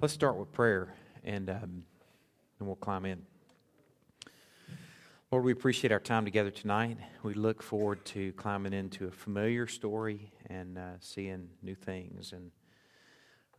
let's 0.00 0.12
start 0.12 0.36
with 0.36 0.52
prayer 0.52 0.94
and, 1.24 1.48
um, 1.48 1.84
and 2.58 2.66
we'll 2.66 2.76
climb 2.76 3.06
in. 3.06 3.22
Lord, 5.32 5.44
we 5.44 5.52
appreciate 5.52 5.90
our 5.90 6.00
time 6.00 6.24
together 6.24 6.50
tonight. 6.50 6.98
We 7.22 7.34
look 7.34 7.62
forward 7.62 8.04
to 8.06 8.32
climbing 8.32 8.74
into 8.74 9.06
a 9.06 9.10
familiar 9.10 9.66
story 9.66 10.30
and 10.48 10.78
uh, 10.78 10.82
seeing 11.00 11.48
new 11.62 11.74
things 11.74 12.32
and 12.32 12.50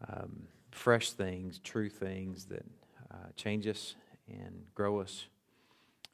um, 0.07 0.43
fresh 0.71 1.11
things, 1.11 1.59
true 1.59 1.89
things 1.89 2.45
that 2.45 2.65
uh, 3.11 3.29
change 3.35 3.67
us 3.67 3.95
and 4.29 4.63
grow 4.75 5.01
us. 5.01 5.25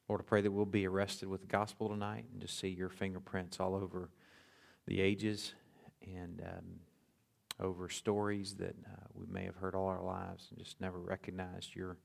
Lord, 0.08 0.22
I 0.22 0.24
pray 0.24 0.42
that 0.42 0.52
we'll 0.52 0.66
be 0.66 0.88
arrested 0.88 1.28
with 1.28 1.42
the 1.42 1.48
gospel 1.48 1.90
tonight 1.90 2.26
and 2.32 2.42
just 2.42 2.58
see 2.60 2.70
your 2.70 2.90
fingerprints 2.90 3.60
all 3.60 3.76
over 3.76 4.10
the 4.88 5.02
ages 5.02 5.54
and 6.02 6.42
um, 6.42 6.66
over 7.60 7.90
stories 7.90 8.56
that 8.56 8.76
uh, 8.86 9.06
we 9.14 9.26
may 9.32 9.46
have 9.46 9.56
heard 9.56 9.76
all 9.76 9.88
our 9.88 10.04
lives 10.04 10.48
and 10.50 10.60
just 10.60 10.80
never 10.82 11.00
recognized 11.00 11.76
your 11.76 11.98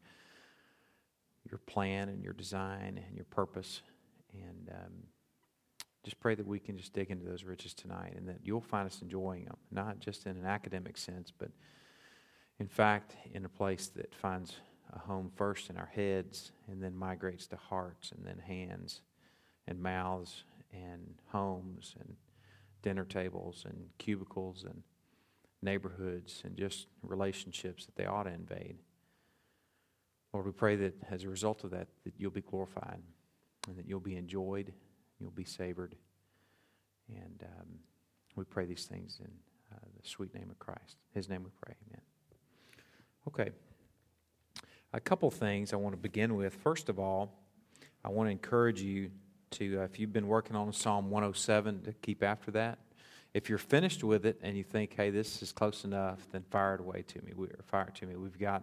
your 1.50 1.58
plan 1.58 2.08
and 2.08 2.22
your 2.22 2.34
design 2.34 3.02
and 3.06 3.16
your 3.16 3.24
purpose. 3.24 3.80
And 4.34 4.68
um, 4.70 4.92
just 6.04 6.20
pray 6.20 6.34
that 6.34 6.46
we 6.46 6.58
can 6.58 6.76
just 6.76 6.92
dig 6.92 7.10
into 7.10 7.24
those 7.24 7.44
riches 7.44 7.74
tonight 7.74 8.14
and 8.16 8.28
that 8.28 8.40
you'll 8.42 8.60
find 8.60 8.86
us 8.86 9.00
enjoying 9.02 9.44
them, 9.44 9.56
not 9.70 9.98
just 9.98 10.26
in 10.26 10.36
an 10.36 10.44
academic 10.44 10.96
sense, 10.98 11.32
but 11.36 11.50
in 12.58 12.68
fact, 12.68 13.16
in 13.32 13.44
a 13.44 13.48
place 13.48 13.88
that 13.96 14.14
finds 14.14 14.56
a 14.92 14.98
home 14.98 15.30
first 15.36 15.70
in 15.70 15.76
our 15.76 15.90
heads 15.94 16.52
and 16.70 16.82
then 16.82 16.94
migrates 16.94 17.46
to 17.46 17.56
hearts 17.56 18.12
and 18.12 18.26
then 18.26 18.38
hands 18.38 19.02
and 19.66 19.80
mouths 19.80 20.44
and 20.72 21.14
homes 21.26 21.94
and 22.00 22.16
dinner 22.82 23.04
tables 23.04 23.64
and 23.68 23.88
cubicles 23.98 24.64
and 24.64 24.82
neighborhoods 25.62 26.42
and 26.44 26.56
just 26.56 26.86
relationships 27.02 27.86
that 27.86 27.96
they 27.96 28.06
ought 28.06 28.24
to 28.24 28.32
invade. 28.32 28.76
Lord, 30.32 30.46
we 30.46 30.52
pray 30.52 30.76
that 30.76 30.94
as 31.10 31.24
a 31.24 31.28
result 31.28 31.64
of 31.64 31.70
that, 31.70 31.88
that 32.04 32.14
you'll 32.18 32.30
be 32.30 32.42
glorified 32.42 33.00
and 33.66 33.76
that 33.76 33.86
you'll 33.86 34.00
be 34.00 34.16
enjoyed, 34.16 34.72
you'll 35.18 35.30
be 35.30 35.44
savored. 35.44 35.94
And 37.08 37.44
um, 37.44 37.66
we 38.36 38.44
pray 38.44 38.66
these 38.66 38.84
things 38.84 39.18
in 39.20 39.30
uh, 39.72 39.78
the 40.00 40.08
sweet 40.08 40.34
name 40.34 40.48
of 40.50 40.58
Christ. 40.58 40.96
His 41.14 41.28
name 41.28 41.44
we 41.44 41.50
pray. 41.60 41.74
Amen. 41.88 42.02
Okay. 43.26 43.50
A 44.92 45.00
couple 45.00 45.30
things 45.30 45.72
I 45.72 45.76
want 45.76 45.94
to 45.94 46.00
begin 46.00 46.36
with. 46.36 46.54
First 46.54 46.88
of 46.88 46.98
all, 46.98 47.32
I 48.04 48.08
want 48.08 48.28
to 48.28 48.30
encourage 48.30 48.80
you 48.80 49.10
to, 49.52 49.80
uh, 49.80 49.84
if 49.84 49.98
you've 49.98 50.12
been 50.12 50.28
working 50.28 50.56
on 50.56 50.72
Psalm 50.72 51.10
107, 51.10 51.82
to 51.82 51.92
keep 51.94 52.22
after 52.22 52.50
that. 52.52 52.78
If 53.34 53.48
you're 53.48 53.58
finished 53.58 54.02
with 54.02 54.24
it 54.24 54.38
and 54.42 54.56
you 54.56 54.64
think, 54.64 54.94
hey, 54.96 55.10
this 55.10 55.42
is 55.42 55.52
close 55.52 55.84
enough, 55.84 56.26
then 56.32 56.42
fire 56.50 56.74
it 56.74 56.80
away 56.80 57.02
to 57.08 57.22
me. 57.22 57.32
We, 57.36 57.48
fire 57.66 57.86
it 57.88 57.94
to 57.96 58.06
me. 58.06 58.16
We've 58.16 58.38
got, 58.38 58.62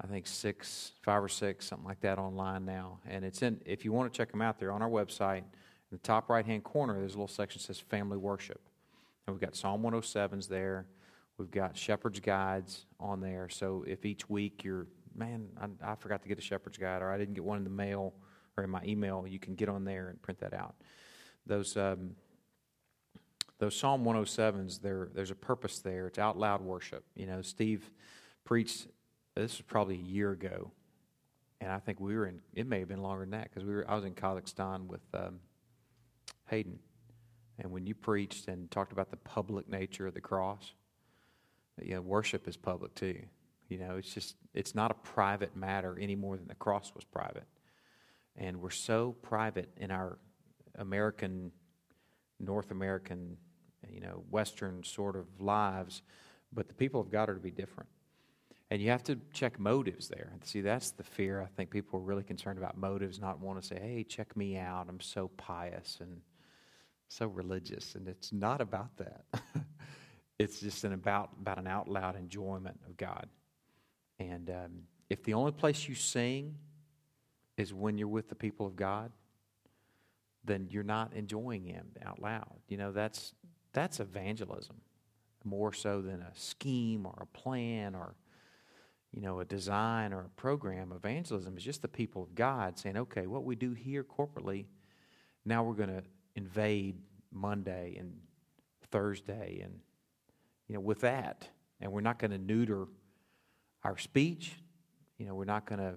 I 0.00 0.06
think, 0.06 0.26
six, 0.26 0.92
five 1.02 1.22
or 1.22 1.28
six, 1.28 1.66
something 1.66 1.86
like 1.86 2.00
that 2.00 2.18
online 2.18 2.64
now. 2.64 2.98
And 3.08 3.24
it's 3.24 3.42
in, 3.42 3.60
if 3.64 3.84
you 3.84 3.92
want 3.92 4.12
to 4.12 4.16
check 4.16 4.30
them 4.32 4.42
out, 4.42 4.58
they're 4.58 4.72
on 4.72 4.82
our 4.82 4.90
website. 4.90 5.38
In 5.38 5.92
the 5.92 5.98
top 5.98 6.28
right 6.28 6.44
hand 6.44 6.64
corner, 6.64 6.98
there's 6.98 7.14
a 7.14 7.16
little 7.16 7.28
section 7.28 7.60
that 7.60 7.66
says 7.66 7.78
Family 7.78 8.16
Worship. 8.16 8.60
And 9.26 9.34
we've 9.34 9.40
got 9.40 9.54
Psalm 9.54 9.82
107s 9.82 10.48
there. 10.48 10.86
We've 11.38 11.50
got 11.50 11.76
Shepherd's 11.76 12.20
Guides 12.20 12.86
on 12.98 13.20
there. 13.20 13.48
So 13.48 13.84
if 13.86 14.04
each 14.04 14.28
week 14.28 14.64
you're, 14.64 14.86
man, 15.14 15.48
I, 15.60 15.92
I 15.92 15.94
forgot 15.94 16.22
to 16.22 16.28
get 16.28 16.38
a 16.38 16.42
Shepherd's 16.42 16.78
Guide 16.78 17.02
or 17.02 17.10
I 17.10 17.18
didn't 17.18 17.34
get 17.34 17.44
one 17.44 17.58
in 17.58 17.64
the 17.64 17.70
mail 17.70 18.14
or 18.56 18.64
in 18.64 18.70
my 18.70 18.82
email, 18.84 19.24
you 19.28 19.38
can 19.38 19.54
get 19.54 19.68
on 19.68 19.84
there 19.84 20.08
and 20.08 20.20
print 20.20 20.40
that 20.40 20.54
out. 20.54 20.74
Those, 21.46 21.76
um, 21.76 22.16
those 23.58 23.74
Psalm 23.74 24.04
107s, 24.04 24.80
there, 24.80 25.08
there's 25.14 25.30
a 25.30 25.36
purpose 25.36 25.78
there. 25.78 26.06
It's 26.06 26.18
out 26.18 26.38
loud 26.38 26.60
worship. 26.60 27.04
You 27.14 27.26
know, 27.26 27.42
Steve 27.42 27.90
preached, 28.44 28.86
this 29.34 29.58
was 29.58 29.62
probably 29.62 29.96
a 29.96 30.02
year 30.02 30.32
ago, 30.32 30.72
and 31.60 31.70
I 31.70 31.78
think 31.78 32.00
we 32.00 32.14
were 32.14 32.26
in, 32.26 32.40
it 32.52 32.66
may 32.66 32.80
have 32.80 32.88
been 32.88 33.02
longer 33.02 33.22
than 33.22 33.30
that 33.30 33.44
because 33.44 33.64
we 33.64 33.74
were, 33.74 33.90
I 33.90 33.94
was 33.94 34.04
in 34.04 34.14
Kazakhstan 34.14 34.86
with 34.86 35.00
um, 35.14 35.40
Hayden. 36.48 36.78
And 37.58 37.72
when 37.72 37.86
you 37.86 37.94
preached 37.94 38.48
and 38.48 38.70
talked 38.70 38.92
about 38.92 39.10
the 39.10 39.16
public 39.16 39.68
nature 39.68 40.06
of 40.06 40.12
the 40.12 40.20
cross, 40.20 40.72
you 41.80 41.94
know, 41.94 42.02
worship 42.02 42.46
is 42.46 42.56
public 42.56 42.94
too. 42.94 43.18
You 43.68 43.78
know, 43.78 43.96
it's 43.96 44.12
just, 44.12 44.36
it's 44.54 44.74
not 44.74 44.90
a 44.90 44.94
private 44.94 45.56
matter 45.56 45.98
any 45.98 46.14
more 46.14 46.36
than 46.36 46.46
the 46.46 46.54
cross 46.54 46.92
was 46.94 47.04
private. 47.04 47.46
And 48.36 48.60
we're 48.60 48.70
so 48.70 49.16
private 49.22 49.70
in 49.78 49.90
our 49.90 50.18
American, 50.78 51.50
North 52.38 52.70
American 52.70 53.38
you 53.96 54.02
know, 54.02 54.22
Western 54.30 54.84
sort 54.84 55.16
of 55.16 55.24
lives, 55.40 56.02
but 56.52 56.68
the 56.68 56.74
people 56.74 57.00
of 57.00 57.10
God 57.10 57.30
are 57.30 57.34
to 57.34 57.40
be 57.40 57.50
different. 57.50 57.88
And 58.70 58.82
you 58.82 58.90
have 58.90 59.02
to 59.04 59.18
check 59.32 59.58
motives 59.58 60.08
there. 60.08 60.32
See, 60.42 60.60
that's 60.60 60.90
the 60.90 61.02
fear. 61.02 61.40
I 61.40 61.46
think 61.46 61.70
people 61.70 61.98
are 61.98 62.02
really 62.02 62.24
concerned 62.24 62.58
about 62.58 62.76
motives, 62.76 63.18
not 63.18 63.40
want 63.40 63.60
to 63.62 63.66
say, 63.66 63.78
hey, 63.80 64.04
check 64.04 64.36
me 64.36 64.58
out. 64.58 64.86
I'm 64.90 65.00
so 65.00 65.28
pious 65.36 65.98
and 66.00 66.20
so 67.08 67.26
religious. 67.28 67.94
And 67.94 68.06
it's 68.06 68.32
not 68.32 68.60
about 68.60 68.94
that. 68.98 69.24
it's 70.38 70.60
just 70.60 70.84
an 70.84 70.92
about, 70.92 71.30
about 71.40 71.58
an 71.58 71.66
out 71.66 71.88
loud 71.88 72.16
enjoyment 72.16 72.78
of 72.86 72.98
God. 72.98 73.28
And 74.18 74.50
um, 74.50 74.72
if 75.08 75.22
the 75.22 75.34
only 75.34 75.52
place 75.52 75.88
you 75.88 75.94
sing 75.94 76.56
is 77.56 77.72
when 77.72 77.96
you're 77.96 78.08
with 78.08 78.28
the 78.28 78.34
people 78.34 78.66
of 78.66 78.76
God, 78.76 79.10
then 80.44 80.68
you're 80.70 80.82
not 80.82 81.12
enjoying 81.14 81.64
Him 81.64 81.86
out 82.04 82.20
loud. 82.20 82.60
You 82.68 82.76
know, 82.76 82.92
that's 82.92 83.34
that's 83.76 84.00
evangelism 84.00 84.76
more 85.44 85.72
so 85.72 86.00
than 86.00 86.22
a 86.22 86.32
scheme 86.34 87.04
or 87.04 87.14
a 87.20 87.38
plan 87.38 87.94
or 87.94 88.16
you 89.12 89.20
know 89.20 89.38
a 89.40 89.44
design 89.44 90.12
or 90.12 90.20
a 90.20 90.28
program. 90.30 90.92
Evangelism 90.92 91.56
is 91.56 91.62
just 91.62 91.82
the 91.82 91.88
people 91.88 92.22
of 92.22 92.34
god 92.34 92.78
saying 92.78 92.96
okay 92.96 93.26
what 93.26 93.44
we 93.44 93.54
do 93.54 93.72
here 93.72 94.02
corporately 94.02 94.64
now 95.44 95.62
we're 95.62 95.74
going 95.74 95.90
to 95.90 96.02
invade 96.34 96.96
monday 97.30 97.96
and 97.98 98.14
thursday 98.90 99.60
and 99.62 99.78
you 100.68 100.74
know 100.74 100.80
with 100.80 101.00
that. 101.00 101.48
And 101.80 101.92
we're 101.92 102.00
not 102.00 102.18
going 102.18 102.30
to 102.30 102.38
neuter 102.38 102.86
our 103.84 103.98
speech. 103.98 104.54
You 105.18 105.26
know 105.26 105.34
we're 105.34 105.44
not 105.44 105.66
going 105.66 105.80
to 105.80 105.94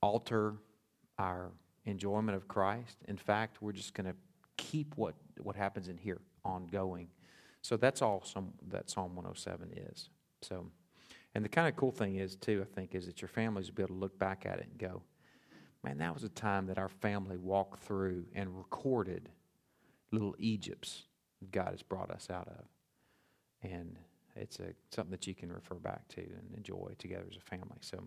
alter 0.00 0.54
our 1.18 1.50
enjoyment 1.84 2.34
of 2.34 2.48
christ. 2.48 2.96
In 3.08 3.18
fact 3.18 3.60
we're 3.60 3.72
just 3.72 3.92
going 3.92 4.06
to 4.06 4.16
keep 4.56 4.96
what 4.96 5.14
what 5.42 5.54
happens 5.54 5.88
in 5.88 5.98
here 5.98 6.20
ongoing. 6.46 7.08
So 7.62 7.76
that's 7.76 8.00
all 8.00 8.22
some, 8.24 8.52
that 8.68 8.88
Psalm 8.88 9.16
107 9.16 9.72
is. 9.90 10.10
So, 10.42 10.66
and 11.34 11.44
the 11.44 11.48
kind 11.48 11.68
of 11.68 11.76
cool 11.76 11.90
thing 11.90 12.16
is 12.16 12.36
too, 12.36 12.64
I 12.64 12.74
think, 12.74 12.94
is 12.94 13.06
that 13.06 13.20
your 13.20 13.28
families 13.28 13.66
will 13.66 13.74
be 13.74 13.82
able 13.82 13.94
to 13.94 14.00
look 14.00 14.18
back 14.18 14.46
at 14.46 14.58
it 14.58 14.68
and 14.70 14.78
go, 14.78 15.02
"Man, 15.82 15.98
that 15.98 16.14
was 16.14 16.24
a 16.24 16.28
time 16.28 16.66
that 16.66 16.78
our 16.78 16.88
family 16.88 17.36
walked 17.36 17.82
through 17.82 18.26
and 18.34 18.56
recorded 18.56 19.30
little 20.12 20.34
Egypts 20.38 21.04
God 21.50 21.72
has 21.72 21.82
brought 21.82 22.10
us 22.10 22.28
out 22.30 22.48
of." 22.48 22.64
And 23.68 23.98
it's 24.36 24.60
a, 24.60 24.74
something 24.94 25.10
that 25.10 25.26
you 25.26 25.34
can 25.34 25.50
refer 25.50 25.74
back 25.74 26.06
to 26.08 26.20
and 26.20 26.54
enjoy 26.56 26.94
together 26.98 27.26
as 27.28 27.36
a 27.36 27.40
family. 27.40 27.78
So, 27.80 28.06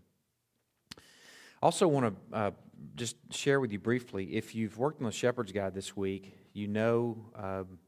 I 1.62 1.66
also 1.66 1.88
want 1.88 2.16
to 2.32 2.38
uh, 2.38 2.52
just 2.96 3.18
share 3.32 3.60
with 3.60 3.74
you 3.74 3.80
briefly 3.80 4.36
if 4.36 4.56
you've 4.56 4.78
worked 4.78 5.02
on 5.02 5.06
the 5.06 5.12
Shepherd's 5.12 5.52
Guide 5.52 5.74
this 5.74 5.98
week, 5.98 6.38
you 6.54 6.68
know. 6.68 7.18
Um, 7.36 7.80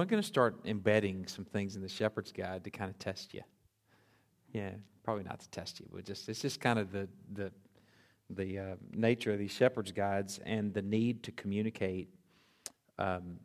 I'm 0.00 0.06
going 0.06 0.22
to 0.22 0.26
start 0.26 0.60
embedding 0.64 1.26
some 1.26 1.44
things 1.44 1.76
in 1.76 1.82
the 1.82 1.88
Shepherd's 1.88 2.32
Guide 2.32 2.64
to 2.64 2.70
kind 2.70 2.90
of 2.90 2.98
test 2.98 3.34
you. 3.34 3.42
Yeah, 4.52 4.70
probably 5.02 5.24
not 5.24 5.40
to 5.40 5.48
test 5.50 5.80
you, 5.80 5.86
but 5.92 6.04
just 6.04 6.28
it's 6.28 6.40
just 6.40 6.60
kind 6.60 6.78
of 6.78 6.92
the 6.92 7.08
the 7.32 7.52
the 8.30 8.58
uh, 8.58 8.74
nature 8.94 9.32
of 9.32 9.38
these 9.38 9.50
Shepherd's 9.50 9.92
Guides 9.92 10.40
and 10.46 10.72
the 10.72 10.82
need 10.82 11.22
to 11.24 11.32
communicate. 11.32 12.08
Um, 12.98 13.38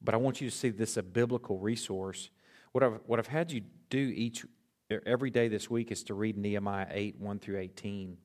but 0.00 0.14
I 0.14 0.18
want 0.18 0.40
you 0.40 0.48
to 0.48 0.56
see 0.56 0.70
this 0.70 0.96
a 0.96 1.02
biblical 1.02 1.58
resource. 1.58 2.30
What 2.72 2.82
I've 2.82 3.00
what 3.06 3.18
I've 3.18 3.26
had 3.26 3.52
you 3.52 3.62
do 3.90 3.98
each 3.98 4.46
every 5.06 5.30
day 5.30 5.48
this 5.48 5.68
week 5.68 5.90
is 5.90 6.02
to 6.04 6.14
read 6.14 6.38
Nehemiah 6.38 6.86
eight 6.90 7.16
one 7.18 7.38
through 7.38 7.58
eighteen. 7.58 8.16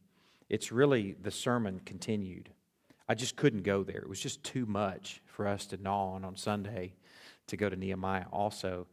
It's 0.50 0.72
really 0.72 1.16
the 1.22 1.32
sermon 1.32 1.82
continued. 1.86 2.50
I 3.10 3.16
just 3.16 3.36
couldn't 3.36 3.64
go 3.64 3.84
there. 3.84 3.98
It 3.98 4.08
was 4.08 4.20
just 4.20 4.44
too 4.44 4.68
much 4.68 5.20
for 5.26 5.48
us 5.48 5.66
to 5.68 5.78
gnaw 5.78 6.14
on 6.14 6.24
on 6.24 6.36
Sunday 6.38 6.94
to 7.48 7.58
go 7.58 7.68
to 7.68 7.76
Nehemiah 7.76 8.26
also. 8.32 8.86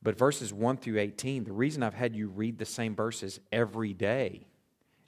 But 0.00 0.16
verses 0.16 0.52
1 0.52 0.76
through 0.76 1.00
18, 1.00 1.42
the 1.42 1.52
reason 1.52 1.82
I've 1.82 1.92
had 1.92 2.14
you 2.14 2.28
read 2.28 2.56
the 2.56 2.64
same 2.64 2.94
verses 2.94 3.40
every 3.50 3.94
day 3.94 4.46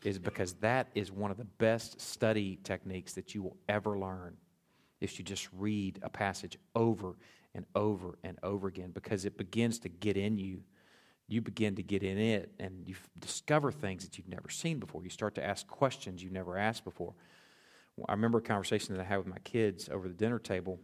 is 0.02 0.18
because 0.18 0.54
that 0.54 0.88
is 0.96 1.12
one 1.12 1.30
of 1.30 1.36
the 1.36 1.44
best 1.44 2.00
study 2.00 2.58
techniques 2.64 3.12
that 3.14 3.36
you 3.36 3.42
will 3.42 3.56
ever 3.68 3.98
learn. 3.98 4.36
If 5.00 5.18
you 5.18 5.24
just 5.24 5.48
read 5.56 6.00
a 6.02 6.10
passage 6.10 6.58
over 6.74 7.16
and 7.54 7.64
over 7.76 8.18
and 8.24 8.36
over 8.42 8.66
again, 8.66 8.90
because 8.92 9.24
it 9.24 9.38
begins 9.38 9.78
to 9.80 9.88
get 9.88 10.16
in 10.16 10.38
you. 10.38 10.62
You 11.28 11.40
begin 11.40 11.76
to 11.76 11.82
get 11.82 12.02
in 12.02 12.18
it 12.18 12.52
and 12.58 12.82
you 12.86 12.96
discover 13.18 13.72
things 13.72 14.04
that 14.04 14.18
you've 14.18 14.28
never 14.28 14.50
seen 14.50 14.78
before. 14.78 15.04
You 15.04 15.10
start 15.10 15.36
to 15.36 15.44
ask 15.44 15.66
questions 15.66 16.22
you've 16.22 16.32
never 16.32 16.58
asked 16.58 16.84
before. 16.84 17.14
I 18.08 18.12
remember 18.12 18.38
a 18.38 18.42
conversation 18.42 18.94
that 18.94 19.00
I 19.00 19.04
had 19.04 19.18
with 19.18 19.26
my 19.26 19.38
kids 19.38 19.88
over 19.88 20.08
the 20.08 20.14
dinner 20.14 20.38
table 20.38 20.80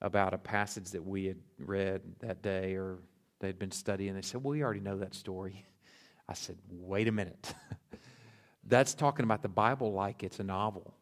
about 0.00 0.34
a 0.34 0.38
passage 0.38 0.90
that 0.90 1.04
we 1.04 1.24
had 1.26 1.38
read 1.58 2.02
that 2.20 2.42
day 2.42 2.74
or 2.74 2.98
they'd 3.40 3.58
been 3.58 3.72
studying. 3.72 4.14
They 4.14 4.22
said, 4.22 4.42
Well, 4.42 4.52
we 4.52 4.62
already 4.62 4.80
know 4.80 4.98
that 4.98 5.14
story. 5.14 5.64
I 6.28 6.34
said, 6.34 6.56
Wait 6.70 7.08
a 7.08 7.12
minute. 7.12 7.54
That's 8.64 8.94
talking 8.94 9.24
about 9.24 9.42
the 9.42 9.48
Bible 9.48 9.92
like 9.92 10.22
it's 10.22 10.40
a 10.40 10.44
novel 10.44 10.94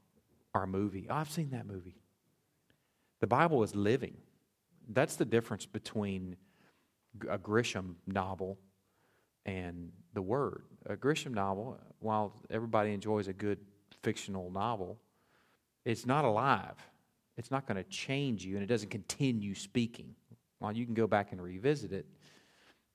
or 0.55 0.65
a 0.65 0.67
movie. 0.67 1.07
Oh, 1.11 1.17
I've 1.17 1.31
seen 1.31 1.51
that 1.51 1.67
movie. 1.67 1.97
The 3.21 3.27
Bible 3.27 3.63
is 3.63 3.75
living. 3.75 4.17
That's 4.89 5.17
the 5.17 5.25
difference 5.25 5.65
between 5.65 6.37
a 7.29 7.39
Grisham 7.39 7.95
novel 8.07 8.59
and 9.47 9.93
the 10.13 10.21
Word. 10.21 10.65
A 10.87 10.97
Grisham 10.97 11.33
novel, 11.33 11.79
while 12.01 12.35
everybody 12.51 12.93
enjoys 12.93 13.29
a 13.29 13.33
good 13.33 13.59
fictional 14.03 14.51
novel, 14.51 14.99
it's 15.85 16.07
not 16.07 16.25
alive. 16.25 16.77
It's 17.37 17.51
not 17.51 17.67
going 17.67 17.77
to 17.77 17.85
change 17.85 18.45
you, 18.45 18.55
and 18.55 18.63
it 18.63 18.69
doesn't 18.69 18.91
continue 18.91 19.55
speaking. 19.55 20.15
While 20.59 20.73
you 20.73 20.85
can 20.85 20.95
go 20.95 21.07
back 21.07 21.33
and 21.33 21.43
revisit 21.43 21.93
it, 21.93 22.07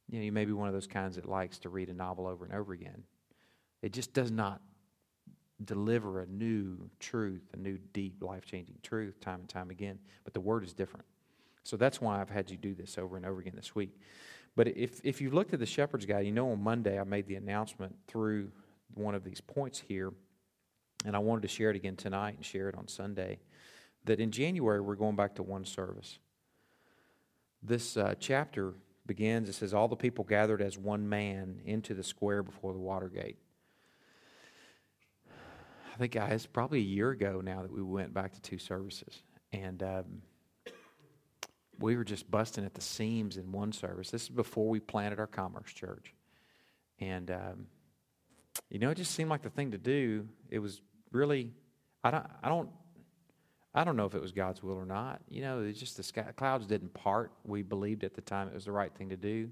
you 0.09 0.19
know, 0.19 0.25
you 0.25 0.31
may 0.31 0.45
be 0.45 0.53
one 0.53 0.67
of 0.67 0.73
those 0.73 0.87
kinds 0.87 1.15
that 1.15 1.27
likes 1.27 1.59
to 1.59 1.69
read 1.69 1.89
a 1.89 1.93
novel 1.93 2.25
over 2.25 2.45
and 2.45 2.53
over 2.53 2.73
again. 2.73 3.03
It 3.81 3.93
just 3.93 4.13
does 4.13 4.31
not 4.31 4.61
deliver 5.65 6.21
a 6.21 6.25
new 6.25 6.89
truth, 6.99 7.43
a 7.53 7.57
new 7.57 7.77
deep, 7.93 8.23
life 8.23 8.45
changing 8.45 8.75
truth 8.81 9.19
time 9.19 9.41
and 9.41 9.49
time 9.49 9.69
again. 9.69 9.99
But 10.23 10.33
the 10.33 10.39
word 10.39 10.63
is 10.63 10.73
different. 10.73 11.05
So 11.63 11.77
that's 11.77 12.01
why 12.01 12.19
I've 12.19 12.29
had 12.29 12.49
you 12.49 12.57
do 12.57 12.73
this 12.73 12.97
over 12.97 13.17
and 13.17 13.25
over 13.25 13.41
again 13.41 13.53
this 13.55 13.75
week. 13.75 13.99
But 14.55 14.69
if, 14.69 14.99
if 15.03 15.21
you've 15.21 15.33
looked 15.33 15.53
at 15.53 15.59
the 15.59 15.65
Shepherd's 15.65 16.05
Guide, 16.05 16.25
you 16.25 16.31
know 16.31 16.51
on 16.51 16.63
Monday 16.63 16.99
I 16.99 17.03
made 17.03 17.27
the 17.27 17.35
announcement 17.35 17.95
through 18.07 18.51
one 18.95 19.15
of 19.15 19.23
these 19.23 19.41
points 19.41 19.79
here, 19.79 20.11
and 21.05 21.15
I 21.15 21.19
wanted 21.19 21.41
to 21.41 21.47
share 21.47 21.69
it 21.69 21.75
again 21.75 21.95
tonight 21.95 22.35
and 22.35 22.45
share 22.45 22.69
it 22.69 22.75
on 22.75 22.87
Sunday, 22.87 23.39
that 24.05 24.19
in 24.19 24.31
January 24.31 24.81
we're 24.81 24.95
going 24.95 25.15
back 25.15 25.35
to 25.35 25.43
one 25.43 25.65
service. 25.65 26.19
This 27.61 27.97
uh, 27.97 28.15
chapter 28.19 28.73
begins, 29.05 29.49
it 29.49 29.53
says, 29.53 29.73
All 29.73 29.87
the 29.87 29.95
people 29.95 30.23
gathered 30.23 30.61
as 30.61 30.77
one 30.77 31.07
man 31.07 31.61
into 31.65 31.93
the 31.93 32.03
square 32.03 32.43
before 32.43 32.73
the 32.73 32.79
water 32.79 33.09
gate. 33.09 33.37
I 35.29 35.97
think 35.97 36.15
uh, 36.15 36.27
it's 36.29 36.45
probably 36.45 36.79
a 36.79 36.83
year 36.83 37.09
ago 37.09 37.41
now 37.43 37.61
that 37.61 37.71
we 37.71 37.81
went 37.81 38.13
back 38.13 38.31
to 38.33 38.41
two 38.41 38.57
services. 38.57 39.21
And 39.51 39.83
um, 39.83 40.21
we 41.79 41.97
were 41.97 42.03
just 42.03 42.29
busting 42.29 42.63
at 42.63 42.73
the 42.73 42.81
seams 42.81 43.35
in 43.35 43.51
one 43.51 43.71
service. 43.71 44.09
This 44.09 44.23
is 44.23 44.29
before 44.29 44.69
we 44.69 44.79
planted 44.79 45.19
our 45.19 45.27
commerce 45.27 45.73
church. 45.73 46.13
And, 46.99 47.31
um, 47.31 47.67
you 48.69 48.79
know, 48.79 48.91
it 48.91 48.95
just 48.95 49.13
seemed 49.13 49.29
like 49.29 49.41
the 49.41 49.49
thing 49.49 49.71
to 49.71 49.77
do. 49.77 50.27
It 50.49 50.59
was 50.59 50.81
really, 51.11 51.51
I 52.03 52.11
don't, 52.11 52.25
I 52.43 52.49
don't, 52.49 52.69
I 53.73 53.83
don't 53.83 53.95
know 53.95 54.05
if 54.05 54.15
it 54.15 54.21
was 54.21 54.31
God's 54.31 54.63
will 54.63 54.75
or 54.75 54.85
not. 54.85 55.21
You 55.29 55.41
know, 55.41 55.61
it's 55.61 55.79
just 55.79 55.97
the 55.97 56.03
sky, 56.03 56.25
clouds 56.35 56.65
didn't 56.65 56.93
part. 56.93 57.31
We 57.43 57.61
believed 57.61 58.03
at 58.03 58.15
the 58.15 58.21
time 58.21 58.47
it 58.47 58.53
was 58.53 58.65
the 58.65 58.71
right 58.71 58.93
thing 58.93 59.09
to 59.09 59.17
do. 59.17 59.51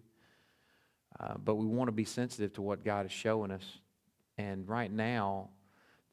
Uh, 1.19 1.35
but 1.43 1.55
we 1.55 1.65
want 1.65 1.87
to 1.87 1.93
be 1.93 2.05
sensitive 2.05 2.53
to 2.53 2.61
what 2.61 2.83
God 2.83 3.05
is 3.05 3.11
showing 3.11 3.51
us. 3.51 3.63
And 4.37 4.67
right 4.67 4.91
now, 4.91 5.49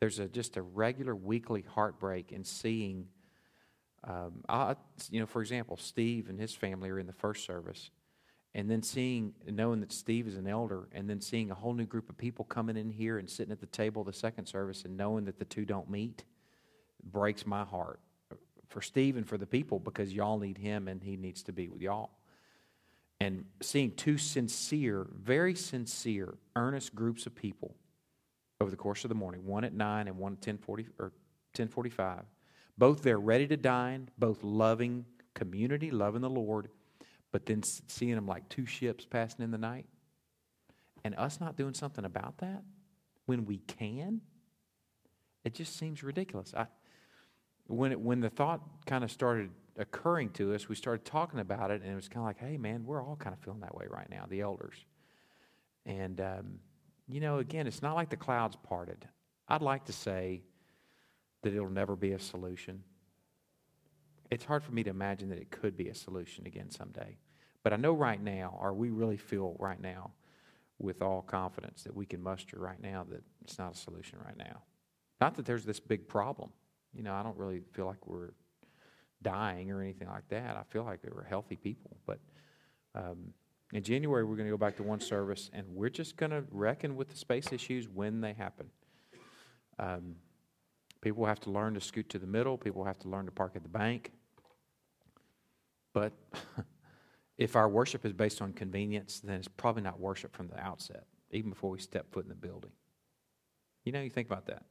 there's 0.00 0.18
a, 0.18 0.28
just 0.28 0.56
a 0.56 0.62
regular 0.62 1.14
weekly 1.14 1.64
heartbreak 1.74 2.32
in 2.32 2.44
seeing 2.44 3.08
um, 4.06 4.44
I, 4.48 4.76
you 5.10 5.20
know, 5.20 5.26
for 5.26 5.40
example, 5.40 5.76
Steve 5.76 6.28
and 6.28 6.38
his 6.38 6.54
family 6.54 6.90
are 6.90 6.98
in 6.98 7.06
the 7.06 7.12
first 7.12 7.46
service, 7.46 7.90
and 8.54 8.70
then 8.70 8.82
seeing, 8.82 9.34
knowing 9.50 9.80
that 9.80 9.92
Steve 9.92 10.26
is 10.26 10.36
an 10.36 10.46
elder, 10.46 10.88
and 10.92 11.08
then 11.08 11.20
seeing 11.20 11.50
a 11.50 11.54
whole 11.54 11.74
new 11.74 11.86
group 11.86 12.08
of 12.08 12.16
people 12.16 12.44
coming 12.44 12.76
in 12.76 12.90
here 12.90 13.18
and 13.18 13.28
sitting 13.28 13.52
at 13.52 13.60
the 13.60 13.66
table 13.66 14.04
the 14.04 14.12
second 14.12 14.46
service, 14.46 14.84
and 14.84 14.96
knowing 14.96 15.24
that 15.24 15.38
the 15.38 15.44
two 15.44 15.64
don't 15.64 15.90
meet, 15.90 16.24
breaks 17.02 17.46
my 17.46 17.64
heart 17.64 18.00
for 18.68 18.80
Steve 18.80 19.16
and 19.16 19.28
for 19.28 19.38
the 19.38 19.46
people 19.46 19.78
because 19.78 20.12
y'all 20.12 20.38
need 20.38 20.58
him 20.58 20.88
and 20.88 21.02
he 21.02 21.16
needs 21.16 21.42
to 21.42 21.52
be 21.52 21.68
with 21.68 21.82
y'all. 21.82 22.10
And 23.20 23.44
seeing 23.60 23.92
two 23.92 24.18
sincere, 24.18 25.06
very 25.14 25.54
sincere, 25.54 26.34
earnest 26.56 26.94
groups 26.94 27.26
of 27.26 27.34
people 27.34 27.74
over 28.60 28.70
the 28.70 28.76
course 28.76 29.04
of 29.04 29.08
the 29.08 29.14
morning, 29.14 29.46
one 29.46 29.64
at 29.64 29.72
nine 29.72 30.08
and 30.08 30.18
one 30.18 30.32
at 30.32 30.40
ten 30.40 30.58
forty 30.58 30.86
or 30.98 31.12
ten 31.52 31.68
forty 31.68 31.90
five 31.90 32.24
both 32.76 33.02
there 33.02 33.18
ready 33.18 33.46
to 33.46 33.56
dine, 33.56 34.08
both 34.18 34.42
loving 34.42 35.04
community, 35.34 35.90
loving 35.90 36.22
the 36.22 36.30
Lord, 36.30 36.68
but 37.34 37.46
then 37.46 37.64
seeing 37.64 38.14
them 38.14 38.28
like 38.28 38.48
two 38.48 38.64
ships 38.64 39.04
passing 39.04 39.42
in 39.42 39.50
the 39.50 39.58
night. 39.58 39.86
And 41.02 41.16
us 41.16 41.40
not 41.40 41.56
doing 41.56 41.74
something 41.74 42.04
about 42.04 42.38
that 42.38 42.62
when 43.26 43.44
we 43.44 43.58
can, 43.58 44.20
it 45.42 45.52
just 45.52 45.76
seems 45.76 46.04
ridiculous. 46.04 46.54
I, 46.56 46.68
when, 47.66 47.90
it, 47.90 47.98
when 47.98 48.20
the 48.20 48.30
thought 48.30 48.60
kind 48.86 49.02
of 49.02 49.10
started 49.10 49.50
occurring 49.76 50.30
to 50.34 50.54
us, 50.54 50.68
we 50.68 50.76
started 50.76 51.04
talking 51.04 51.40
about 51.40 51.72
it, 51.72 51.82
and 51.82 51.90
it 51.90 51.96
was 51.96 52.08
kind 52.08 52.20
of 52.20 52.26
like, 52.26 52.38
hey, 52.38 52.56
man, 52.56 52.84
we're 52.86 53.02
all 53.02 53.16
kind 53.16 53.34
of 53.34 53.40
feeling 53.40 53.62
that 53.62 53.74
way 53.74 53.86
right 53.90 54.08
now, 54.08 54.26
the 54.30 54.40
elders. 54.40 54.76
And, 55.84 56.20
um, 56.20 56.60
you 57.08 57.18
know, 57.18 57.38
again, 57.38 57.66
it's 57.66 57.82
not 57.82 57.96
like 57.96 58.10
the 58.10 58.16
clouds 58.16 58.56
parted. 58.62 59.08
I'd 59.48 59.60
like 59.60 59.86
to 59.86 59.92
say 59.92 60.44
that 61.42 61.52
it'll 61.52 61.68
never 61.68 61.96
be 61.96 62.12
a 62.12 62.20
solution. 62.20 62.84
It's 64.34 64.44
hard 64.44 64.64
for 64.64 64.72
me 64.72 64.82
to 64.82 64.90
imagine 64.90 65.28
that 65.28 65.38
it 65.38 65.52
could 65.52 65.76
be 65.76 65.88
a 65.88 65.94
solution 65.94 66.44
again 66.44 66.68
someday. 66.68 67.18
But 67.62 67.72
I 67.72 67.76
know 67.76 67.92
right 67.92 68.20
now, 68.20 68.58
or 68.60 68.74
we 68.74 68.90
really 68.90 69.16
feel 69.16 69.54
right 69.60 69.80
now, 69.80 70.10
with 70.80 71.02
all 71.02 71.22
confidence 71.22 71.84
that 71.84 71.94
we 71.94 72.04
can 72.04 72.20
muster 72.20 72.58
right 72.58 72.82
now 72.82 73.06
that 73.10 73.22
it's 73.42 73.58
not 73.58 73.74
a 73.74 73.78
solution 73.78 74.18
right 74.24 74.36
now. 74.36 74.62
Not 75.20 75.36
that 75.36 75.46
there's 75.46 75.64
this 75.64 75.78
big 75.78 76.08
problem. 76.08 76.50
You 76.92 77.04
know, 77.04 77.14
I 77.14 77.22
don't 77.22 77.38
really 77.38 77.60
feel 77.74 77.86
like 77.86 78.04
we're 78.08 78.32
dying 79.22 79.70
or 79.70 79.80
anything 79.80 80.08
like 80.08 80.26
that. 80.30 80.56
I 80.56 80.64
feel 80.64 80.82
like 80.82 80.98
we're 81.08 81.22
healthy 81.22 81.54
people. 81.54 81.96
But 82.04 82.18
um, 82.96 83.32
in 83.72 83.84
January, 83.84 84.24
we're 84.24 84.34
going 84.34 84.48
to 84.48 84.52
go 84.52 84.58
back 84.58 84.76
to 84.78 84.82
one 84.82 85.00
service, 85.00 85.48
and 85.52 85.64
we're 85.68 85.90
just 85.90 86.16
going 86.16 86.32
to 86.32 86.42
reckon 86.50 86.96
with 86.96 87.08
the 87.08 87.16
space 87.16 87.52
issues 87.52 87.88
when 87.88 88.20
they 88.20 88.32
happen. 88.32 88.66
Um, 89.78 90.16
People 91.04 91.26
have 91.26 91.38
to 91.40 91.50
learn 91.50 91.74
to 91.74 91.82
scoot 91.82 92.08
to 92.08 92.18
the 92.18 92.26
middle. 92.26 92.56
People 92.56 92.82
have 92.82 92.98
to 93.00 93.10
learn 93.10 93.26
to 93.26 93.30
park 93.30 93.52
at 93.56 93.62
the 93.62 93.68
bank. 93.68 94.10
But 95.94 96.12
if 97.38 97.56
our 97.56 97.68
worship 97.68 98.04
is 98.04 98.12
based 98.12 98.42
on 98.42 98.52
convenience, 98.52 99.20
then 99.20 99.36
it's 99.36 99.48
probably 99.48 99.82
not 99.82 99.98
worship 99.98 100.36
from 100.36 100.48
the 100.48 100.60
outset, 100.60 101.04
even 101.30 101.48
before 101.48 101.70
we 101.70 101.78
step 101.78 102.12
foot 102.12 102.24
in 102.24 102.28
the 102.28 102.34
building. 102.34 102.72
You 103.84 103.92
know, 103.92 104.02
you 104.02 104.10
think 104.10 104.26
about 104.26 104.46
that. 104.46 104.64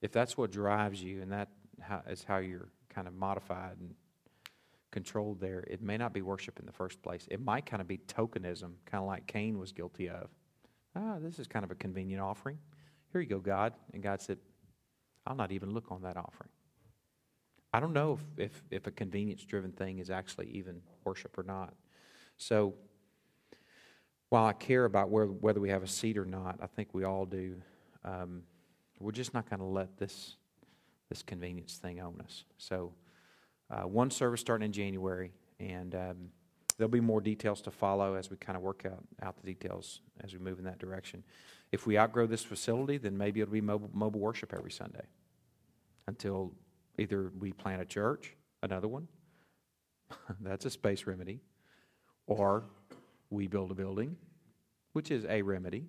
If 0.00 0.10
that's 0.10 0.36
what 0.36 0.50
drives 0.50 1.00
you 1.00 1.22
and 1.22 1.30
that 1.30 1.50
is 2.08 2.24
how 2.24 2.38
you're 2.38 2.68
kind 2.88 3.06
of 3.06 3.14
modified 3.14 3.76
and 3.78 3.94
controlled 4.90 5.40
there, 5.40 5.64
it 5.68 5.80
may 5.80 5.96
not 5.96 6.12
be 6.12 6.22
worship 6.22 6.58
in 6.58 6.66
the 6.66 6.72
first 6.72 7.00
place. 7.02 7.28
It 7.30 7.40
might 7.40 7.66
kind 7.66 7.80
of 7.80 7.86
be 7.86 7.98
tokenism, 7.98 8.72
kind 8.86 9.02
of 9.02 9.06
like 9.06 9.26
Cain 9.26 9.58
was 9.58 9.70
guilty 9.72 10.08
of. 10.08 10.28
Ah, 10.96 11.16
this 11.20 11.38
is 11.38 11.46
kind 11.46 11.64
of 11.64 11.70
a 11.70 11.74
convenient 11.74 12.20
offering. 12.20 12.58
Here 13.12 13.20
you 13.20 13.28
go, 13.28 13.38
God. 13.38 13.74
And 13.92 14.02
God 14.02 14.20
said, 14.20 14.38
I'll 15.26 15.36
not 15.36 15.52
even 15.52 15.70
look 15.70 15.90
on 15.90 16.02
that 16.02 16.16
offering. 16.16 16.50
I 17.72 17.80
don't 17.80 17.92
know 17.92 18.18
if, 18.38 18.50
if, 18.50 18.62
if 18.70 18.86
a 18.86 18.90
convenience 18.90 19.44
driven 19.44 19.72
thing 19.72 19.98
is 19.98 20.10
actually 20.10 20.48
even 20.48 20.82
worship 21.04 21.38
or 21.38 21.42
not. 21.42 21.74
So, 22.36 22.74
while 24.28 24.46
I 24.46 24.52
care 24.54 24.86
about 24.86 25.10
where, 25.10 25.26
whether 25.26 25.60
we 25.60 25.68
have 25.68 25.82
a 25.82 25.86
seat 25.86 26.16
or 26.16 26.24
not, 26.24 26.58
I 26.62 26.66
think 26.66 26.88
we 26.92 27.04
all 27.04 27.26
do, 27.26 27.56
um, 28.04 28.42
we're 28.98 29.12
just 29.12 29.34
not 29.34 29.48
going 29.48 29.60
to 29.60 29.66
let 29.66 29.98
this, 29.98 30.36
this 31.10 31.22
convenience 31.22 31.76
thing 31.76 32.00
own 32.00 32.20
us. 32.24 32.44
So, 32.56 32.92
uh, 33.70 33.82
one 33.82 34.10
service 34.10 34.40
starting 34.40 34.66
in 34.66 34.72
January, 34.72 35.32
and 35.60 35.94
um, 35.94 36.16
there'll 36.76 36.90
be 36.90 37.00
more 37.00 37.20
details 37.20 37.62
to 37.62 37.70
follow 37.70 38.14
as 38.14 38.30
we 38.30 38.36
kind 38.36 38.56
of 38.56 38.62
work 38.62 38.84
out, 38.86 39.04
out 39.22 39.36
the 39.36 39.46
details 39.46 40.00
as 40.22 40.32
we 40.32 40.38
move 40.38 40.58
in 40.58 40.64
that 40.64 40.78
direction. 40.78 41.22
If 41.70 41.86
we 41.86 41.98
outgrow 41.98 42.26
this 42.26 42.42
facility, 42.42 42.98
then 42.98 43.16
maybe 43.16 43.40
it'll 43.40 43.52
be 43.52 43.60
mobile, 43.60 43.90
mobile 43.92 44.20
worship 44.20 44.52
every 44.54 44.70
Sunday 44.70 45.06
until 46.06 46.52
either 46.98 47.32
we 47.38 47.52
plant 47.52 47.82
a 47.82 47.84
church, 47.84 48.36
another 48.62 48.88
one, 48.88 49.08
that's 50.40 50.64
a 50.64 50.70
space 50.70 51.06
remedy, 51.06 51.40
or 52.26 52.64
we 53.30 53.46
build 53.46 53.70
a 53.70 53.74
building, 53.74 54.16
which 54.92 55.10
is 55.10 55.24
a 55.26 55.42
remedy. 55.42 55.86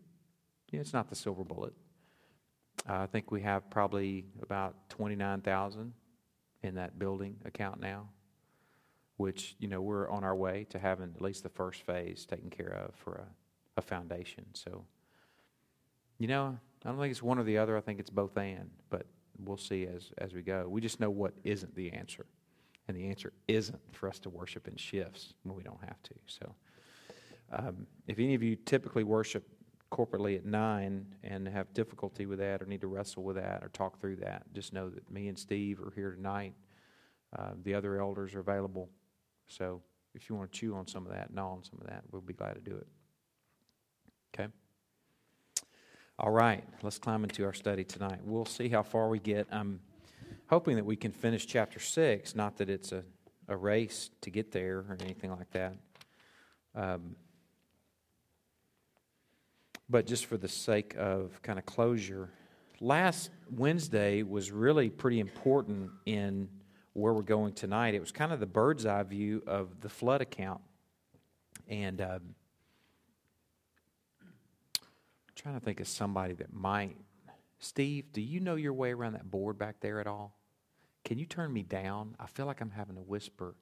it's 0.72 0.94
not 0.94 1.10
the 1.10 1.16
silver 1.16 1.44
bullet. 1.44 1.74
Uh, 2.90 3.00
I 3.00 3.06
think 3.06 3.32
we 3.32 3.42
have 3.42 3.70
probably 3.70 4.26
about 4.42 4.90
29,000 4.90 5.94
in 6.64 6.76
that 6.76 6.98
building 6.98 7.36
account 7.46 7.80
now, 7.80 8.10
which, 9.18 9.56
you 9.60 9.68
know, 9.68 9.82
we're 9.82 10.10
on 10.10 10.24
our 10.24 10.36
way 10.36 10.66
to 10.70 10.80
having 10.80 11.12
at 11.16 11.22
least 11.22 11.44
the 11.44 11.50
first 11.50 11.86
phase 11.86 12.26
taken 12.26 12.50
care 12.50 12.86
of 12.88 12.96
for 12.96 13.16
a, 13.16 13.28
a 13.78 13.82
foundation. 13.82 14.46
So 14.54 14.86
you 16.24 16.28
know, 16.28 16.58
I 16.86 16.90
don't 16.90 17.00
think 17.00 17.12
it's 17.12 17.24
one 17.24 17.40
or 17.40 17.44
the 17.44 17.58
other. 17.58 17.78
I 17.78 17.82
think 17.82 18.00
it's 18.00 18.10
both 18.10 18.38
and, 18.38 18.70
but 18.90 19.06
we'll 19.40 19.58
see 19.58 19.86
as, 19.86 20.12
as 20.18 20.34
we 20.34 20.42
go. 20.42 20.68
We 20.68 20.82
just 20.82 21.00
know 21.00 21.10
what 21.10 21.34
isn't 21.44 21.76
the 21.76 21.92
answer. 21.92 22.26
And 22.88 22.98
the 22.98 23.08
answer 23.08 23.32
isn't 23.48 23.80
for 23.92 24.10
us 24.10 24.20
to 24.20 24.30
worship 24.30 24.68
in 24.68 24.76
shifts 24.76 25.34
when 25.44 25.56
we 25.56 25.64
don't 25.64 25.82
have 25.82 26.02
to. 26.04 26.14
So, 26.26 26.56
um, 27.52 27.88
if 28.08 28.20
any 28.20 28.34
of 28.34 28.44
you 28.44 28.56
typically 28.56 29.04
worship 29.04 29.48
corporately 29.92 30.36
at 30.36 30.46
nine 30.46 31.06
and 31.24 31.48
have 31.48 31.72
difficulty 31.74 32.26
with 32.26 32.40
that 32.40 32.62
or 32.62 32.66
need 32.66 32.82
to 32.82 32.88
wrestle 32.88 33.24
with 33.24 33.36
that 33.36 33.64
or 33.64 33.70
talk 33.70 34.00
through 34.02 34.18
that, 34.18 34.44
just 34.54 34.74
know 34.74 34.90
that 34.90 35.10
me 35.12 35.28
and 35.28 35.38
Steve 35.38 35.80
are 35.80 35.92
here 35.96 36.12
tonight. 36.12 36.56
Uh, 37.38 37.52
the 37.64 37.74
other 37.74 38.00
elders 38.00 38.36
are 38.36 38.40
available. 38.40 38.90
So, 39.48 39.82
if 40.14 40.30
you 40.30 40.36
want 40.36 40.52
to 40.52 40.60
chew 40.60 40.76
on 40.76 40.88
some 40.88 41.06
of 41.06 41.14
that, 41.14 41.34
gnaw 41.34 41.54
on 41.54 41.64
some 41.64 41.80
of 41.82 41.88
that, 41.88 42.04
we'll 42.12 42.22
be 42.22 42.34
glad 42.34 42.54
to 42.56 42.62
do 42.62 42.76
it. 42.76 42.88
Okay? 44.34 44.52
All 46.20 46.30
right, 46.30 46.64
let's 46.84 47.00
climb 47.00 47.24
into 47.24 47.44
our 47.44 47.54
study 47.54 47.84
tonight. 47.84 48.20
We'll 48.24 48.46
see 48.46 48.70
how 48.70 48.84
far 48.84 49.10
we 49.10 49.18
get. 49.18 49.48
I'm 49.52 49.80
hoping 50.46 50.76
that 50.76 50.86
we 50.86 50.96
can 50.96 51.12
finish 51.12 51.48
chapter 51.48 51.80
6, 51.80 52.36
not 52.36 52.58
that 52.58 52.70
it's 52.70 52.92
a, 52.92 53.04
a 53.48 53.58
race 53.58 54.12
to 54.22 54.30
get 54.30 54.52
there 54.52 54.86
or 54.88 54.98
anything 55.02 55.32
like 55.32 55.50
that. 55.54 55.76
Um, 56.76 57.16
but 59.90 60.06
just 60.06 60.28
for 60.28 60.38
the 60.38 60.48
sake 60.48 60.94
of 61.00 61.42
kind 61.42 61.58
of 61.58 61.66
closure, 61.66 62.30
last 62.80 63.32
Wednesday 63.50 64.22
was 64.22 64.52
really 64.52 64.92
pretty 64.92 65.20
important 65.20 65.90
in 66.06 66.48
where 66.94 67.12
we're 67.12 67.24
going 67.24 67.54
tonight. 67.54 67.96
It 67.96 68.00
was 68.00 68.12
kind 68.12 68.32
of 68.32 68.40
the 68.40 68.46
bird's 68.46 68.86
eye 68.86 69.02
view 69.02 69.42
of 69.48 69.82
the 69.82 69.90
flood 69.90 70.22
account. 70.22 70.62
And 71.68 72.02
um, 72.02 72.36
I'm 74.22 75.33
trying 75.44 75.60
to 75.60 75.66
think 75.66 75.82
of 75.82 75.88
somebody 75.90 76.34
that 76.34 76.54
might. 76.54 76.96
Steve, 77.60 78.14
do 78.14 78.22
you 78.22 78.40
know 78.40 78.56
your 78.56 78.72
way 78.72 78.94
around 78.94 79.12
that 79.14 79.30
board 79.30 79.58
back 79.58 79.76
there 79.82 80.00
at 80.00 80.08
all? 80.08 80.38
Can 81.04 81.20
you 81.20 81.26
turn 81.26 81.52
me 81.52 81.64
down? 81.64 82.16
I 82.18 82.28
feel 82.28 82.46
like 82.46 82.62
I'm 82.62 82.72
having 82.72 82.96
to 82.96 83.02
whisper 83.02 83.56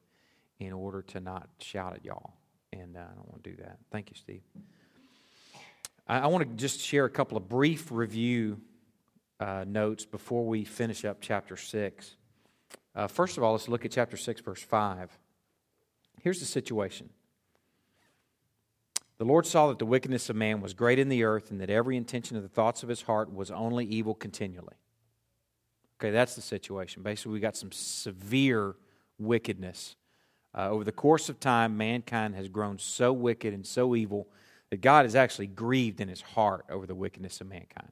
in 0.60 0.74
order 0.74 1.02
to 1.02 1.20
not 1.20 1.50
shout 1.58 1.96
at 1.96 2.06
y'all. 2.06 2.34
And 2.72 2.96
uh, 2.96 3.00
I 3.00 3.16
don't 3.16 3.28
want 3.28 3.44
to 3.44 3.50
do 3.50 3.56
that. 3.64 3.80
Thank 3.92 4.12
you, 4.12 4.16
Steve. 4.16 4.44
I, 6.08 6.20
I 6.20 6.28
want 6.28 6.48
to 6.48 6.56
just 6.56 6.80
share 6.82 7.06
a 7.06 7.10
couple 7.10 7.36
of 7.36 7.50
brief 7.50 7.92
review 7.92 8.62
uh, 9.40 9.66
notes 9.68 10.06
before 10.06 10.46
we 10.46 10.64
finish 10.66 11.04
up 11.04 11.18
chapter 11.20 11.58
6. 11.58 12.16
Uh, 12.94 13.08
first 13.08 13.38
of 13.38 13.44
all, 13.44 13.54
let's 13.54 13.68
look 13.68 13.86
at 13.86 13.92
chapter 13.92 14.18
6, 14.18 14.42
verse 14.42 14.62
5. 14.62 15.18
Here's 16.22 16.40
the 16.40 16.46
situation 16.46 17.10
The 19.22 19.28
Lord 19.28 19.46
saw 19.46 19.68
that 19.68 19.78
the 19.78 19.86
wickedness 19.86 20.32
of 20.32 20.36
man 20.36 20.62
was 20.62 20.74
great 20.74 20.98
in 20.98 21.08
the 21.08 21.26
earth, 21.26 21.52
and 21.52 21.62
that 21.62 21.70
every 21.70 21.96
intention 21.96 22.38
of 22.38 22.42
the 22.42 22.50
thoughts 22.50 22.82
of 22.82 22.90
his 22.90 23.04
heart 23.04 23.32
was 23.32 23.52
only 23.52 23.86
evil 23.86 24.16
continually. 24.16 24.74
Okay, 26.00 26.10
that's 26.10 26.34
the 26.34 26.42
situation. 26.42 27.04
Basically, 27.04 27.34
we 27.34 27.40
got 27.40 27.56
some 27.56 27.72
severe 27.72 28.74
wickedness. 29.20 29.96
Uh, 30.58 30.70
over 30.72 30.84
the 30.84 30.92
course 30.92 31.30
of 31.30 31.40
time, 31.40 31.78
mankind 31.78 32.34
has 32.34 32.50
grown 32.50 32.80
so 32.80 33.14
wicked 33.14 33.54
and 33.54 33.64
so 33.64 33.96
evil 33.96 34.28
that 34.72 34.82
God 34.82 35.06
is 35.06 35.14
actually 35.14 35.46
grieved 35.46 36.02
in 36.02 36.08
his 36.08 36.22
heart 36.22 36.66
over 36.68 36.88
the 36.88 36.96
wickedness 36.96 37.42
of 37.42 37.48
mankind. 37.48 37.92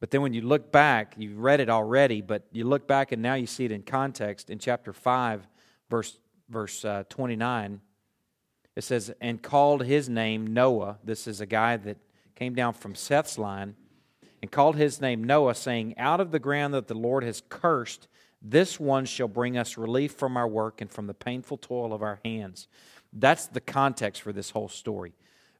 But 0.00 0.10
then 0.10 0.22
when 0.22 0.34
you 0.34 0.40
look 0.40 0.72
back, 0.72 1.14
you've 1.18 1.38
read 1.38 1.60
it 1.60 1.70
already, 1.70 2.20
but 2.20 2.48
you 2.50 2.64
look 2.64 2.88
back 2.88 3.12
and 3.12 3.22
now 3.22 3.34
you 3.34 3.46
see 3.46 3.64
it 3.64 3.70
in 3.70 3.84
context 3.84 4.50
in 4.50 4.58
chapter 4.58 4.92
5, 4.92 5.46
verse, 5.88 6.18
verse 6.48 6.84
uh, 6.84 7.04
29. 7.08 7.80
It 8.80 8.84
says, 8.84 9.12
And 9.20 9.42
called 9.42 9.84
his 9.84 10.08
name 10.08 10.54
Noah. 10.54 10.96
This 11.04 11.26
is 11.26 11.42
a 11.42 11.46
guy 11.46 11.76
that 11.76 11.98
came 12.34 12.54
down 12.54 12.72
from 12.72 12.94
Seth's 12.94 13.36
line. 13.36 13.76
And 14.40 14.50
called 14.50 14.76
his 14.76 15.02
name 15.02 15.22
Noah, 15.22 15.54
saying, 15.54 15.98
Out 15.98 16.18
of 16.18 16.30
the 16.30 16.38
ground 16.38 16.72
that 16.72 16.88
the 16.88 16.94
Lord 16.94 17.22
has 17.22 17.42
cursed, 17.50 18.08
this 18.40 18.80
one 18.80 19.04
shall 19.04 19.28
bring 19.28 19.58
us 19.58 19.76
relief 19.76 20.12
from 20.12 20.34
our 20.38 20.48
work 20.48 20.80
and 20.80 20.90
from 20.90 21.08
the 21.08 21.12
painful 21.12 21.58
toil 21.58 21.92
of 21.92 22.00
our 22.00 22.20
hands. 22.24 22.68
That's 23.12 23.48
the 23.48 23.60
context 23.60 24.22
for 24.22 24.32
this 24.32 24.48
whole 24.48 24.70
story. 24.70 25.12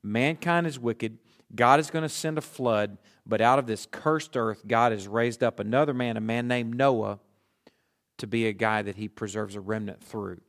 Mankind 0.03 0.67
is 0.67 0.79
wicked. 0.79 1.19
God 1.55 1.79
is 1.79 1.91
going 1.91 2.05
to 2.05 2.09
send 2.09 2.39
a 2.39 2.41
flood, 2.41 2.97
but 3.27 3.43
out 3.43 3.59
of 3.59 3.67
this 3.67 3.87
cursed 3.91 4.35
earth, 4.35 4.67
God 4.67 4.93
has 4.93 5.07
raised 5.07 5.43
up 5.43 5.61
another 5.61 5.93
man, 5.93 6.17
a 6.17 6.23
man 6.23 6.49
named 6.49 6.75
Noah, 6.75 7.19
to 8.17 8.27
be 8.27 8.47
a 8.47 8.55
guy 8.55 8.81
that 8.81 8.97
he 8.97 9.09
preserves 9.09 9.57
a 9.57 9.61
remnant 9.61 10.03
through. 10.03 10.41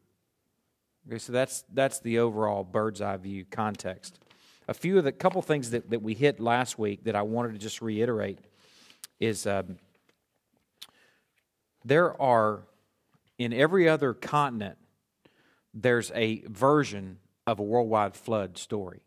Okay, 1.07 1.17
so 1.17 1.31
that's 1.31 1.63
that's 1.73 1.99
the 1.99 2.19
overall 2.19 2.63
bird's 2.63 3.01
eye 3.01 3.17
view 3.17 3.45
context. 3.49 4.19
A 4.67 4.73
few 4.73 4.97
of 4.97 5.03
the 5.03 5.11
couple 5.11 5.41
things 5.41 5.71
that, 5.71 5.89
that 5.89 6.01
we 6.01 6.13
hit 6.13 6.39
last 6.39 6.77
week 6.77 7.03
that 7.05 7.15
I 7.15 7.23
wanted 7.23 7.53
to 7.53 7.57
just 7.57 7.81
reiterate 7.81 8.39
is 9.19 9.45
um, 9.47 9.77
there 11.83 12.19
are 12.21 12.63
in 13.37 13.53
every 13.53 13.89
other 13.89 14.13
continent 14.13 14.77
there's 15.73 16.11
a 16.13 16.43
version 16.47 17.17
of 17.47 17.59
a 17.59 17.63
worldwide 17.63 18.15
flood 18.15 18.57
story. 18.57 19.01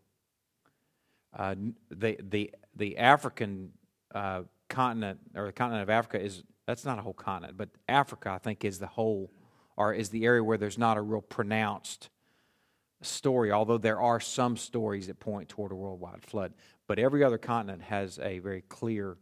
Uh, 1.37 1.55
the 1.89 2.17
the 2.21 2.51
the 2.75 2.97
African 2.97 3.71
uh, 4.13 4.43
continent 4.69 5.19
or 5.35 5.47
the 5.47 5.51
continent 5.51 5.83
of 5.83 5.89
Africa 5.89 6.21
is 6.21 6.43
that's 6.65 6.85
not 6.85 6.99
a 6.99 7.01
whole 7.01 7.13
continent, 7.13 7.57
but 7.57 7.69
Africa 7.87 8.31
I 8.31 8.37
think 8.37 8.65
is 8.65 8.79
the 8.79 8.87
whole 8.87 9.31
or 9.77 9.93
is 9.93 10.09
the 10.09 10.25
area 10.25 10.43
where 10.43 10.57
there's 10.57 10.77
not 10.77 10.97
a 10.97 11.01
real 11.01 11.21
pronounced 11.21 12.09
story. 13.01 13.51
Although 13.51 13.77
there 13.77 13.99
are 14.01 14.19
some 14.19 14.57
stories 14.57 15.07
that 15.07 15.19
point 15.19 15.49
toward 15.49 15.71
a 15.71 15.75
worldwide 15.75 16.23
flood, 16.23 16.53
but 16.87 16.99
every 16.99 17.23
other 17.23 17.37
continent 17.37 17.83
has 17.83 18.19
a 18.19 18.39
very 18.39 18.61
clear 18.61 19.17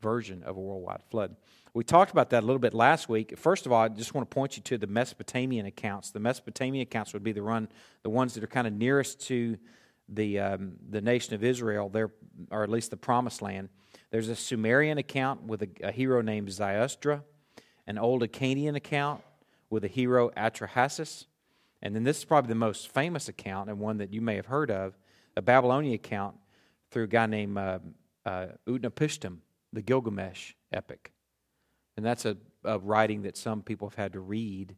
version 0.00 0.42
of 0.42 0.56
a 0.56 0.60
worldwide 0.60 1.02
flood. 1.10 1.36
We 1.74 1.84
talked 1.84 2.10
about 2.10 2.30
that 2.30 2.42
a 2.42 2.46
little 2.46 2.58
bit 2.58 2.74
last 2.74 3.08
week. 3.08 3.38
First 3.38 3.64
of 3.64 3.72
all, 3.72 3.82
I 3.82 3.88
just 3.88 4.14
want 4.14 4.28
to 4.28 4.34
point 4.34 4.56
you 4.56 4.62
to 4.64 4.78
the 4.78 4.86
Mesopotamian 4.86 5.64
accounts. 5.64 6.10
The 6.10 6.20
Mesopotamian 6.20 6.82
accounts 6.82 7.14
would 7.14 7.22
be 7.22 7.32
the 7.32 7.42
run 7.42 7.68
the 8.02 8.10
ones 8.10 8.34
that 8.34 8.44
are 8.44 8.48
kind 8.48 8.66
of 8.66 8.74
nearest 8.74 9.20
to 9.28 9.56
the, 10.08 10.38
um, 10.40 10.72
the 10.90 11.00
nation 11.00 11.34
of 11.34 11.42
Israel, 11.42 11.88
there, 11.88 12.10
or 12.50 12.62
at 12.62 12.68
least 12.68 12.90
the 12.90 12.96
promised 12.96 13.40
land. 13.40 13.70
There's 14.10 14.28
a 14.28 14.36
Sumerian 14.36 14.98
account 14.98 15.44
with 15.44 15.62
a, 15.62 15.68
a 15.82 15.92
hero 15.92 16.20
named 16.20 16.48
Ziusudra, 16.48 17.22
an 17.86 17.96
old 17.96 18.22
Akkadian 18.22 18.76
account 18.76 19.22
with 19.72 19.84
a 19.84 19.88
hero 19.88 20.30
Atrahasis, 20.36 21.24
and 21.80 21.96
then 21.96 22.04
this 22.04 22.18
is 22.18 22.24
probably 22.26 22.50
the 22.50 22.54
most 22.54 22.92
famous 22.92 23.30
account 23.30 23.70
and 23.70 23.80
one 23.80 23.96
that 23.96 24.12
you 24.12 24.20
may 24.20 24.36
have 24.36 24.44
heard 24.44 24.70
of, 24.70 24.98
a 25.34 25.40
Babylonian 25.40 25.94
account 25.94 26.36
through 26.90 27.04
a 27.04 27.08
guy 27.08 27.24
named 27.24 27.56
uh, 27.56 27.78
uh, 28.26 28.46
Utnapishtim, 28.68 29.38
the 29.72 29.80
Gilgamesh 29.80 30.52
epic. 30.74 31.12
And 31.96 32.04
that's 32.04 32.26
a, 32.26 32.36
a 32.64 32.78
writing 32.78 33.22
that 33.22 33.38
some 33.38 33.62
people 33.62 33.88
have 33.88 33.96
had 33.96 34.12
to 34.12 34.20
read 34.20 34.76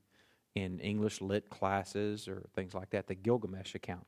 in 0.55 0.79
English 0.79 1.21
lit 1.21 1.51
classes 1.51 2.29
or 2.29 2.45
things 2.55 2.73
like 2.73 2.91
that, 2.91 3.09
the 3.09 3.17
Gilgamesh 3.17 3.75
account. 3.75 4.07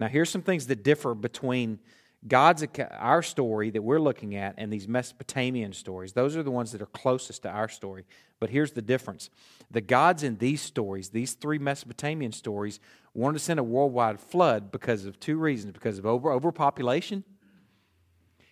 Now, 0.00 0.08
here's 0.08 0.30
some 0.30 0.42
things 0.42 0.66
that 0.68 0.82
differ 0.82 1.14
between 1.14 1.80
God's 2.26 2.64
our 2.92 3.22
story 3.22 3.70
that 3.70 3.82
we're 3.82 4.00
looking 4.00 4.34
at 4.34 4.54
and 4.56 4.72
these 4.72 4.88
Mesopotamian 4.88 5.72
stories. 5.74 6.14
Those 6.14 6.36
are 6.36 6.42
the 6.42 6.50
ones 6.50 6.72
that 6.72 6.80
are 6.80 6.86
closest 6.86 7.42
to 7.42 7.50
our 7.50 7.68
story. 7.68 8.06
But 8.40 8.48
here's 8.50 8.72
the 8.72 8.82
difference: 8.82 9.28
the 9.70 9.82
gods 9.82 10.22
in 10.22 10.38
these 10.38 10.62
stories, 10.62 11.10
these 11.10 11.34
three 11.34 11.58
Mesopotamian 11.58 12.32
stories, 12.32 12.80
wanted 13.12 13.34
to 13.34 13.44
send 13.44 13.60
a 13.60 13.64
worldwide 13.64 14.20
flood 14.20 14.72
because 14.72 15.04
of 15.04 15.20
two 15.20 15.36
reasons: 15.36 15.72
because 15.72 15.98
of 15.98 16.06
over 16.06 16.32
overpopulation, 16.32 17.24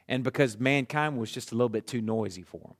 and 0.06 0.22
because 0.22 0.58
mankind 0.58 1.18
was 1.18 1.32
just 1.32 1.52
a 1.52 1.54
little 1.54 1.70
bit 1.70 1.86
too 1.86 2.02
noisy 2.02 2.42
for 2.42 2.60
them. 2.60 2.76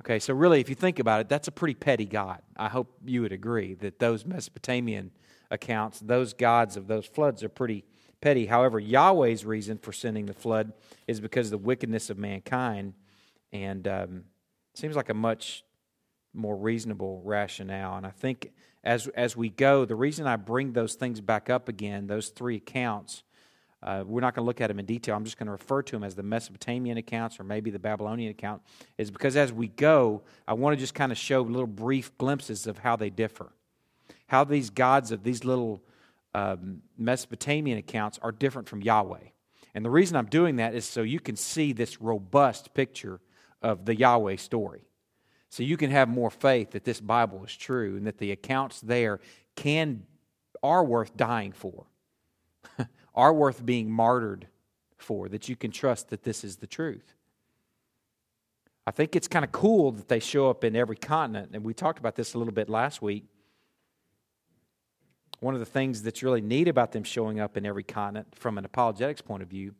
Okay, 0.00 0.18
so 0.18 0.34
really, 0.34 0.60
if 0.60 0.68
you 0.68 0.74
think 0.74 0.98
about 0.98 1.20
it, 1.20 1.28
that's 1.28 1.48
a 1.48 1.52
pretty 1.52 1.74
petty 1.74 2.04
God. 2.06 2.42
I 2.56 2.68
hope 2.68 2.92
you 3.04 3.22
would 3.22 3.32
agree 3.32 3.74
that 3.74 3.98
those 3.98 4.26
Mesopotamian 4.26 5.12
accounts, 5.50 6.00
those 6.00 6.34
gods 6.34 6.76
of 6.76 6.88
those 6.88 7.06
floods 7.06 7.44
are 7.44 7.48
pretty 7.48 7.84
petty. 8.20 8.46
However, 8.46 8.78
Yahweh's 8.78 9.44
reason 9.44 9.78
for 9.78 9.92
sending 9.92 10.26
the 10.26 10.34
flood 10.34 10.72
is 11.06 11.20
because 11.20 11.48
of 11.48 11.50
the 11.52 11.58
wickedness 11.58 12.10
of 12.10 12.18
mankind, 12.18 12.94
and 13.52 13.86
um, 13.86 14.24
seems 14.74 14.96
like 14.96 15.08
a 15.08 15.14
much 15.14 15.64
more 16.34 16.56
reasonable 16.56 17.22
rationale. 17.24 17.96
And 17.96 18.06
I 18.06 18.10
think 18.10 18.52
as 18.84 19.08
as 19.08 19.36
we 19.36 19.48
go, 19.48 19.84
the 19.84 19.96
reason 19.96 20.26
I 20.26 20.36
bring 20.36 20.72
those 20.72 20.94
things 20.94 21.20
back 21.20 21.50
up 21.50 21.68
again, 21.68 22.06
those 22.06 22.28
three 22.28 22.56
accounts, 22.56 23.22
uh, 23.82 24.04
we're 24.06 24.20
not 24.20 24.34
going 24.34 24.44
to 24.44 24.46
look 24.46 24.60
at 24.60 24.68
them 24.68 24.78
in 24.78 24.86
detail. 24.86 25.16
I'm 25.16 25.24
just 25.24 25.38
going 25.38 25.46
to 25.46 25.52
refer 25.52 25.82
to 25.82 25.92
them 25.92 26.04
as 26.04 26.14
the 26.14 26.22
Mesopotamian 26.22 26.98
accounts 26.98 27.40
or 27.40 27.44
maybe 27.44 27.70
the 27.70 27.78
Babylonian 27.78 28.30
account, 28.30 28.62
is 28.98 29.10
because 29.10 29.36
as 29.36 29.52
we 29.52 29.68
go, 29.68 30.22
I 30.46 30.54
want 30.54 30.76
to 30.76 30.80
just 30.80 30.94
kind 30.94 31.12
of 31.12 31.18
show 31.18 31.42
little 31.42 31.66
brief 31.66 32.16
glimpses 32.18 32.66
of 32.66 32.78
how 32.78 32.96
they 32.96 33.10
differ 33.10 33.52
how 34.28 34.44
these 34.44 34.70
gods 34.70 35.12
of 35.12 35.22
these 35.22 35.44
little 35.44 35.82
um, 36.36 36.82
Mesopotamian 36.98 37.78
accounts 37.78 38.18
are 38.20 38.30
different 38.30 38.68
from 38.68 38.82
Yahweh. 38.82 39.30
And 39.74 39.82
the 39.82 39.90
reason 39.90 40.18
I'm 40.18 40.26
doing 40.26 40.56
that 40.56 40.74
is 40.74 40.84
so 40.84 41.00
you 41.00 41.18
can 41.18 41.34
see 41.34 41.72
this 41.72 41.98
robust 41.98 42.74
picture 42.74 43.20
of 43.62 43.86
the 43.86 43.96
Yahweh 43.96 44.36
story. 44.36 44.82
So 45.48 45.62
you 45.62 45.78
can 45.78 45.90
have 45.90 46.10
more 46.10 46.30
faith 46.30 46.72
that 46.72 46.84
this 46.84 47.00
Bible 47.00 47.42
is 47.42 47.56
true 47.56 47.96
and 47.96 48.06
that 48.06 48.18
the 48.18 48.32
accounts 48.32 48.82
there 48.82 49.18
can 49.54 50.02
are 50.62 50.84
worth 50.84 51.16
dying 51.16 51.52
for, 51.52 51.86
are 53.14 53.32
worth 53.32 53.64
being 53.64 53.90
martyred 53.90 54.46
for, 54.98 55.30
that 55.30 55.48
you 55.48 55.56
can 55.56 55.70
trust 55.70 56.10
that 56.10 56.22
this 56.22 56.44
is 56.44 56.56
the 56.56 56.66
truth. 56.66 57.14
I 58.86 58.90
think 58.90 59.16
it's 59.16 59.28
kind 59.28 59.44
of 59.44 59.52
cool 59.52 59.92
that 59.92 60.08
they 60.08 60.20
show 60.20 60.50
up 60.50 60.64
in 60.64 60.76
every 60.76 60.96
continent, 60.96 61.52
and 61.54 61.64
we 61.64 61.72
talked 61.72 61.98
about 61.98 62.14
this 62.14 62.34
a 62.34 62.38
little 62.38 62.52
bit 62.52 62.68
last 62.68 63.00
week 63.00 63.24
one 65.40 65.54
of 65.54 65.60
the 65.60 65.66
things 65.66 66.02
that's 66.02 66.22
really 66.22 66.40
neat 66.40 66.68
about 66.68 66.92
them 66.92 67.04
showing 67.04 67.40
up 67.40 67.56
in 67.56 67.66
every 67.66 67.82
continent 67.82 68.28
from 68.34 68.58
an 68.58 68.64
apologetics 68.64 69.20
point 69.20 69.42
of 69.42 69.48
view 69.48 69.74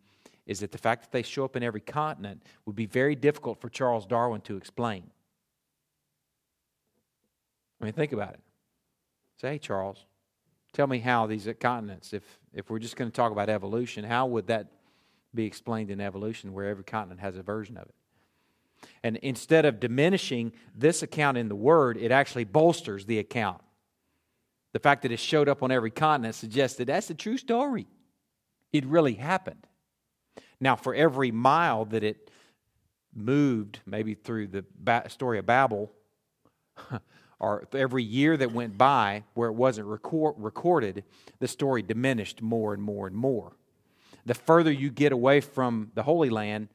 is 0.47 0.61
that 0.61 0.71
the 0.71 0.79
fact 0.79 1.03
that 1.03 1.13
they 1.13 1.23
show 1.23 1.45
up 1.45 1.57
in 1.57 1.63
every 1.63 1.81
continent 1.81 2.43
would 2.67 2.77
be 2.77 2.87
very 2.87 3.17
difficult 3.17 3.61
for 3.61 3.69
Charles 3.69 4.07
Darwin 4.07 4.41
to 4.43 4.57
explain. 4.57 5.11
I 7.81 7.85
mean, 7.85 7.93
think 7.93 8.13
about 8.13 8.35
it. 8.35 8.41
Say, 9.41 9.53
hey, 9.53 9.59
Charles, 9.59 10.07
tell 10.73 10.87
me 10.87 10.99
how 10.99 11.27
these 11.27 11.49
continents, 11.61 12.13
if, 12.13 12.23
if 12.55 12.71
we're 12.71 12.79
just 12.79 12.97
going 12.97 13.11
to 13.11 13.15
talk 13.15 13.33
about 13.33 13.51
evolution, 13.51 14.05
how 14.05 14.27
would 14.27 14.47
that 14.47 14.69
be 15.35 15.45
explained 15.45 15.91
in 15.91 16.01
evolution 16.01 16.53
where 16.53 16.69
every 16.69 16.85
continent 16.85 17.21
has 17.21 17.37
a 17.37 17.43
version 17.43 17.77
of 17.77 17.89
it? 17.89 17.95
And 19.03 19.17
instead 19.17 19.65
of 19.65 19.81
diminishing 19.81 20.53
this 20.75 21.03
account 21.03 21.39
in 21.39 21.49
the 21.49 21.57
Word, 21.57 21.97
it 21.97 22.13
actually 22.13 22.45
bolsters 22.45 23.05
the 23.07 23.19
account. 23.19 23.61
The 24.77 24.81
fact 24.81 25.05
that 25.05 25.11
it 25.11 25.21
showed 25.21 25.49
up 25.49 25.63
on 25.63 25.71
every 25.71 25.91
continent 25.91 26.35
suggests 26.35 26.77
that 26.77 26.85
that's 26.85 27.09
a 27.09 27.15
true 27.15 27.39
story. 27.39 27.87
It 28.75 28.85
really 28.85 29.15
happened. 29.15 29.67
Now, 30.61 30.77
for 30.77 30.95
every 30.95 31.31
mile 31.31 31.87
that 31.87 32.05
it 32.05 32.31
moved, 33.15 33.81
maybe 33.87 34.13
through 34.13 34.49
the 34.49 34.67
story 35.09 35.39
of 35.39 35.47
Babel, 35.47 35.91
or 37.41 37.67
every 37.73 38.03
year 38.03 38.37
that 38.37 38.53
went 38.53 38.77
by 38.77 39.25
where 39.33 39.49
it 39.49 39.55
wasn't 39.55 39.87
record, 39.87 40.35
recorded, 40.37 41.05
the 41.39 41.49
story 41.49 41.81
diminished 41.81 42.43
more 42.43 42.75
and 42.75 42.83
more 42.83 43.07
and 43.07 43.17
more. 43.17 43.57
The 44.27 44.35
further 44.35 44.71
you 44.71 44.91
get 44.91 45.11
away 45.11 45.41
from 45.41 45.91
the 45.95 46.03
Holy 46.03 46.29
Land, 46.29 46.69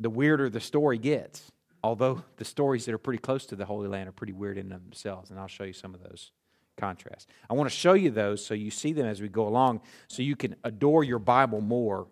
the 0.00 0.10
weirder 0.10 0.50
the 0.50 0.58
story 0.58 0.98
gets. 0.98 1.52
Although 1.84 2.24
the 2.36 2.44
stories 2.44 2.84
that 2.86 2.94
are 2.94 2.98
pretty 2.98 3.20
close 3.20 3.46
to 3.46 3.54
the 3.54 3.64
Holy 3.64 3.86
Land 3.86 4.08
are 4.08 4.12
pretty 4.12 4.32
weird 4.32 4.58
in 4.58 4.70
themselves, 4.70 5.30
and 5.30 5.38
I'll 5.38 5.46
show 5.46 5.62
you 5.62 5.72
some 5.72 5.94
of 5.94 6.02
those 6.02 6.32
contrasts. 6.78 7.26
I 7.50 7.54
want 7.54 7.68
to 7.68 7.76
show 7.76 7.92
you 7.92 8.10
those 8.10 8.44
so 8.44 8.54
you 8.54 8.70
see 8.70 8.92
them 8.92 9.06
as 9.06 9.20
we 9.20 9.28
go 9.28 9.46
along, 9.46 9.82
so 10.06 10.22
you 10.22 10.36
can 10.36 10.56
adore 10.64 11.04
your 11.04 11.18
Bible 11.18 11.60
more 11.60 12.06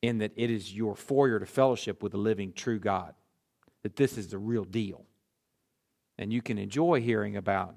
in 0.00 0.18
that 0.18 0.32
it 0.36 0.50
is 0.50 0.72
your 0.72 0.94
foyer 0.94 1.38
to 1.38 1.46
fellowship 1.46 2.02
with 2.02 2.12
the 2.12 2.18
living, 2.18 2.52
true 2.52 2.78
God. 2.78 3.14
That 3.82 3.96
this 3.96 4.16
is 4.16 4.28
the 4.28 4.38
real 4.38 4.64
deal. 4.64 5.04
And 6.18 6.32
you 6.32 6.42
can 6.42 6.58
enjoy 6.58 7.00
hearing 7.00 7.36
about 7.36 7.76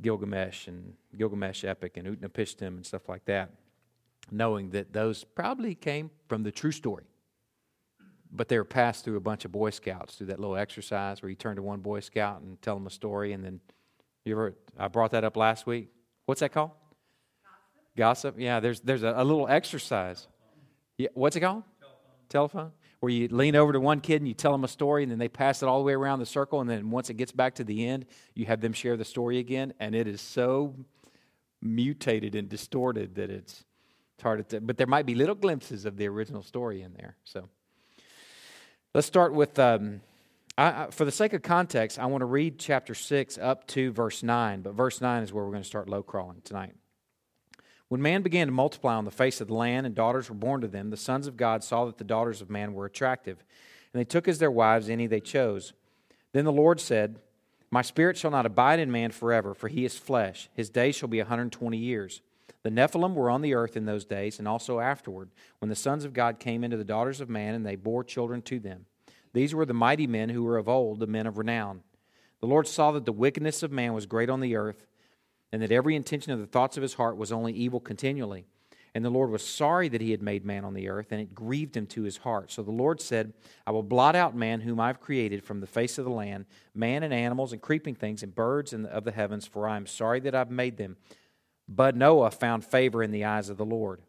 Gilgamesh 0.00 0.66
and 0.66 0.94
Gilgamesh 1.16 1.64
epic 1.64 1.96
and 1.96 2.06
Utnapishtim 2.06 2.68
and 2.68 2.86
stuff 2.86 3.08
like 3.08 3.24
that, 3.26 3.50
knowing 4.30 4.70
that 4.70 4.92
those 4.92 5.24
probably 5.24 5.74
came 5.74 6.10
from 6.28 6.42
the 6.42 6.52
true 6.52 6.72
story. 6.72 7.04
But 8.32 8.48
they 8.48 8.56
were 8.56 8.64
passed 8.64 9.04
through 9.04 9.16
a 9.16 9.20
bunch 9.20 9.44
of 9.44 9.52
Boy 9.52 9.70
Scouts 9.70 10.14
through 10.14 10.28
that 10.28 10.38
little 10.38 10.56
exercise 10.56 11.20
where 11.20 11.28
you 11.28 11.36
turn 11.36 11.56
to 11.56 11.62
one 11.62 11.80
Boy 11.80 12.00
Scout 12.00 12.40
and 12.40 12.60
tell 12.62 12.76
them 12.76 12.86
a 12.86 12.90
story, 12.90 13.32
and 13.32 13.44
then 13.44 13.60
you 14.24 14.32
ever 14.32 14.54
I 14.78 14.88
brought 14.88 15.12
that 15.12 15.24
up 15.24 15.36
last 15.36 15.66
week. 15.66 15.88
What's 16.26 16.40
that 16.40 16.52
called? 16.52 16.70
Gossip. 17.96 18.34
Gossip? 18.34 18.34
Yeah, 18.38 18.60
there's 18.60 18.80
there's 18.80 19.02
a, 19.02 19.14
a 19.16 19.24
little 19.24 19.48
exercise. 19.48 20.26
Yeah, 20.98 21.08
what's 21.14 21.36
it 21.36 21.40
called? 21.40 21.64
Telephone. 21.80 22.28
Telephone 22.28 22.72
where 23.00 23.10
you 23.10 23.28
lean 23.28 23.56
over 23.56 23.72
to 23.72 23.80
one 23.80 24.00
kid 24.00 24.20
and 24.20 24.28
you 24.28 24.34
tell 24.34 24.52
them 24.52 24.62
a 24.62 24.68
story 24.68 25.02
and 25.02 25.10
then 25.10 25.18
they 25.18 25.28
pass 25.28 25.62
it 25.62 25.66
all 25.66 25.78
the 25.78 25.84
way 25.84 25.94
around 25.94 26.18
the 26.18 26.26
circle 26.26 26.60
and 26.60 26.68
then 26.68 26.90
once 26.90 27.10
it 27.10 27.14
gets 27.14 27.32
back 27.32 27.54
to 27.54 27.64
the 27.64 27.86
end 27.86 28.06
you 28.34 28.46
have 28.46 28.60
them 28.60 28.72
share 28.72 28.96
the 28.96 29.04
story 29.04 29.38
again 29.38 29.72
and 29.80 29.94
it 29.94 30.06
is 30.06 30.20
so 30.20 30.74
mutated 31.62 32.34
and 32.34 32.48
distorted 32.48 33.14
that 33.14 33.30
it's, 33.30 33.64
it's 34.14 34.22
hard 34.22 34.46
to 34.48 34.60
but 34.60 34.76
there 34.76 34.86
might 34.86 35.06
be 35.06 35.14
little 35.14 35.34
glimpses 35.34 35.84
of 35.84 35.96
the 35.96 36.06
original 36.06 36.42
story 36.42 36.82
in 36.82 36.92
there 36.92 37.16
so 37.24 37.48
let's 38.94 39.06
start 39.06 39.32
with 39.32 39.58
um, 39.58 40.00
I, 40.58 40.88
for 40.90 41.04
the 41.04 41.12
sake 41.12 41.32
of 41.32 41.42
context 41.42 41.98
i 41.98 42.06
want 42.06 42.22
to 42.22 42.26
read 42.26 42.58
chapter 42.58 42.94
6 42.94 43.38
up 43.38 43.66
to 43.68 43.92
verse 43.92 44.22
9 44.22 44.62
but 44.62 44.74
verse 44.74 45.00
9 45.00 45.22
is 45.22 45.32
where 45.32 45.44
we're 45.44 45.52
going 45.52 45.62
to 45.62 45.68
start 45.68 45.88
low 45.88 46.02
crawling 46.02 46.42
tonight 46.42 46.74
when 47.90 48.00
man 48.00 48.22
began 48.22 48.46
to 48.46 48.52
multiply 48.52 48.94
on 48.94 49.04
the 49.04 49.10
face 49.10 49.40
of 49.40 49.48
the 49.48 49.54
land 49.54 49.84
and 49.84 49.96
daughters 49.96 50.28
were 50.28 50.36
born 50.36 50.60
to 50.60 50.68
them, 50.68 50.90
the 50.90 50.96
sons 50.96 51.26
of 51.26 51.36
God 51.36 51.64
saw 51.64 51.86
that 51.86 51.98
the 51.98 52.04
daughters 52.04 52.40
of 52.40 52.48
man 52.48 52.72
were 52.72 52.86
attractive, 52.86 53.44
and 53.92 53.98
they 53.98 54.04
took 54.04 54.28
as 54.28 54.38
their 54.38 54.50
wives 54.50 54.88
any 54.88 55.08
they 55.08 55.18
chose. 55.18 55.72
Then 56.32 56.44
the 56.44 56.52
Lord 56.52 56.80
said, 56.80 57.18
My 57.68 57.82
spirit 57.82 58.16
shall 58.16 58.30
not 58.30 58.46
abide 58.46 58.78
in 58.78 58.92
man 58.92 59.10
forever, 59.10 59.54
for 59.54 59.66
he 59.66 59.84
is 59.84 59.98
flesh. 59.98 60.48
His 60.54 60.70
days 60.70 60.94
shall 60.94 61.08
be 61.08 61.18
a 61.18 61.24
120 61.24 61.76
years. 61.76 62.22
The 62.62 62.70
Nephilim 62.70 63.14
were 63.14 63.28
on 63.28 63.42
the 63.42 63.54
earth 63.54 63.76
in 63.76 63.86
those 63.86 64.04
days, 64.04 64.38
and 64.38 64.46
also 64.46 64.78
afterward, 64.78 65.30
when 65.58 65.68
the 65.68 65.74
sons 65.74 66.04
of 66.04 66.12
God 66.12 66.38
came 66.38 66.62
into 66.62 66.76
the 66.76 66.84
daughters 66.84 67.20
of 67.20 67.28
man, 67.28 67.54
and 67.54 67.66
they 67.66 67.74
bore 67.74 68.04
children 68.04 68.40
to 68.42 68.60
them. 68.60 68.86
These 69.32 69.54
were 69.54 69.66
the 69.66 69.74
mighty 69.74 70.06
men 70.06 70.28
who 70.28 70.42
were 70.42 70.58
of 70.58 70.68
old, 70.68 70.98
the 70.98 71.06
men 71.06 71.26
of 71.26 71.38
renown. 71.38 71.82
The 72.40 72.46
Lord 72.46 72.66
saw 72.66 72.90
that 72.92 73.04
the 73.04 73.12
wickedness 73.12 73.62
of 73.62 73.70
man 73.70 73.92
was 73.92 74.06
great 74.06 74.30
on 74.30 74.40
the 74.40 74.56
earth 74.56 74.86
and 75.52 75.62
that 75.62 75.72
every 75.72 75.96
intention 75.96 76.32
of 76.32 76.38
the 76.38 76.46
thoughts 76.46 76.76
of 76.76 76.82
his 76.82 76.94
heart 76.94 77.16
was 77.16 77.32
only 77.32 77.52
evil 77.52 77.80
continually. 77.80 78.46
And 78.94 79.04
the 79.04 79.10
Lord 79.10 79.30
was 79.30 79.46
sorry 79.46 79.88
that 79.88 80.00
he 80.00 80.10
had 80.10 80.22
made 80.22 80.44
man 80.44 80.64
on 80.64 80.74
the 80.74 80.88
earth, 80.88 81.12
and 81.12 81.20
it 81.20 81.32
grieved 81.32 81.76
him 81.76 81.86
to 81.88 82.02
his 82.02 82.16
heart. 82.18 82.50
So 82.50 82.62
the 82.62 82.72
Lord 82.72 83.00
said, 83.00 83.32
I 83.64 83.70
will 83.70 83.84
blot 83.84 84.16
out 84.16 84.34
man 84.34 84.62
whom 84.62 84.80
I've 84.80 85.00
created 85.00 85.44
from 85.44 85.60
the 85.60 85.66
face 85.68 85.96
of 85.96 86.04
the 86.04 86.10
land, 86.10 86.46
man 86.74 87.04
and 87.04 87.14
animals 87.14 87.52
and 87.52 87.62
creeping 87.62 87.94
things 87.94 88.24
and 88.24 88.34
birds 88.34 88.72
of 88.72 89.04
the 89.04 89.12
heavens, 89.12 89.46
for 89.46 89.68
I 89.68 89.76
am 89.76 89.86
sorry 89.86 90.18
that 90.20 90.34
I've 90.34 90.50
made 90.50 90.76
them. 90.76 90.96
But 91.68 91.94
Noah 91.94 92.32
found 92.32 92.64
favor 92.64 93.00
in 93.00 93.12
the 93.12 93.24
eyes 93.24 93.48
of 93.48 93.58
the 93.58 93.64
Lord. 93.64 94.00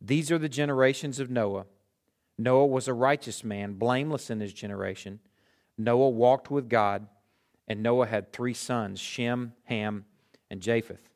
These 0.00 0.30
are 0.30 0.38
the 0.38 0.48
generations 0.48 1.20
of 1.20 1.28
Noah. 1.28 1.66
Noah 2.38 2.66
was 2.66 2.86
a 2.86 2.94
righteous 2.94 3.42
man, 3.42 3.74
blameless 3.74 4.30
in 4.30 4.40
his 4.40 4.52
generation. 4.52 5.18
Noah 5.76 6.08
walked 6.08 6.50
with 6.50 6.68
God, 6.68 7.06
and 7.66 7.82
Noah 7.82 8.06
had 8.06 8.32
three 8.32 8.54
sons 8.54 9.00
Shem, 9.00 9.52
Ham, 9.64 10.04
and 10.50 10.60
Japheth. 10.60 11.10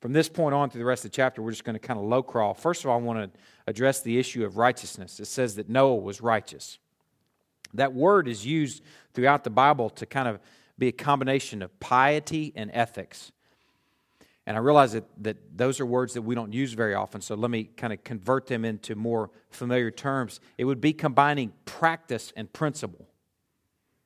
From 0.00 0.12
this 0.12 0.28
point 0.28 0.54
on 0.54 0.70
through 0.70 0.80
the 0.80 0.84
rest 0.84 1.04
of 1.04 1.10
the 1.10 1.16
chapter, 1.16 1.42
we're 1.42 1.50
just 1.50 1.64
going 1.64 1.74
to 1.74 1.80
kind 1.80 1.98
of 1.98 2.06
low 2.06 2.22
crawl. 2.22 2.54
First 2.54 2.84
of 2.84 2.90
all, 2.90 2.98
I 2.98 3.02
want 3.02 3.32
to 3.32 3.40
address 3.66 4.00
the 4.00 4.18
issue 4.18 4.44
of 4.44 4.56
righteousness. 4.56 5.18
It 5.18 5.24
says 5.24 5.56
that 5.56 5.68
Noah 5.68 5.96
was 5.96 6.20
righteous. 6.20 6.78
That 7.74 7.94
word 7.94 8.28
is 8.28 8.46
used 8.46 8.82
throughout 9.12 9.44
the 9.44 9.50
Bible 9.50 9.90
to 9.90 10.06
kind 10.06 10.28
of 10.28 10.38
be 10.78 10.88
a 10.88 10.92
combination 10.92 11.62
of 11.62 11.78
piety 11.80 12.52
and 12.54 12.70
ethics. 12.72 13.32
And 14.48 14.56
I 14.56 14.60
realize 14.60 14.92
that, 14.92 15.04
that 15.18 15.36
those 15.54 15.78
are 15.78 15.84
words 15.84 16.14
that 16.14 16.22
we 16.22 16.34
don't 16.34 16.54
use 16.54 16.72
very 16.72 16.94
often, 16.94 17.20
so 17.20 17.34
let 17.34 17.50
me 17.50 17.64
kind 17.64 17.92
of 17.92 18.02
convert 18.02 18.46
them 18.46 18.64
into 18.64 18.94
more 18.94 19.30
familiar 19.50 19.90
terms. 19.90 20.40
It 20.56 20.64
would 20.64 20.80
be 20.80 20.94
combining 20.94 21.52
practice 21.66 22.32
and 22.34 22.50
principle. 22.50 23.10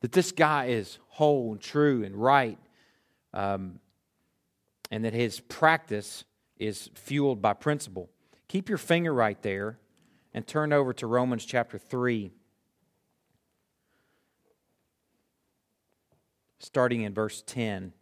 That 0.00 0.10
this 0.10 0.32
guy 0.32 0.64
is 0.66 0.98
whole 1.10 1.52
and 1.52 1.60
true 1.60 2.02
and 2.02 2.16
right. 2.16 2.58
Um, 3.32 3.78
and 4.90 5.04
that 5.04 5.12
his 5.12 5.38
practice 5.38 6.24
is 6.58 6.90
fueled 6.94 7.40
by 7.40 7.52
principle. 7.52 8.10
Keep 8.48 8.68
your 8.68 8.78
finger 8.78 9.14
right 9.14 9.40
there 9.42 9.78
and 10.34 10.44
turn 10.44 10.72
over 10.72 10.92
to 10.94 11.06
Romans 11.06 11.44
chapter 11.44 11.78
3, 11.78 12.32
starting 16.58 17.02
in 17.02 17.14
verse 17.14 17.44
10. 17.46 17.92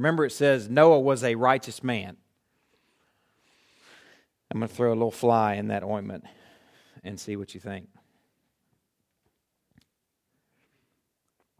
Remember, 0.00 0.24
it 0.24 0.32
says 0.32 0.70
Noah 0.70 1.00
was 1.00 1.22
a 1.22 1.34
righteous 1.34 1.84
man. 1.84 2.16
I'm 4.50 4.60
going 4.60 4.66
to 4.66 4.74
throw 4.74 4.88
a 4.88 4.94
little 4.94 5.10
fly 5.10 5.56
in 5.56 5.68
that 5.68 5.84
ointment 5.84 6.24
and 7.04 7.20
see 7.20 7.36
what 7.36 7.52
you 7.52 7.60
think. 7.60 7.86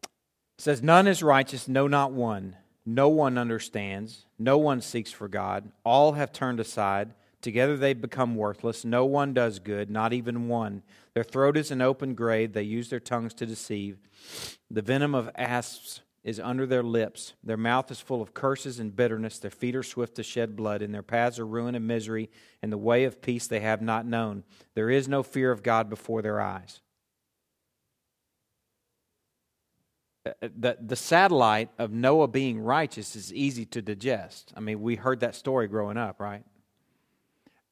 It 0.05 0.09
says, 0.57 0.83
None 0.83 1.07
is 1.07 1.23
righteous, 1.23 1.69
no, 1.69 1.87
not 1.87 2.13
one. 2.13 2.57
No 2.87 3.11
one 3.11 3.37
understands. 3.37 4.25
No 4.39 4.57
one 4.57 4.81
seeks 4.81 5.13
for 5.13 5.29
God. 5.29 5.71
All 5.85 6.13
have 6.13 6.33
turned 6.33 6.61
aside. 6.61 7.13
Together 7.43 7.77
they 7.77 7.93
become 7.93 8.37
worthless. 8.37 8.87
No 8.87 9.05
one 9.05 9.35
does 9.35 9.59
good, 9.59 9.91
not 9.91 10.15
even 10.15 10.49
one. 10.49 10.83
Their 11.13 11.25
throat 11.25 11.59
is 11.59 11.71
an 11.71 11.83
open 11.83 12.15
grave. 12.15 12.55
They 12.55 12.63
use 12.63 12.89
their 12.89 13.01
tongues 13.01 13.35
to 13.35 13.45
deceive. 13.45 13.99
The 14.71 14.81
venom 14.81 15.15
of 15.15 15.29
asps 15.35 16.01
is 16.23 16.39
under 16.39 16.67
their 16.67 16.83
lips. 16.83 17.33
Their 17.43 17.57
mouth 17.57 17.91
is 17.91 18.01
full 18.01 18.21
of 18.21 18.35
curses 18.35 18.79
and 18.79 18.95
bitterness. 18.95 19.39
Their 19.39 19.51
feet 19.51 19.75
are 19.75 19.83
swift 19.83 20.17
to 20.17 20.23
shed 20.23 20.55
blood. 20.55 20.83
and 20.83 20.95
their 20.95 21.03
paths 21.03 21.39
are 21.39 21.47
ruin 21.47 21.75
and 21.75 21.87
misery. 21.87 22.31
and 22.63 22.71
the 22.71 22.79
way 22.79 23.05
of 23.05 23.23
peace 23.23 23.47
they 23.47 23.61
have 23.61 23.81
not 23.81 24.07
known. 24.07 24.45
There 24.75 24.91
is 24.91 25.09
no 25.09 25.23
fear 25.23 25.51
of 25.51 25.63
God 25.63 25.89
before 25.89 26.21
their 26.21 26.41
eyes. 26.41 26.81
The, 30.41 30.77
the 30.79 30.97
satellite 30.97 31.71
of 31.79 31.91
Noah 31.91 32.29
being 32.29 32.61
righteous 32.61 33.17
is 33.17 33.33
easy 33.33 33.65
to 33.67 33.81
digest. 33.81 34.53
I 34.55 34.61
mean, 34.61 34.83
we 34.83 34.97
heard 34.97 35.21
that 35.21 35.35
story 35.35 35.67
growing 35.67 35.97
up, 35.97 36.21
right? 36.21 36.45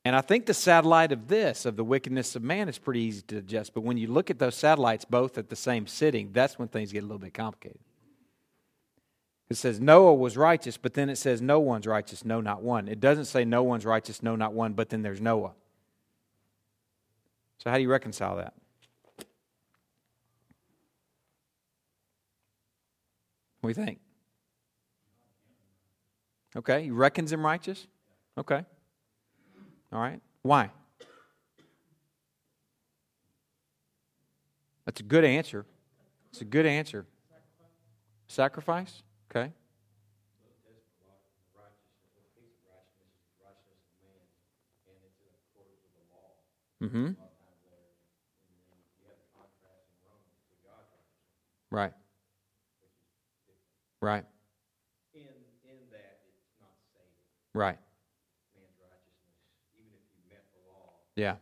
And 0.07 0.17
I 0.17 0.23
think 0.23 0.47
the 0.47 0.55
satellite 0.55 1.13
of 1.13 1.29
this, 1.29 1.67
of 1.67 1.77
the 1.77 1.85
wickedness 1.85 2.35
of 2.35 2.43
man, 2.43 2.71
is 2.71 2.79
pretty 2.79 3.01
easy 3.01 3.21
to 3.23 3.43
digest. 3.43 3.75
But 3.75 3.83
when 3.83 3.99
you 3.99 4.07
look 4.07 4.31
at 4.31 4.39
those 4.39 4.55
satellites 4.55 5.05
both 5.05 5.37
at 5.37 5.51
the 5.51 5.57
same 5.57 5.87
sitting, 5.87 6.31
that's 6.33 6.59
when 6.59 6.69
things 6.69 6.91
get 6.91 7.01
a 7.01 7.07
little 7.07 7.19
bit 7.19 7.35
complicated. 7.35 7.81
It 9.51 9.57
says 9.57 9.81
Noah 9.81 10.15
was 10.15 10.37
righteous, 10.37 10.77
but 10.77 10.95
then 10.95 11.09
it 11.09 11.17
says 11.17 11.41
no 11.41 11.59
one's 11.59 11.87
righteous, 11.87 12.25
no, 12.25 12.41
not 12.41 12.63
one. 12.63 12.87
It 12.87 13.01
doesn't 13.01 13.25
say 13.25 13.45
no 13.45 13.63
one's 13.63 13.87
righteous, 13.87 14.23
no, 14.23 14.37
not 14.37 14.53
one, 14.53 14.75
but 14.75 14.91
then 14.91 15.03
there's 15.03 15.21
Noah. 15.21 15.53
So, 17.59 17.71
how 17.71 17.77
do 17.77 17.83
you 17.83 17.91
reconcile 17.91 18.37
that? 18.37 18.53
What 23.61 23.75
do 23.75 23.81
you 23.81 23.87
think? 23.87 23.99
Okay, 26.57 26.85
he 26.85 26.91
reckons 26.91 27.33
him 27.33 27.45
righteous? 27.45 27.87
Okay. 28.37 28.65
All 29.93 30.01
right. 30.01 30.21
Why? 30.43 30.71
That's 34.85 35.01
a 35.01 35.05
good 35.05 35.25
answer. 35.25 35.67
It's 36.31 36.41
a 36.41 36.45
good 36.45 36.67
answer. 36.67 37.07
Sacrifice? 38.29 39.03
Okay? 39.31 39.53
Mm-hmm. 46.83 47.11
Right. 51.71 51.93
Right. 54.01 54.25
In, 55.13 55.21
in 55.21 55.91
that 55.91 56.21
it's 56.27 56.57
not 56.61 56.71
saving 56.95 57.13
Right. 57.53 57.79
man's 58.55 58.79
righteousness, 58.81 59.37
even 59.77 59.93
if 59.93 60.01
you 60.15 60.23
met 60.31 60.45
the 60.53 60.71
law. 60.71 60.93
Yeah. 61.17 61.35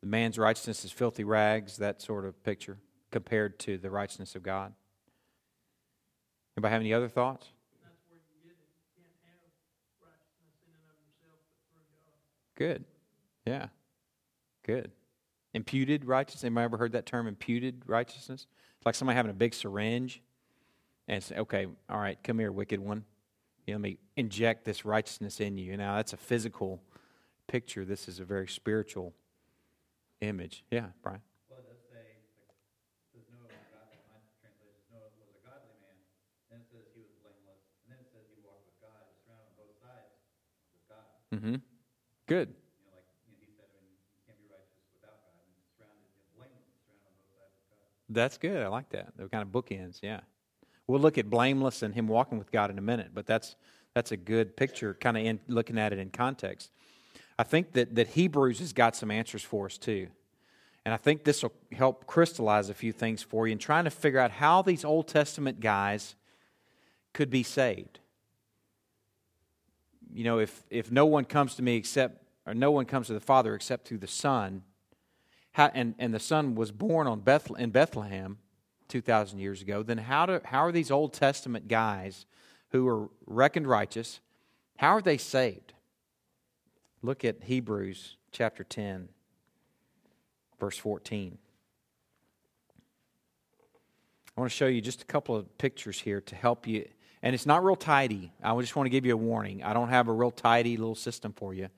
The 0.00 0.06
man's 0.06 0.38
righteousness 0.38 0.84
is 0.84 0.92
filthy 0.92 1.24
rags, 1.24 1.78
that 1.78 2.00
sort 2.00 2.24
of 2.24 2.42
picture, 2.44 2.78
compared 3.10 3.58
to 3.60 3.76
the 3.76 3.90
righteousness 3.90 4.34
of 4.34 4.42
God. 4.42 4.72
Anybody 6.56 6.72
have 6.72 6.80
any 6.80 6.94
other 6.94 7.08
thoughts? 7.08 7.48
Good. 12.56 12.84
Yeah. 13.44 13.66
Good. 14.64 14.92
Imputed 15.52 16.04
righteousness. 16.04 16.44
Anybody 16.44 16.64
ever 16.64 16.76
heard 16.76 16.92
that 16.92 17.06
term, 17.06 17.26
imputed 17.26 17.82
righteousness? 17.86 18.46
It's 18.76 18.86
like 18.86 18.94
somebody 18.94 19.16
having 19.16 19.30
a 19.30 19.34
big 19.34 19.54
syringe 19.54 20.22
and 21.08 21.22
say, 21.22 21.36
okay, 21.36 21.66
all 21.90 21.98
right, 21.98 22.18
come 22.22 22.38
here, 22.38 22.52
wicked 22.52 22.80
one. 22.80 23.04
You 23.66 23.74
know, 23.74 23.78
let 23.78 23.82
me 23.82 23.98
inject 24.16 24.64
this 24.64 24.84
righteousness 24.84 25.40
in 25.40 25.58
you. 25.58 25.76
Now, 25.76 25.96
that's 25.96 26.12
a 26.12 26.16
physical 26.16 26.80
picture. 27.48 27.84
This 27.84 28.08
is 28.08 28.20
a 28.20 28.24
very 28.24 28.46
spiritual 28.48 29.14
image. 30.20 30.64
Yeah, 30.70 30.86
Brian. 31.02 31.20
Well, 31.48 31.58
it 31.60 31.68
does 31.68 31.80
say, 31.90 32.22
like, 32.38 32.54
it 33.12 33.18
says 33.18 33.24
Noah 33.32 33.48
was 33.50 33.66
God, 33.72 33.88
my 33.90 33.98
translation 34.40 34.58
says 34.58 34.86
Noah 34.92 35.10
was 35.16 35.28
a 35.32 35.40
godly 35.44 35.74
man, 35.80 35.96
then 36.50 36.60
it 36.60 36.68
says 36.72 36.86
he 36.92 37.00
was 37.02 37.12
blameless, 37.24 37.62
and 37.84 37.92
then 37.92 37.98
it 38.00 38.08
says 38.12 38.24
he 38.32 38.36
walked 38.44 38.64
with 38.68 38.78
God, 38.84 39.00
he 39.00 39.16
was 39.16 39.20
surrounded 39.24 39.48
on 39.48 39.56
both 39.60 39.76
sides 39.80 40.12
with 40.72 40.84
God. 40.88 41.04
Mm-hmm. 41.34 41.54
Good. 42.26 42.54
That's 48.08 48.38
good. 48.38 48.62
I 48.62 48.68
like 48.68 48.90
that. 48.90 49.12
They're 49.16 49.28
kind 49.28 49.42
of 49.42 49.48
bookends, 49.48 50.00
yeah. 50.02 50.20
We'll 50.86 51.00
look 51.00 51.18
at 51.18 51.30
blameless 51.30 51.82
and 51.82 51.94
him 51.94 52.06
walking 52.06 52.38
with 52.38 52.52
God 52.52 52.70
in 52.70 52.78
a 52.78 52.82
minute, 52.82 53.10
but 53.14 53.26
that's 53.26 53.56
that's 53.94 54.12
a 54.12 54.16
good 54.16 54.56
picture, 54.56 54.94
kind 54.94 55.16
of 55.16 55.24
in 55.24 55.40
looking 55.46 55.78
at 55.78 55.92
it 55.92 55.98
in 55.98 56.10
context. 56.10 56.70
I 57.38 57.44
think 57.44 57.72
that, 57.72 57.94
that 57.94 58.08
Hebrews 58.08 58.58
has 58.58 58.72
got 58.72 58.96
some 58.96 59.10
answers 59.10 59.42
for 59.42 59.66
us 59.66 59.78
too. 59.78 60.08
And 60.84 60.92
I 60.92 60.96
think 60.96 61.24
this 61.24 61.42
will 61.42 61.52
help 61.72 62.06
crystallize 62.06 62.68
a 62.68 62.74
few 62.74 62.92
things 62.92 63.22
for 63.22 63.46
you 63.46 63.52
in 63.52 63.58
trying 63.58 63.84
to 63.84 63.90
figure 63.90 64.18
out 64.18 64.32
how 64.32 64.62
these 64.62 64.84
Old 64.84 65.08
Testament 65.08 65.60
guys 65.60 66.16
could 67.12 67.30
be 67.30 67.42
saved. 67.42 68.00
You 70.14 70.22
know, 70.22 70.38
if, 70.38 70.62
if 70.70 70.92
no 70.92 71.06
one 71.06 71.24
comes 71.24 71.56
to 71.56 71.62
me 71.62 71.74
except, 71.74 72.22
or 72.46 72.54
no 72.54 72.70
one 72.70 72.86
comes 72.86 73.08
to 73.08 73.14
the 73.14 73.20
Father 73.20 73.54
except 73.54 73.88
through 73.88 73.98
the 73.98 74.06
Son, 74.06 74.62
how, 75.52 75.72
and, 75.74 75.96
and 75.98 76.14
the 76.14 76.20
Son 76.20 76.54
was 76.54 76.70
born 76.70 77.08
on 77.08 77.20
Beth, 77.20 77.50
in 77.58 77.70
Bethlehem 77.70 78.38
2,000 78.88 79.40
years 79.40 79.60
ago, 79.60 79.82
then 79.82 79.98
how, 79.98 80.24
do, 80.24 80.40
how 80.44 80.64
are 80.64 80.70
these 80.70 80.92
Old 80.92 81.12
Testament 81.12 81.66
guys 81.66 82.26
who 82.70 82.86
are 82.86 83.08
reckoned 83.26 83.66
righteous, 83.66 84.20
how 84.76 84.90
are 84.90 85.02
they 85.02 85.18
saved? 85.18 85.72
Look 87.02 87.24
at 87.24 87.42
Hebrews 87.42 88.16
chapter 88.30 88.62
10, 88.62 89.08
verse 90.60 90.78
14. 90.78 91.38
I 94.36 94.40
want 94.40 94.50
to 94.50 94.56
show 94.56 94.66
you 94.66 94.80
just 94.80 95.02
a 95.02 95.06
couple 95.06 95.34
of 95.34 95.58
pictures 95.58 96.00
here 96.00 96.20
to 96.20 96.36
help 96.36 96.66
you. 96.66 96.88
And 97.24 97.34
it's 97.34 97.46
not 97.46 97.64
real 97.64 97.74
tidy. 97.74 98.30
I 98.42 98.54
just 98.60 98.76
want 98.76 98.84
to 98.84 98.90
give 98.90 99.06
you 99.06 99.14
a 99.14 99.16
warning. 99.16 99.62
I 99.62 99.72
don't 99.72 99.88
have 99.88 100.08
a 100.08 100.12
real 100.12 100.30
tidy 100.30 100.76
little 100.76 100.94
system 100.94 101.32
for 101.32 101.54
you. 101.54 101.70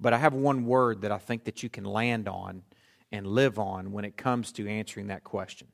But 0.00 0.12
I 0.12 0.18
have 0.18 0.34
one 0.34 0.66
word 0.66 1.02
that 1.02 1.12
I 1.12 1.18
think 1.18 1.44
that 1.44 1.62
you 1.62 1.68
can 1.68 1.84
land 1.84 2.28
on 2.28 2.64
and 3.12 3.24
live 3.24 3.60
on 3.60 3.92
when 3.92 4.04
it 4.04 4.16
comes 4.16 4.50
to 4.52 4.68
answering 4.68 5.06
that 5.06 5.22
question. 5.22 5.68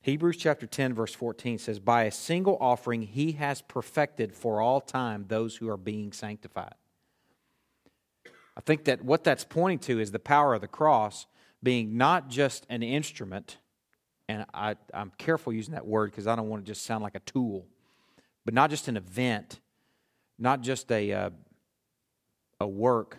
Hebrews 0.00 0.38
chapter 0.38 0.66
10, 0.66 0.92
verse 0.92 1.14
14 1.14 1.58
says, 1.58 1.78
By 1.78 2.02
a 2.02 2.10
single 2.10 2.58
offering 2.60 3.02
he 3.02 3.32
has 3.32 3.62
perfected 3.62 4.34
for 4.34 4.60
all 4.60 4.80
time 4.80 5.26
those 5.28 5.56
who 5.56 5.70
are 5.70 5.76
being 5.76 6.10
sanctified. 6.10 6.74
I 8.56 8.60
think 8.60 8.86
that 8.86 9.04
what 9.04 9.22
that's 9.22 9.44
pointing 9.44 9.78
to 9.80 10.00
is 10.00 10.10
the 10.10 10.18
power 10.18 10.54
of 10.54 10.62
the 10.62 10.66
cross 10.66 11.26
being 11.62 11.96
not 11.96 12.28
just 12.28 12.66
an 12.68 12.82
instrument, 12.82 13.58
and 14.32 14.46
I, 14.54 14.76
am 14.94 15.12
careful 15.18 15.52
using 15.52 15.74
that 15.74 15.86
word 15.86 16.10
because 16.10 16.26
I 16.26 16.34
don't 16.36 16.48
want 16.48 16.64
to 16.64 16.70
just 16.70 16.86
sound 16.86 17.02
like 17.02 17.14
a 17.14 17.20
tool, 17.20 17.66
but 18.46 18.54
not 18.54 18.70
just 18.70 18.88
an 18.88 18.96
event, 18.96 19.60
not 20.38 20.62
just 20.62 20.90
a, 20.90 21.12
uh, 21.12 21.30
a 22.58 22.66
work 22.66 23.18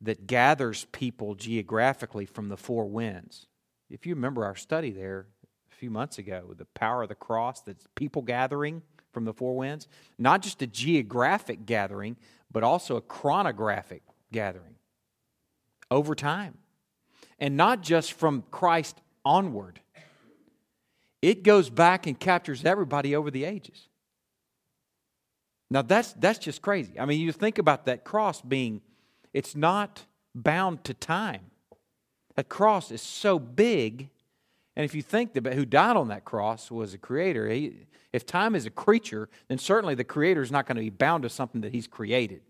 that 0.00 0.26
gathers 0.26 0.86
people 0.92 1.34
geographically 1.34 2.24
from 2.24 2.48
the 2.48 2.56
four 2.56 2.86
winds. 2.86 3.46
If 3.90 4.06
you 4.06 4.14
remember 4.14 4.44
our 4.44 4.56
study 4.56 4.90
there 4.90 5.26
a 5.70 5.74
few 5.74 5.90
months 5.90 6.16
ago, 6.16 6.54
the 6.56 6.64
power 6.64 7.02
of 7.02 7.10
the 7.10 7.14
cross, 7.14 7.60
that's 7.60 7.86
people 7.94 8.22
gathering 8.22 8.80
from 9.12 9.26
the 9.26 9.34
four 9.34 9.56
winds, 9.56 9.88
not 10.18 10.40
just 10.40 10.62
a 10.62 10.66
geographic 10.66 11.66
gathering, 11.66 12.16
but 12.50 12.62
also 12.62 12.96
a 12.96 13.02
chronographic 13.02 14.02
gathering 14.32 14.76
over 15.90 16.14
time. 16.14 16.56
And 17.38 17.58
not 17.58 17.82
just 17.82 18.14
from 18.14 18.44
Christ 18.50 19.02
onward, 19.22 19.80
it 21.22 21.42
goes 21.42 21.70
back 21.70 22.06
and 22.06 22.18
captures 22.18 22.64
everybody 22.64 23.14
over 23.16 23.30
the 23.30 23.44
ages. 23.44 23.88
Now 25.70 25.82
that's 25.82 26.12
that's 26.14 26.38
just 26.38 26.62
crazy. 26.62 26.98
I 26.98 27.06
mean, 27.06 27.20
you 27.20 27.32
think 27.32 27.58
about 27.58 27.86
that 27.86 28.04
cross 28.04 28.40
being 28.40 28.80
it's 29.32 29.56
not 29.56 30.04
bound 30.34 30.84
to 30.84 30.94
time. 30.94 31.50
That 32.36 32.48
cross 32.48 32.90
is 32.90 33.02
so 33.02 33.38
big, 33.38 34.10
and 34.76 34.84
if 34.84 34.94
you 34.94 35.02
think 35.02 35.32
that 35.32 35.54
who 35.54 35.64
died 35.64 35.96
on 35.96 36.08
that 36.08 36.24
cross 36.24 36.70
was 36.70 36.94
a 36.94 36.98
creator, 36.98 37.48
he, 37.48 37.86
if 38.12 38.24
time 38.24 38.54
is 38.54 38.66
a 38.66 38.70
creature, 38.70 39.28
then 39.48 39.58
certainly 39.58 39.94
the 39.94 40.04
creator 40.04 40.42
is 40.42 40.52
not 40.52 40.66
going 40.66 40.76
to 40.76 40.82
be 40.82 40.90
bound 40.90 41.22
to 41.22 41.28
something 41.28 41.62
that 41.62 41.72
he's 41.72 41.86
created. 41.86 42.42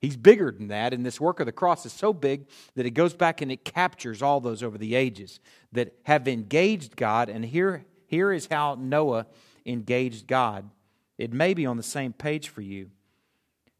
He's 0.00 0.16
bigger 0.16 0.52
than 0.52 0.68
that, 0.68 0.94
and 0.94 1.04
this 1.04 1.20
work 1.20 1.40
of 1.40 1.46
the 1.46 1.52
cross 1.52 1.84
is 1.84 1.92
so 1.92 2.12
big 2.12 2.46
that 2.76 2.86
it 2.86 2.92
goes 2.92 3.14
back 3.14 3.40
and 3.40 3.50
it 3.50 3.64
captures 3.64 4.22
all 4.22 4.40
those 4.40 4.62
over 4.62 4.78
the 4.78 4.94
ages 4.94 5.40
that 5.72 5.92
have 6.04 6.28
engaged 6.28 6.96
God. 6.96 7.28
And 7.28 7.44
here, 7.44 7.84
here 8.06 8.32
is 8.32 8.46
how 8.46 8.76
Noah 8.78 9.26
engaged 9.66 10.28
God. 10.28 10.70
It 11.18 11.32
may 11.32 11.52
be 11.52 11.66
on 11.66 11.76
the 11.76 11.82
same 11.82 12.12
page 12.12 12.48
for 12.48 12.60
you. 12.60 12.90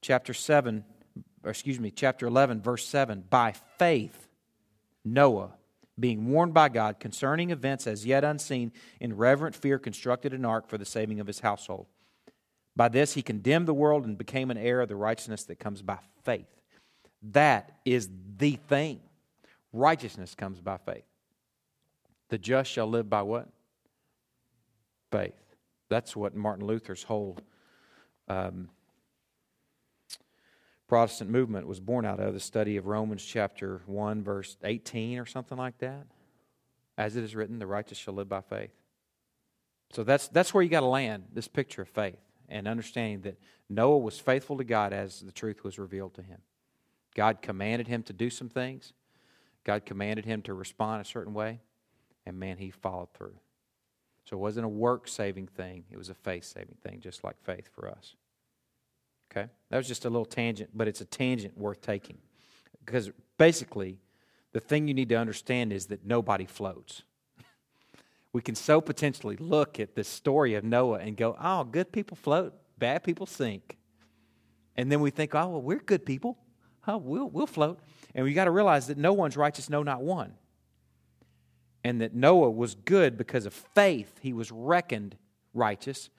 Chapter 0.00 0.34
7, 0.34 0.84
or 1.44 1.50
excuse 1.50 1.78
me, 1.78 1.92
chapter 1.92 2.26
11, 2.26 2.62
verse 2.62 2.86
7. 2.86 3.24
By 3.30 3.54
faith, 3.78 4.26
Noah, 5.04 5.52
being 5.98 6.30
warned 6.30 6.54
by 6.54 6.68
God 6.68 6.98
concerning 6.98 7.50
events 7.50 7.86
as 7.86 8.06
yet 8.06 8.24
unseen, 8.24 8.72
in 9.00 9.16
reverent 9.16 9.54
fear 9.54 9.78
constructed 9.78 10.32
an 10.32 10.44
ark 10.44 10.68
for 10.68 10.78
the 10.78 10.84
saving 10.84 11.20
of 11.20 11.28
his 11.28 11.40
household. 11.40 11.86
By 12.78 12.88
this 12.88 13.14
he 13.14 13.22
condemned 13.22 13.66
the 13.66 13.74
world 13.74 14.04
and 14.04 14.16
became 14.16 14.52
an 14.52 14.56
heir 14.56 14.80
of 14.80 14.88
the 14.88 14.94
righteousness 14.94 15.42
that 15.46 15.58
comes 15.58 15.82
by 15.82 15.98
faith. 16.22 16.46
That 17.32 17.72
is 17.84 18.08
the 18.36 18.52
thing. 18.52 19.00
Righteousness 19.72 20.36
comes 20.36 20.60
by 20.60 20.76
faith. 20.76 21.02
The 22.28 22.38
just 22.38 22.70
shall 22.70 22.86
live 22.86 23.10
by 23.10 23.22
what? 23.22 23.48
Faith. 25.10 25.34
That's 25.88 26.14
what 26.14 26.36
Martin 26.36 26.68
Luther's 26.68 27.02
whole 27.02 27.36
um, 28.28 28.68
Protestant 30.86 31.30
movement 31.30 31.66
was 31.66 31.80
born 31.80 32.04
out 32.04 32.20
of 32.20 32.32
the 32.32 32.38
study 32.38 32.76
of 32.76 32.86
Romans 32.86 33.24
chapter 33.24 33.82
1, 33.86 34.22
verse 34.22 34.56
18 34.62 35.18
or 35.18 35.26
something 35.26 35.58
like 35.58 35.78
that. 35.78 36.06
As 36.96 37.16
it 37.16 37.24
is 37.24 37.34
written, 37.34 37.58
the 37.58 37.66
righteous 37.66 37.98
shall 37.98 38.14
live 38.14 38.28
by 38.28 38.40
faith. 38.40 38.70
So 39.92 40.04
that's, 40.04 40.28
that's 40.28 40.54
where 40.54 40.62
you 40.62 40.70
got 40.70 40.80
to 40.80 40.86
land 40.86 41.24
this 41.34 41.48
picture 41.48 41.82
of 41.82 41.88
faith 41.88 42.18
and 42.48 42.66
understanding 42.66 43.20
that 43.22 43.38
Noah 43.68 43.98
was 43.98 44.18
faithful 44.18 44.56
to 44.58 44.64
God 44.64 44.92
as 44.92 45.20
the 45.20 45.32
truth 45.32 45.64
was 45.64 45.78
revealed 45.78 46.14
to 46.14 46.22
him. 46.22 46.38
God 47.14 47.42
commanded 47.42 47.88
him 47.88 48.02
to 48.04 48.12
do 48.12 48.30
some 48.30 48.48
things, 48.48 48.92
God 49.64 49.84
commanded 49.84 50.24
him 50.24 50.42
to 50.42 50.54
respond 50.54 51.02
a 51.02 51.04
certain 51.04 51.34
way, 51.34 51.60
and 52.24 52.38
man, 52.38 52.56
he 52.58 52.70
followed 52.70 53.12
through. 53.12 53.36
So 54.24 54.36
it 54.36 54.40
wasn't 54.40 54.66
a 54.66 54.68
work 54.68 55.08
saving 55.08 55.48
thing, 55.48 55.84
it 55.90 55.96
was 55.96 56.10
a 56.10 56.14
faith 56.14 56.44
saving 56.44 56.76
thing, 56.82 57.00
just 57.00 57.24
like 57.24 57.36
faith 57.42 57.68
for 57.74 57.88
us. 57.88 58.14
Okay? 59.30 59.48
That 59.70 59.76
was 59.76 59.88
just 59.88 60.04
a 60.04 60.10
little 60.10 60.26
tangent, 60.26 60.70
but 60.74 60.88
it's 60.88 61.00
a 61.00 61.04
tangent 61.04 61.56
worth 61.56 61.80
taking. 61.80 62.18
Because 62.84 63.10
basically, 63.36 63.98
the 64.52 64.60
thing 64.60 64.88
you 64.88 64.94
need 64.94 65.10
to 65.10 65.16
understand 65.16 65.72
is 65.72 65.86
that 65.86 66.06
nobody 66.06 66.46
floats 66.46 67.02
we 68.32 68.42
can 68.42 68.54
so 68.54 68.80
potentially 68.80 69.36
look 69.36 69.80
at 69.80 69.94
the 69.94 70.04
story 70.04 70.54
of 70.54 70.64
Noah 70.64 70.98
and 70.98 71.16
go, 71.16 71.36
oh, 71.40 71.64
good 71.64 71.92
people 71.92 72.16
float, 72.16 72.54
bad 72.78 73.02
people 73.02 73.26
sink. 73.26 73.78
And 74.76 74.92
then 74.92 75.00
we 75.00 75.10
think, 75.10 75.34
oh, 75.34 75.48
well, 75.48 75.62
we're 75.62 75.78
good 75.78 76.04
people. 76.04 76.38
Oh, 76.86 76.98
we'll, 76.98 77.28
we'll 77.28 77.46
float. 77.46 77.80
And 78.14 78.24
we 78.24 78.32
got 78.32 78.44
to 78.44 78.50
realize 78.50 78.86
that 78.86 78.98
no 78.98 79.12
one's 79.12 79.36
righteous, 79.36 79.68
no, 79.68 79.82
not 79.82 80.02
one. 80.02 80.34
And 81.84 82.00
that 82.00 82.14
Noah 82.14 82.50
was 82.50 82.74
good 82.74 83.16
because 83.16 83.46
of 83.46 83.54
faith. 83.54 84.18
He 84.20 84.32
was 84.32 84.52
reckoned 84.52 85.16
righteous. 85.54 86.10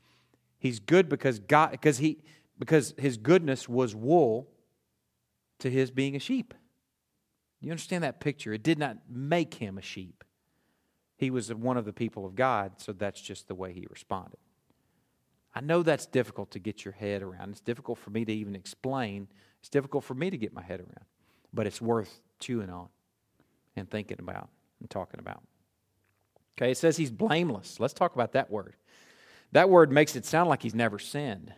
He's 0.58 0.80
good 0.80 1.10
because 1.10 1.40
God 1.40 1.72
because 1.72 1.98
he 1.98 2.24
because 2.58 2.94
his 2.98 3.18
goodness 3.18 3.70
was 3.70 3.96
wool 3.96 4.50
to 5.60 5.70
his 5.70 5.92
being 5.92 6.16
a 6.16 6.20
sheep. 6.20 6.54
You 7.62 7.72
understand 7.72 8.04
that 8.04 8.20
picture? 8.20 8.54
It 8.54 8.64
did 8.64 8.80
not 8.80 8.98
make 9.10 9.56
him 9.56 9.78
a 9.78 9.82
sheep. 9.82 10.24
He 11.20 11.32
was 11.32 11.54
one 11.54 11.76
of 11.76 11.84
the 11.84 11.92
people 11.92 12.26
of 12.26 12.34
God, 12.34 12.72
so 12.78 12.94
that's 12.94 13.20
just 13.20 13.50
the 13.50 13.54
way 13.54 13.74
he 13.74 13.86
responded. 13.90 14.40
I 15.54 15.60
know 15.60 15.84
that's 15.84 16.06
difficult 16.06 16.52
to 16.52 16.60
get 16.60 16.86
your 16.86 16.94
head 16.94 17.22
around. 17.22 17.50
It's 17.50 17.60
difficult 17.60 17.98
for 17.98 18.10
me 18.10 18.24
to 18.24 18.32
even 18.32 18.56
explain. 18.56 19.28
It's 19.60 19.68
difficult 19.68 20.06
for 20.06 20.14
me 20.14 20.30
to 20.30 20.38
get 20.38 20.54
my 20.54 20.64
head 20.64 20.80
around. 20.80 21.06
But 21.54 21.68
it's 21.68 21.82
worth 21.82 22.22
chewing 22.40 22.70
on 22.70 22.88
and 23.76 23.90
thinking 23.92 24.20
about 24.22 24.48
and 24.80 24.90
talking 24.90 25.20
about. 25.20 25.44
Okay, 26.58 26.72
it 26.72 26.78
says 26.78 26.96
he's 26.96 27.12
blameless. 27.12 27.82
Let's 27.82 27.94
talk 27.94 28.16
about 28.16 28.32
that 28.32 28.50
word. 28.50 28.76
That 29.52 29.70
word 29.70 29.92
makes 29.92 30.16
it 30.16 30.26
sound 30.26 30.48
like 30.48 30.62
he's 30.62 30.76
never 30.76 31.00
sinned. 31.00 31.52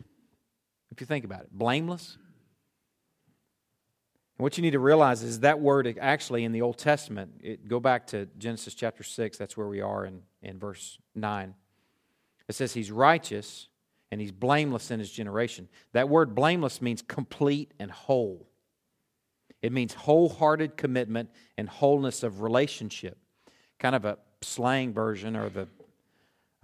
If 0.89 1.01
you 1.01 1.05
think 1.05 1.23
about 1.23 1.41
it, 1.41 1.49
blameless. 1.51 2.17
What 4.41 4.57
you 4.57 4.63
need 4.63 4.71
to 4.71 4.79
realize 4.79 5.21
is 5.21 5.41
that 5.41 5.59
word 5.59 5.95
actually 6.01 6.45
in 6.45 6.51
the 6.51 6.63
Old 6.63 6.79
Testament, 6.79 7.41
it, 7.41 7.67
go 7.67 7.79
back 7.79 8.07
to 8.07 8.27
Genesis 8.39 8.73
chapter 8.73 9.03
6, 9.03 9.37
that's 9.37 9.55
where 9.55 9.67
we 9.67 9.81
are 9.81 10.03
in, 10.03 10.23
in 10.41 10.57
verse 10.57 10.97
9. 11.13 11.53
It 12.47 12.55
says 12.55 12.73
he's 12.73 12.89
righteous 12.89 13.67
and 14.09 14.19
he's 14.19 14.31
blameless 14.31 14.89
in 14.89 14.97
his 14.97 15.11
generation. 15.11 15.69
That 15.93 16.09
word 16.09 16.33
blameless 16.33 16.81
means 16.81 17.03
complete 17.03 17.71
and 17.79 17.91
whole. 17.91 18.47
It 19.61 19.71
means 19.71 19.93
wholehearted 19.93 20.75
commitment 20.75 21.29
and 21.55 21.69
wholeness 21.69 22.23
of 22.23 22.41
relationship. 22.41 23.19
Kind 23.77 23.93
of 23.93 24.05
a 24.05 24.17
slang 24.41 24.91
version, 24.91 25.35
or 25.35 25.49
the, 25.49 25.67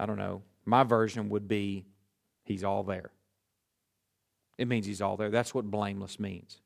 I 0.00 0.06
don't 0.06 0.18
know, 0.18 0.42
my 0.64 0.82
version 0.82 1.28
would 1.28 1.46
be 1.46 1.86
he's 2.42 2.64
all 2.64 2.82
there. 2.82 3.12
It 4.58 4.66
means 4.66 4.84
he's 4.84 5.00
all 5.00 5.16
there. 5.16 5.30
That's 5.30 5.54
what 5.54 5.70
blameless 5.70 6.18
means. 6.18 6.60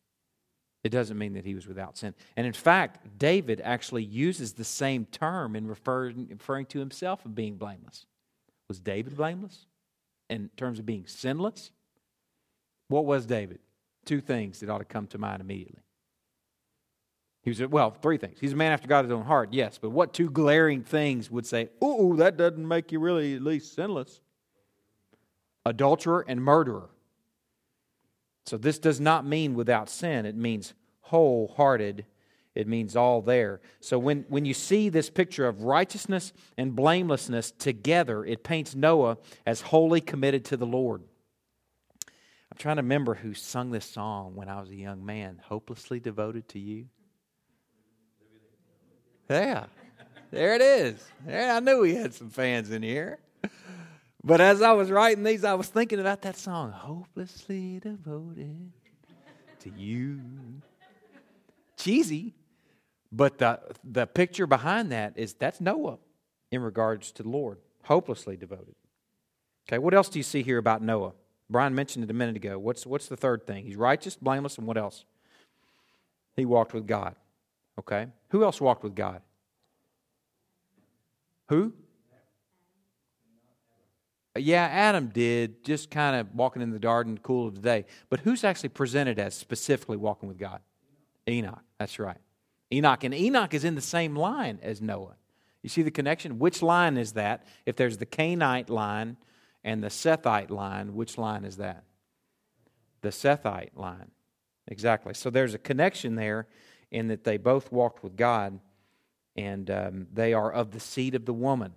It 0.85 0.91
doesn't 0.91 1.17
mean 1.17 1.35
that 1.35 1.45
he 1.45 1.55
was 1.55 1.67
without 1.67 1.97
sin. 1.97 2.15
And 2.37 2.47
in 2.47 2.53
fact, 2.53 3.19
David 3.19 3.61
actually 3.63 4.03
uses 4.03 4.53
the 4.53 4.65
same 4.65 5.07
term 5.07 5.55
in 5.55 5.67
referring, 5.69 6.29
referring 6.31 6.67
to 6.67 6.81
himself 6.81 7.25
of 7.25 7.35
being 7.35 7.57
blameless. 7.57 8.07
Was 8.69 8.81
David 8.81 9.17
blameless 9.17 9.67
in 10.29 10.51
terms 10.57 10.79
of 10.79 10.87
being 10.87 11.07
sinless? 11.07 11.71
What 12.89 13.05
was 13.05 13.27
David? 13.27 13.61
Two 14.05 14.21
things 14.21 14.59
that 14.61 14.71
ought 14.71 14.79
to 14.79 14.85
come 14.85 15.07
to 15.09 15.19
mind 15.19 15.41
immediately. 15.41 15.83
He 17.43 17.51
was, 17.51 17.61
well, 17.67 17.91
three 17.91 18.19
things. 18.19 18.39
He's 18.41 18.53
a 18.53 18.57
man 18.57 18.73
after 18.73 18.89
God's 18.89 19.11
own 19.11 19.25
heart, 19.25 19.53
yes, 19.53 19.79
but 19.79 19.91
what 19.91 20.13
two 20.13 20.31
glaring 20.31 20.83
things 20.83 21.31
would 21.31 21.47
say, 21.47 21.69
ooh, 21.83 22.15
that 22.19 22.37
doesn't 22.37 22.67
make 22.67 22.93
you 22.93 23.01
really 23.01 23.35
at 23.35 23.43
least 23.43 23.75
sinless? 23.75 24.21
Adulterer 25.65 26.25
and 26.27 26.43
murderer. 26.43 26.91
So 28.45 28.57
this 28.57 28.79
does 28.79 29.01
not 29.01 29.27
mean 29.27 29.55
without 29.55 29.89
sin, 29.89 30.27
it 30.27 30.37
means 30.37 30.75
wholehearted. 31.01 32.07
It 32.55 32.69
means 32.69 32.97
all 32.97 33.23
there. 33.23 33.63
So 33.81 33.99
when, 33.99 34.27
when 34.29 34.45
you 34.45 34.53
see 34.53 34.91
this 34.91 35.09
picture 35.09 35.47
of 35.47 35.63
righteousness 35.63 36.35
and 36.59 36.77
blamelessness 36.77 37.51
together, 37.53 38.27
it 38.27 38.45
paints 38.45 38.75
Noah 38.75 39.17
as 39.47 39.63
wholly 39.63 40.03
committed 40.03 40.45
to 40.47 40.59
the 40.59 40.67
Lord. 40.67 41.03
I'm 42.07 42.59
trying 42.59 42.77
to 42.77 42.83
remember 42.83 43.15
who 43.15 43.33
sung 43.33 43.71
this 43.71 43.87
song 43.87 44.35
when 44.35 44.51
I 44.51 44.61
was 44.61 44.69
a 44.69 44.75
young 44.75 45.07
man, 45.07 45.41
Hopelessly 45.45 46.01
Devoted 46.01 46.47
to 46.51 46.59
You. 46.59 46.89
Yeah, 49.31 49.65
there 50.31 50.55
it 50.55 50.61
is. 50.61 51.03
Yeah, 51.27 51.57
I 51.57 51.61
knew 51.61 51.81
we 51.81 51.95
had 51.95 52.13
some 52.13 52.29
fans 52.29 52.71
in 52.71 52.83
here. 52.83 53.19
But 54.25 54.41
as 54.41 54.63
I 54.63 54.73
was 54.73 54.91
writing 54.91 55.25
these, 55.25 55.45
I 55.45 55.55
was 55.55 55.69
thinking 55.69 55.99
about 55.99 56.23
that 56.23 56.37
song, 56.37 56.71
Hopelessly 56.71 57.81
Devoted 57.81 58.73
to 59.61 59.71
You. 59.77 60.21
Cheesy, 61.77 62.35
but 63.11 63.39
the, 63.39 63.59
the 63.83 64.07
picture 64.07 64.47
behind 64.47 64.93
that 64.93 65.15
is 65.17 65.35
that's 65.35 65.61
Noah 65.61 65.99
in 66.53 66.63
regards 66.63 67.11
to 67.13 67.25
the 67.25 67.29
Lord, 67.29 67.59
hopelessly 67.85 68.37
devoted. 68.37 68.77
Okay, 69.69 69.79
what 69.79 69.95
else 69.95 70.09
do 70.09 70.19
you 70.19 70.23
see 70.23 70.43
here 70.43 70.59
about 70.59 70.83
Noah? 70.83 71.13
Brian 71.51 71.75
mentioned 71.75 72.05
it 72.05 72.11
a 72.11 72.15
minute 72.15 72.37
ago. 72.37 72.59
What's, 72.59 72.87
what's 72.87 73.09
the 73.09 73.17
third 73.17 73.47
thing? 73.47 73.65
He's 73.65 73.77
righteous, 73.77 74.17
blameless, 74.17 74.59
and 74.59 74.67
what 74.67 74.77
else? 74.77 75.05
He 76.37 76.45
walked 76.45 76.73
with 76.73 76.87
God. 76.87 77.17
Okay? 77.79 78.07
Who 78.29 78.45
else 78.45 78.61
walked 78.61 78.85
with 78.85 78.95
God? 78.95 79.23
Who? 81.49 81.73
Yeah, 84.37 84.65
Adam 84.65 85.09
did, 85.09 85.63
just 85.63 85.91
kind 85.91 86.17
of 86.17 86.35
walking 86.35 86.63
in 86.63 86.71
the 86.71 86.79
garden, 86.79 87.19
cool 87.23 87.49
of 87.49 87.55
the 87.55 87.61
day. 87.61 87.85
But 88.09 88.21
who's 88.21 88.45
actually 88.45 88.71
presented 88.71 89.19
as 89.19 89.35
specifically 89.35 89.99
walking 89.99 90.29
with 90.29 90.39
God? 90.39 90.61
Enoch. 91.29 91.63
That's 91.79 91.99
right. 91.99 92.17
Enoch. 92.73 93.05
And 93.05 93.15
Enoch 93.15 93.53
is 93.53 93.65
in 93.65 93.75
the 93.75 93.83
same 93.83 94.17
line 94.17 94.59
as 94.63 94.81
Noah. 94.81 95.17
You 95.63 95.69
see 95.69 95.83
the 95.83 95.91
connection? 95.91 96.39
Which 96.39 96.63
line 96.63 96.97
is 96.97 97.13
that? 97.13 97.45
If 97.67 97.77
there's 97.77 97.99
the 97.99 98.07
Cainite 98.07 98.71
line 98.71 99.19
and 99.63 99.83
the 99.83 99.89
Sethite 99.89 100.51
line, 100.51 100.95
which 100.95 101.19
line 101.19 101.45
is 101.45 101.59
that? 101.59 101.85
The 103.03 103.11
Sethite 103.11 103.77
line. 103.77 104.11
Exactly. 104.67 105.15
So 105.15 105.29
there's 105.29 105.55
a 105.55 105.59
connection 105.59 106.15
there 106.15 106.49
in 106.91 107.09
that 107.09 107.25
they 107.25 107.37
both 107.37 107.71
walked 107.71 108.03
with 108.03 108.17
God 108.17 108.59
and 109.37 109.71
um, 109.71 110.07
they 110.13 110.33
are 110.33 110.51
of 110.51 110.73
the 110.73 110.81
seed 110.81 111.15
of 111.15 111.27
the 111.27 111.33
woman. 111.33 111.75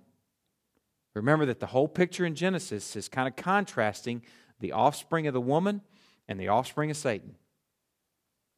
Remember 1.15 1.45
that 1.45 1.59
the 1.59 1.67
whole 1.67 1.87
picture 1.87 2.25
in 2.25 2.35
Genesis 2.35 2.95
is 2.95 3.07
kind 3.07 3.27
of 3.27 3.35
contrasting 3.35 4.21
the 4.59 4.73
offspring 4.73 5.27
of 5.27 5.33
the 5.33 5.41
woman 5.41 5.81
and 6.27 6.39
the 6.39 6.49
offspring 6.49 6.91
of 6.91 6.97
Satan. 6.97 7.35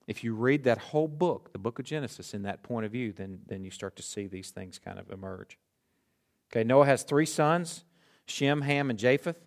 If 0.08 0.24
you 0.24 0.34
read 0.34 0.63
that 0.63 0.78
whole 0.78 1.08
book, 1.08 1.52
the 1.52 1.60
book 1.60 1.80
of 1.80 1.86
Genesis, 1.86 2.34
in 2.34 2.43
that 2.43 2.63
point 2.63 2.86
of 2.86 2.91
view, 2.91 3.12
then, 3.12 3.39
then 3.46 3.63
you 3.63 3.72
start 3.72 3.96
to 3.98 4.04
see 4.04 4.28
these 4.28 4.52
things 4.52 4.80
kind 4.80 4.98
of 4.98 5.12
emerge. 5.12 5.58
Okay, 6.52 6.63
Noah 6.63 6.86
has 6.86 7.04
three 7.04 7.26
sons 7.26 7.84
Shem, 8.26 8.62
Ham, 8.62 8.89
and 8.89 9.00
Japheth. 9.00 9.38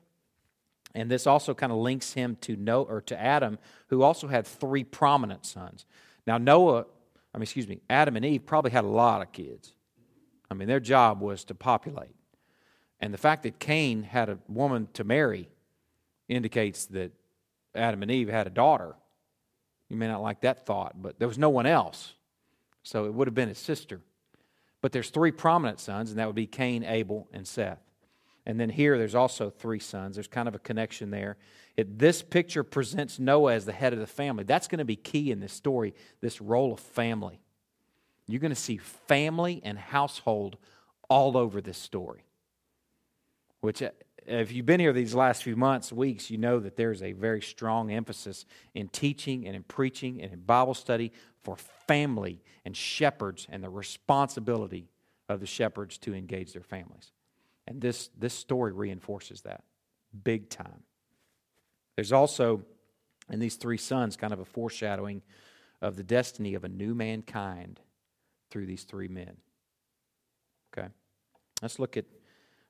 And 0.94 1.10
this 1.10 1.26
also 1.26 1.54
kind 1.54 1.70
of 1.70 1.78
links 1.78 2.14
him 2.14 2.36
to 2.42 2.56
Noah 2.56 2.84
or 2.84 3.00
to 3.02 3.20
Adam, 3.20 3.58
who 3.88 4.02
also 4.02 4.26
had 4.26 4.46
three 4.46 4.84
prominent 4.84 5.46
sons. 5.46 5.84
Now, 6.26 6.38
Noah, 6.38 6.86
I 7.34 7.38
mean, 7.38 7.42
excuse 7.42 7.68
me, 7.68 7.80
Adam 7.88 8.16
and 8.16 8.24
Eve 8.24 8.44
probably 8.44 8.70
had 8.70 8.84
a 8.84 8.88
lot 8.88 9.22
of 9.22 9.30
kids. 9.32 9.72
I 10.50 10.54
mean, 10.54 10.66
their 10.66 10.80
job 10.80 11.20
was 11.20 11.44
to 11.44 11.54
populate. 11.54 12.14
And 13.00 13.14
the 13.14 13.18
fact 13.18 13.44
that 13.44 13.58
Cain 13.58 14.02
had 14.02 14.28
a 14.28 14.38
woman 14.48 14.88
to 14.94 15.04
marry 15.04 15.48
indicates 16.28 16.86
that 16.86 17.12
Adam 17.74 18.02
and 18.02 18.10
Eve 18.10 18.28
had 18.28 18.46
a 18.46 18.50
daughter. 18.50 18.94
You 19.88 19.96
may 19.96 20.06
not 20.06 20.22
like 20.22 20.42
that 20.42 20.66
thought, 20.66 21.00
but 21.00 21.18
there 21.18 21.28
was 21.28 21.38
no 21.38 21.48
one 21.48 21.66
else. 21.66 22.14
So 22.82 23.06
it 23.06 23.14
would 23.14 23.26
have 23.26 23.34
been 23.34 23.48
his 23.48 23.58
sister. 23.58 24.00
But 24.80 24.92
there's 24.92 25.10
three 25.10 25.32
prominent 25.32 25.80
sons, 25.80 26.10
and 26.10 26.18
that 26.18 26.26
would 26.26 26.36
be 26.36 26.46
Cain, 26.46 26.84
Abel, 26.84 27.28
and 27.32 27.46
Seth. 27.46 27.80
And 28.46 28.58
then 28.58 28.70
here 28.70 28.96
there's 28.96 29.14
also 29.14 29.50
three 29.50 29.78
sons. 29.78 30.16
There's 30.16 30.26
kind 30.26 30.48
of 30.48 30.54
a 30.54 30.58
connection 30.58 31.10
there. 31.10 31.36
It, 31.76 31.98
this 31.98 32.22
picture 32.22 32.64
presents 32.64 33.18
Noah 33.18 33.54
as 33.54 33.66
the 33.66 33.72
head 33.72 33.92
of 33.92 33.98
the 33.98 34.06
family. 34.06 34.44
That's 34.44 34.68
going 34.68 34.78
to 34.78 34.84
be 34.84 34.96
key 34.96 35.30
in 35.30 35.40
this 35.40 35.52
story, 35.52 35.94
this 36.20 36.40
role 36.40 36.72
of 36.72 36.80
family. 36.80 37.40
You're 38.26 38.40
going 38.40 38.50
to 38.50 38.56
see 38.56 38.78
family 38.78 39.60
and 39.64 39.78
household 39.78 40.56
all 41.08 41.36
over 41.36 41.60
this 41.60 41.78
story 41.78 42.24
which 43.60 43.82
uh, 43.82 43.90
if 44.26 44.52
you've 44.52 44.66
been 44.66 44.80
here 44.80 44.92
these 44.92 45.14
last 45.14 45.42
few 45.42 45.56
months, 45.56 45.92
weeks, 45.92 46.30
you 46.30 46.38
know 46.38 46.60
that 46.60 46.76
there's 46.76 47.02
a 47.02 47.12
very 47.12 47.42
strong 47.42 47.90
emphasis 47.90 48.44
in 48.74 48.88
teaching 48.88 49.46
and 49.46 49.56
in 49.56 49.62
preaching 49.62 50.22
and 50.22 50.32
in 50.32 50.40
Bible 50.40 50.74
study 50.74 51.12
for 51.42 51.56
family 51.86 52.42
and 52.64 52.76
shepherds 52.76 53.46
and 53.50 53.64
the 53.64 53.70
responsibility 53.70 54.88
of 55.28 55.40
the 55.40 55.46
shepherds 55.46 55.98
to 55.98 56.14
engage 56.14 56.52
their 56.52 56.62
families. 56.62 57.12
And 57.66 57.80
this, 57.80 58.10
this 58.18 58.34
story 58.34 58.72
reinforces 58.72 59.42
that 59.42 59.64
big 60.24 60.50
time. 60.50 60.82
There's 61.96 62.12
also, 62.12 62.62
in 63.30 63.38
these 63.38 63.56
three 63.56 63.78
sons, 63.78 64.16
kind 64.16 64.32
of 64.32 64.40
a 64.40 64.44
foreshadowing 64.44 65.22
of 65.80 65.96
the 65.96 66.02
destiny 66.02 66.54
of 66.54 66.64
a 66.64 66.68
new 66.68 66.94
mankind 66.94 67.80
through 68.50 68.66
these 68.66 68.84
three 68.84 69.08
men. 69.08 69.36
Okay? 70.72 70.88
Let's 71.62 71.78
look 71.78 71.96
at 71.96 72.04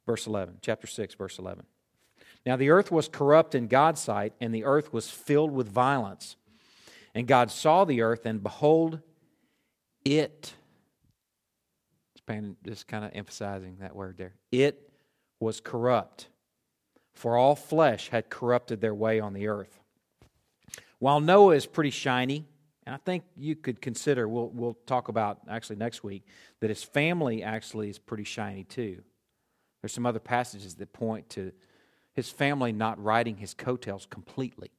verse 0.07 0.27
11, 0.27 0.59
chapter 0.63 0.87
6, 0.87 1.15
verse 1.15 1.39
11. 1.39 1.65
Now 2.47 2.57
the 2.57 2.71
earth 2.71 2.91
was 2.91 3.09
corrupt 3.09 3.55
in 3.55 3.69
God's 3.69 4.01
sight, 4.01 4.33
and 4.41 4.55
the 4.55 4.65
earth 4.65 4.93
was 4.93 5.11
filled 5.11 5.53
with 5.53 5.69
violence. 5.69 6.37
And 7.15 7.27
God 7.27 7.51
saw 7.51 7.85
the 7.85 8.03
earth, 8.03 8.25
and 8.25 8.43
behold, 8.43 9.01
it, 10.05 10.55
just 12.65 12.87
kind 12.87 13.05
of 13.05 13.11
emphasizing 13.15 13.79
that 13.81 13.95
word 13.95 14.17
there, 14.17 14.35
it 14.53 14.91
was 15.41 15.61
corrupt, 15.61 16.29
for 17.15 17.37
all 17.37 17.57
flesh 17.57 18.09
had 18.09 18.31
corrupted 18.31 18.81
their 18.81 18.95
way 18.95 19.21
on 19.21 19.33
the 19.33 19.49
earth. 19.49 19.81
While 20.99 21.21
Noah 21.21 21.57
is 21.57 21.67
pretty 21.67 21.91
shiny, 21.91 22.47
and 22.87 22.95
I 22.95 22.99
think 22.99 23.25
you 23.37 23.57
could 23.57 23.81
consider, 23.81 24.29
we'll, 24.29 24.49
we'll 24.49 24.79
talk 24.87 25.09
about 25.09 25.41
actually 25.49 25.77
next 25.77 26.05
week, 26.05 26.25
that 26.61 26.71
his 26.71 26.83
family 26.83 27.43
actually 27.43 27.91
is 27.91 27.99
pretty 27.99 28.25
shiny 28.25 28.65
too. 28.65 29.03
There's 29.81 29.93
some 29.93 30.07
other 30.07 30.19
passages 30.19 30.75
that 30.77 30.93
point 30.93 31.29
to 31.31 31.53
his 32.13 32.31
family 32.31 32.73
not 32.73 33.03
riding 33.03 33.37
his 33.37 33.55
coattails 33.55 34.07
completely. 34.07 34.71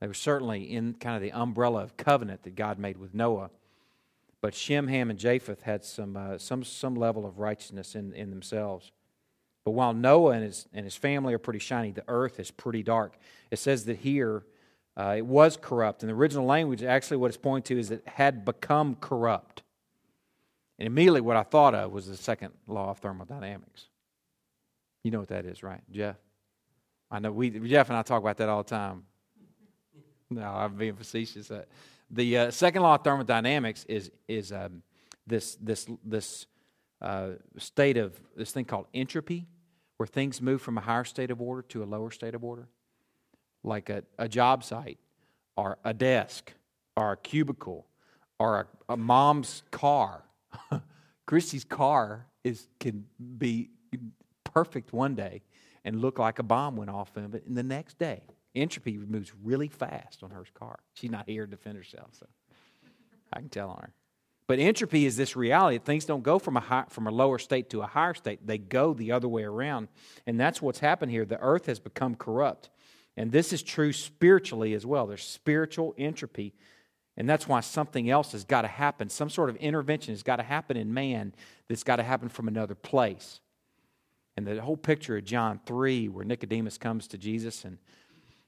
They 0.00 0.06
were 0.06 0.14
certainly 0.14 0.64
in 0.64 0.94
kind 0.94 1.16
of 1.16 1.22
the 1.22 1.32
umbrella 1.32 1.82
of 1.82 1.96
covenant 1.96 2.42
that 2.42 2.56
God 2.56 2.78
made 2.78 2.96
with 2.96 3.14
Noah. 3.14 3.50
But 4.40 4.54
Shem, 4.54 4.88
Ham, 4.88 5.10
and 5.10 5.18
Japheth 5.18 5.62
had 5.62 5.84
some, 5.84 6.16
uh, 6.16 6.38
some, 6.38 6.64
some 6.64 6.96
level 6.96 7.24
of 7.24 7.38
righteousness 7.38 7.94
in, 7.94 8.12
in 8.12 8.30
themselves. 8.30 8.90
But 9.64 9.72
while 9.72 9.92
Noah 9.92 10.32
and 10.32 10.42
his, 10.42 10.66
and 10.72 10.84
his 10.84 10.96
family 10.96 11.34
are 11.34 11.38
pretty 11.38 11.60
shiny, 11.60 11.92
the 11.92 12.02
earth 12.08 12.40
is 12.40 12.50
pretty 12.50 12.82
dark. 12.82 13.16
It 13.52 13.60
says 13.60 13.84
that 13.84 13.98
here 13.98 14.42
uh, 14.96 15.14
it 15.18 15.26
was 15.26 15.56
corrupt. 15.56 16.02
In 16.02 16.08
the 16.08 16.14
original 16.14 16.44
language, 16.44 16.82
actually, 16.82 17.18
what 17.18 17.28
it's 17.28 17.36
pointing 17.36 17.76
to 17.76 17.80
is 17.80 17.90
it 17.90 18.02
had 18.06 18.44
become 18.44 18.96
corrupt. 18.96 19.62
And 20.82 20.88
immediately, 20.88 21.20
what 21.20 21.36
I 21.36 21.44
thought 21.44 21.76
of 21.76 21.92
was 21.92 22.08
the 22.08 22.16
second 22.16 22.52
law 22.66 22.90
of 22.90 22.98
thermodynamics. 22.98 23.86
You 25.04 25.12
know 25.12 25.20
what 25.20 25.28
that 25.28 25.46
is, 25.46 25.62
right, 25.62 25.80
Jeff? 25.92 26.16
I 27.08 27.20
know 27.20 27.30
we 27.30 27.50
Jeff 27.50 27.88
and 27.88 27.96
I 27.96 28.02
talk 28.02 28.20
about 28.20 28.36
that 28.38 28.48
all 28.48 28.64
the 28.64 28.70
time. 28.70 29.04
No, 30.28 30.42
I'm 30.42 30.74
being 30.74 30.96
facetious. 30.96 31.52
Uh, 31.52 31.66
the 32.10 32.36
uh, 32.36 32.50
second 32.50 32.82
law 32.82 32.96
of 32.96 33.04
thermodynamics 33.04 33.84
is 33.88 34.10
is 34.26 34.50
um, 34.50 34.82
this 35.24 35.56
this 35.60 35.86
this 36.04 36.46
uh, 37.00 37.28
state 37.58 37.96
of 37.96 38.20
this 38.36 38.50
thing 38.50 38.64
called 38.64 38.86
entropy, 38.92 39.46
where 39.98 40.08
things 40.08 40.42
move 40.42 40.60
from 40.60 40.78
a 40.78 40.80
higher 40.80 41.04
state 41.04 41.30
of 41.30 41.40
order 41.40 41.62
to 41.62 41.84
a 41.84 41.86
lower 41.86 42.10
state 42.10 42.34
of 42.34 42.42
order, 42.42 42.66
like 43.62 43.88
a, 43.88 44.02
a 44.18 44.28
job 44.28 44.64
site, 44.64 44.98
or 45.56 45.78
a 45.84 45.94
desk, 45.94 46.54
or 46.96 47.12
a 47.12 47.16
cubicle, 47.16 47.86
or 48.40 48.62
a, 48.88 48.94
a 48.94 48.96
mom's 48.96 49.62
car. 49.70 50.24
Christy's 51.26 51.64
car 51.64 52.26
is 52.44 52.68
can 52.80 53.06
be 53.38 53.70
perfect 54.44 54.92
one 54.92 55.14
day 55.14 55.42
and 55.84 56.00
look 56.00 56.18
like 56.18 56.38
a 56.38 56.42
bomb 56.42 56.76
went 56.76 56.90
off 56.90 57.16
in 57.16 57.24
it, 57.34 57.46
and 57.46 57.56
the 57.56 57.62
next 57.62 57.98
day 57.98 58.22
Entropy 58.54 58.98
moves 58.98 59.32
really 59.42 59.68
fast 59.68 60.22
on 60.22 60.30
her 60.30 60.44
car. 60.54 60.78
She's 60.94 61.10
not 61.10 61.28
here 61.28 61.46
to 61.46 61.50
defend 61.50 61.76
herself, 61.76 62.10
so 62.12 62.26
I 63.32 63.40
can 63.40 63.48
tell 63.48 63.70
on 63.70 63.78
her. 63.80 63.92
But 64.46 64.58
entropy 64.58 65.06
is 65.06 65.16
this 65.16 65.36
reality. 65.36 65.78
Things 65.78 66.04
don't 66.04 66.22
go 66.22 66.38
from 66.38 66.58
a, 66.58 66.60
high, 66.60 66.84
from 66.88 67.06
a 67.06 67.10
lower 67.10 67.38
state 67.38 67.70
to 67.70 67.80
a 67.80 67.86
higher 67.86 68.12
state, 68.12 68.46
they 68.46 68.58
go 68.58 68.92
the 68.92 69.12
other 69.12 69.28
way 69.28 69.44
around. 69.44 69.88
And 70.26 70.38
that's 70.38 70.60
what's 70.60 70.80
happened 70.80 71.12
here. 71.12 71.24
The 71.24 71.40
earth 71.40 71.66
has 71.66 71.80
become 71.80 72.14
corrupt. 72.14 72.68
And 73.16 73.32
this 73.32 73.52
is 73.52 73.62
true 73.62 73.92
spiritually 73.92 74.74
as 74.74 74.84
well. 74.84 75.06
There's 75.06 75.24
spiritual 75.24 75.94
entropy. 75.96 76.52
And 77.16 77.28
that's 77.28 77.46
why 77.46 77.60
something 77.60 78.08
else 78.08 78.32
has 78.32 78.44
got 78.44 78.62
to 78.62 78.68
happen. 78.68 79.08
Some 79.08 79.28
sort 79.28 79.50
of 79.50 79.56
intervention 79.56 80.14
has 80.14 80.22
got 80.22 80.36
to 80.36 80.42
happen 80.42 80.76
in 80.76 80.94
man 80.94 81.34
that's 81.68 81.84
got 81.84 81.96
to 81.96 82.02
happen 82.02 82.28
from 82.28 82.48
another 82.48 82.74
place. 82.74 83.40
And 84.36 84.46
the 84.46 84.62
whole 84.62 84.78
picture 84.78 85.18
of 85.18 85.24
John 85.24 85.60
3, 85.66 86.08
where 86.08 86.24
Nicodemus 86.24 86.78
comes 86.78 87.06
to 87.08 87.18
Jesus 87.18 87.64
and 87.64 87.78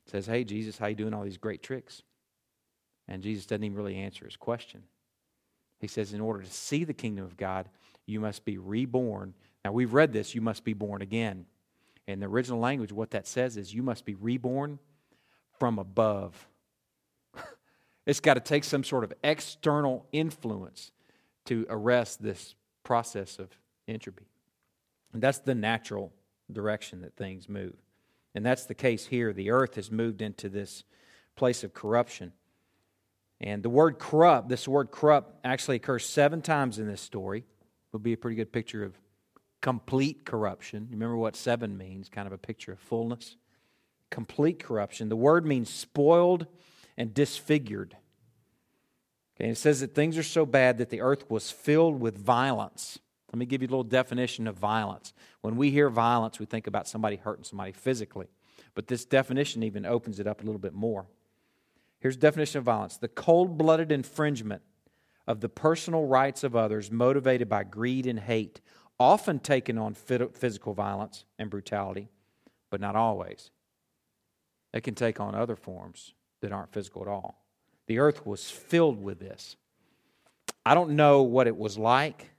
says, 0.06 0.26
Hey, 0.26 0.44
Jesus, 0.44 0.78
how 0.78 0.86
you 0.86 0.94
doing 0.94 1.12
all 1.12 1.24
these 1.24 1.36
great 1.36 1.62
tricks? 1.62 2.02
And 3.06 3.22
Jesus 3.22 3.44
doesn't 3.44 3.64
even 3.64 3.76
really 3.76 3.96
answer 3.96 4.24
his 4.24 4.36
question. 4.36 4.84
He 5.78 5.86
says, 5.86 6.14
In 6.14 6.22
order 6.22 6.42
to 6.42 6.50
see 6.50 6.84
the 6.84 6.94
kingdom 6.94 7.24
of 7.24 7.36
God, 7.36 7.68
you 8.06 8.18
must 8.18 8.46
be 8.46 8.56
reborn. 8.56 9.34
Now, 9.62 9.72
we've 9.72 9.92
read 9.92 10.12
this, 10.12 10.34
you 10.34 10.40
must 10.40 10.64
be 10.64 10.72
born 10.72 11.02
again. 11.02 11.44
In 12.06 12.20
the 12.20 12.26
original 12.26 12.60
language, 12.60 12.92
what 12.92 13.10
that 13.10 13.26
says 13.26 13.56
is 13.56 13.74
you 13.74 13.82
must 13.82 14.04
be 14.04 14.14
reborn 14.14 14.78
from 15.58 15.78
above. 15.78 16.48
It's 18.06 18.20
got 18.20 18.34
to 18.34 18.40
take 18.40 18.64
some 18.64 18.84
sort 18.84 19.04
of 19.04 19.12
external 19.22 20.06
influence 20.12 20.90
to 21.46 21.66
arrest 21.68 22.22
this 22.22 22.54
process 22.82 23.38
of 23.38 23.48
entropy. 23.88 24.26
And 25.12 25.22
that's 25.22 25.38
the 25.38 25.54
natural 25.54 26.12
direction 26.52 27.02
that 27.02 27.16
things 27.16 27.48
move. 27.48 27.74
And 28.34 28.44
that's 28.44 28.66
the 28.66 28.74
case 28.74 29.06
here. 29.06 29.32
The 29.32 29.50
earth 29.50 29.76
has 29.76 29.90
moved 29.90 30.20
into 30.20 30.48
this 30.48 30.84
place 31.36 31.64
of 31.64 31.72
corruption. 31.72 32.32
And 33.40 33.62
the 33.62 33.70
word 33.70 33.98
corrupt, 33.98 34.48
this 34.48 34.66
word 34.66 34.90
corrupt, 34.90 35.34
actually 35.44 35.76
occurs 35.76 36.04
seven 36.04 36.42
times 36.42 36.78
in 36.78 36.86
this 36.86 37.00
story. 37.00 37.44
Would 37.92 38.02
be 38.02 38.12
a 38.12 38.16
pretty 38.16 38.36
good 38.36 38.52
picture 38.52 38.82
of 38.82 38.98
complete 39.60 40.24
corruption. 40.24 40.88
Remember 40.90 41.16
what 41.16 41.36
seven 41.36 41.78
means, 41.78 42.08
kind 42.08 42.26
of 42.26 42.32
a 42.32 42.38
picture 42.38 42.72
of 42.72 42.80
fullness. 42.80 43.36
Complete 44.10 44.62
corruption. 44.62 45.08
The 45.08 45.16
word 45.16 45.46
means 45.46 45.70
spoiled 45.70 46.46
and 46.96 47.12
disfigured. 47.12 47.96
Okay, 49.36 49.50
it 49.50 49.58
says 49.58 49.80
that 49.80 49.94
things 49.94 50.16
are 50.16 50.22
so 50.22 50.46
bad 50.46 50.78
that 50.78 50.90
the 50.90 51.00
earth 51.00 51.28
was 51.28 51.50
filled 51.50 52.00
with 52.00 52.16
violence. 52.16 52.98
Let 53.32 53.38
me 53.38 53.46
give 53.46 53.62
you 53.62 53.68
a 53.68 53.70
little 53.70 53.82
definition 53.82 54.46
of 54.46 54.56
violence. 54.56 55.12
When 55.40 55.56
we 55.56 55.70
hear 55.70 55.90
violence, 55.90 56.38
we 56.38 56.46
think 56.46 56.66
about 56.66 56.86
somebody 56.86 57.16
hurting 57.16 57.44
somebody 57.44 57.72
physically. 57.72 58.28
But 58.74 58.86
this 58.86 59.04
definition 59.04 59.62
even 59.62 59.86
opens 59.86 60.20
it 60.20 60.26
up 60.26 60.40
a 60.40 60.44
little 60.44 60.60
bit 60.60 60.74
more. 60.74 61.06
Here's 61.98 62.16
the 62.16 62.20
definition 62.20 62.58
of 62.58 62.64
violence 62.64 62.96
the 62.96 63.08
cold 63.08 63.58
blooded 63.58 63.90
infringement 63.90 64.62
of 65.26 65.40
the 65.40 65.48
personal 65.48 66.06
rights 66.06 66.44
of 66.44 66.54
others 66.54 66.90
motivated 66.90 67.48
by 67.48 67.64
greed 67.64 68.06
and 68.06 68.20
hate, 68.20 68.60
often 69.00 69.40
taken 69.40 69.78
on 69.78 69.94
physical 69.94 70.74
violence 70.74 71.24
and 71.38 71.50
brutality, 71.50 72.08
but 72.70 72.80
not 72.80 72.94
always. 72.94 73.50
It 74.72 74.82
can 74.82 74.94
take 74.94 75.18
on 75.18 75.34
other 75.34 75.56
forms 75.56 76.12
that 76.40 76.52
aren't 76.52 76.72
physical 76.72 77.02
at 77.02 77.08
all. 77.08 77.42
The 77.86 77.98
earth 77.98 78.26
was 78.26 78.50
filled 78.50 79.02
with 79.02 79.18
this. 79.18 79.56
I 80.66 80.74
don't 80.74 80.90
know 80.90 81.22
what 81.22 81.46
it 81.46 81.56
was 81.56 81.76
like 81.76 82.30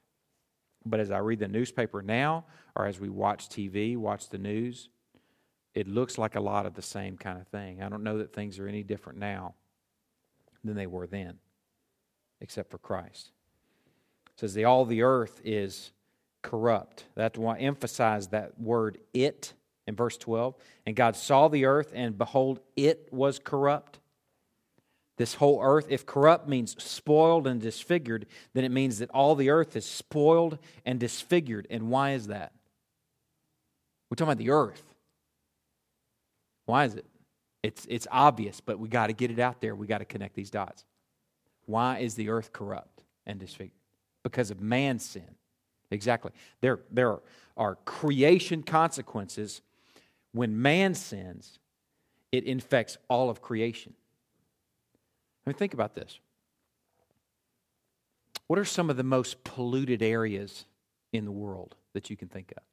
but 0.85 0.99
as 0.99 1.11
I 1.11 1.17
read 1.17 1.39
the 1.39 1.47
newspaper 1.47 2.01
now, 2.01 2.45
or 2.75 2.85
as 2.85 2.99
we 2.99 3.09
watch 3.09 3.49
TV, 3.49 3.97
watch 3.97 4.29
the 4.29 4.37
news, 4.37 4.89
it 5.73 5.87
looks 5.87 6.17
like 6.17 6.35
a 6.35 6.39
lot 6.39 6.65
of 6.65 6.75
the 6.75 6.81
same 6.81 7.17
kind 7.17 7.39
of 7.39 7.47
thing. 7.47 7.81
I 7.81 7.89
don't 7.89 8.03
know 8.03 8.19
that 8.19 8.33
things 8.33 8.59
are 8.59 8.67
any 8.67 8.83
different 8.83 9.19
now 9.19 9.55
than 10.63 10.75
they 10.75 10.87
were 10.87 11.07
then, 11.07 11.39
except 12.39 12.69
for 12.69 12.77
Christ. 12.77 13.31
It 14.33 14.39
says 14.39 14.53
the 14.53 14.65
all 14.65 14.85
the 14.85 15.01
earth 15.01 15.41
is 15.43 15.91
corrupt. 16.41 17.05
That's 17.15 17.37
why 17.37 17.55
I 17.55 17.59
emphasize 17.59 18.27
that 18.27 18.59
word 18.59 18.99
it 19.13 19.53
in 19.87 19.95
verse 19.95 20.17
12. 20.17 20.55
And 20.85 20.95
God 20.95 21.15
saw 21.15 21.47
the 21.47 21.65
earth, 21.65 21.91
and 21.93 22.17
behold, 22.17 22.59
it 22.75 23.07
was 23.11 23.39
corrupt 23.39 23.99
this 25.17 25.35
whole 25.35 25.61
earth. 25.61 25.87
If 25.89 26.05
corrupt 26.05 26.47
means 26.47 26.81
spoiled 26.83 27.47
and 27.47 27.61
disfigured, 27.61 28.25
then 28.53 28.63
it 28.63 28.71
means 28.71 28.99
that 28.99 29.09
all 29.11 29.35
the 29.35 29.49
earth 29.49 29.75
is 29.75 29.85
spoiled 29.85 30.57
and 30.85 30.99
disfigured. 30.99 31.67
And 31.69 31.89
why 31.89 32.11
is 32.11 32.27
that? 32.27 32.51
We're 34.09 34.15
talking 34.15 34.31
about 34.31 34.37
the 34.37 34.51
earth. 34.51 34.83
Why 36.65 36.85
is 36.85 36.95
it? 36.95 37.05
It's, 37.63 37.85
it's 37.89 38.07
obvious, 38.11 38.61
but 38.61 38.79
we 38.79 38.89
got 38.89 39.07
to 39.07 39.13
get 39.13 39.31
it 39.31 39.39
out 39.39 39.61
there. 39.61 39.75
We 39.75 39.87
got 39.87 39.99
to 39.99 40.05
connect 40.05 40.35
these 40.35 40.49
dots. 40.49 40.85
Why 41.65 41.99
is 41.99 42.15
the 42.15 42.29
earth 42.29 42.53
corrupt 42.53 43.01
and 43.25 43.39
disfigured? 43.39 43.71
Because 44.23 44.51
of 44.51 44.61
man's 44.61 45.03
sin. 45.03 45.35
Exactly. 45.91 46.31
There, 46.61 46.79
there 46.91 47.19
are 47.57 47.75
creation 47.85 48.63
consequences. 48.63 49.61
When 50.35 50.61
man 50.61 50.95
sins, 50.95 51.59
it 52.33 52.43
infects 52.43 52.97
all 53.09 53.29
of 53.29 53.41
creation. 53.41 53.93
I 55.47 55.49
mean, 55.49 55.55
think 55.55 55.73
about 55.73 55.95
this. 55.95 56.19
What 58.47 58.59
are 58.59 58.65
some 58.65 58.89
of 58.89 58.97
the 58.97 59.03
most 59.03 59.45
polluted 59.45 60.03
areas 60.03 60.65
in 61.13 61.23
the 61.23 61.31
world 61.31 61.77
that 61.93 62.09
you 62.09 62.17
can 62.17 62.27
think 62.27 62.51
of? 62.57 62.63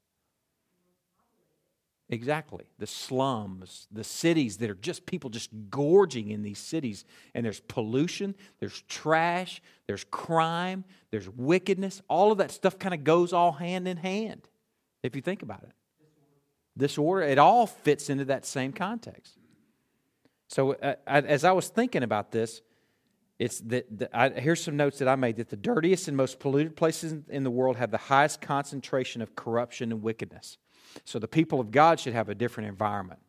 Exactly. 2.09 2.65
The 2.81 2.89
slums, 2.89 3.87
the 3.93 4.03
cities 4.03 4.57
that 4.57 4.69
are 4.69 4.75
just 4.75 5.07
people 5.07 5.31
just 5.31 5.51
gorging 5.71 6.31
in 6.31 6.43
these 6.43 6.59
cities. 6.59 7.05
And 7.33 7.45
there's 7.47 7.61
pollution, 7.61 8.35
there's 8.59 8.83
trash, 8.89 9.63
there's 9.87 10.03
crime, 10.11 10.85
there's 11.13 11.29
wickedness. 11.29 12.03
All 12.09 12.33
of 12.33 12.39
that 12.39 12.51
stuff 12.51 12.77
kind 12.81 12.93
of 12.93 13.05
goes 13.05 13.33
all 13.33 13.53
hand 13.53 13.87
in 13.87 13.99
hand, 13.99 14.49
if 15.05 15.15
you 15.15 15.23
think 15.23 15.45
about 15.45 15.63
it. 15.63 15.71
Disorder, 16.77 17.23
it 17.23 17.39
all 17.39 17.67
fits 17.67 18.09
into 18.09 18.25
that 18.27 18.47
same 18.47 18.73
context. 18.73 19.37
So 20.49 20.73
uh, 20.73 20.95
as 21.07 21.45
I 21.45 21.53
was 21.53 21.69
thinking 21.69 22.03
about 22.03 22.33
this, 22.33 22.63
it's 23.39 23.61
that 23.61 24.11
I, 24.13 24.29
here's 24.29 24.63
some 24.63 24.77
notes 24.77 24.99
that 24.99 25.09
I 25.09 25.17
made 25.17 25.37
that 25.37 25.49
the 25.49 25.57
dirtiest 25.57 26.09
and 26.09 26.17
most 26.17 26.39
polluted 26.39 26.77
places 26.77 27.15
in 27.29 27.43
the 27.43 27.51
world 27.51 27.77
have 27.77 27.91
the 27.91 27.99
highest 27.99 28.41
concentration 28.41 29.21
of 29.21 29.35
corruption 29.35 29.91
and 29.91 30.03
wickedness. 30.03 30.59
So 31.05 31.19
the 31.19 31.29
people 31.29 31.59
of 31.59 31.71
God 31.71 31.99
should 31.99 32.13
have 32.13 32.29
a 32.29 32.35
different 32.35 32.69
environment. 32.69 33.21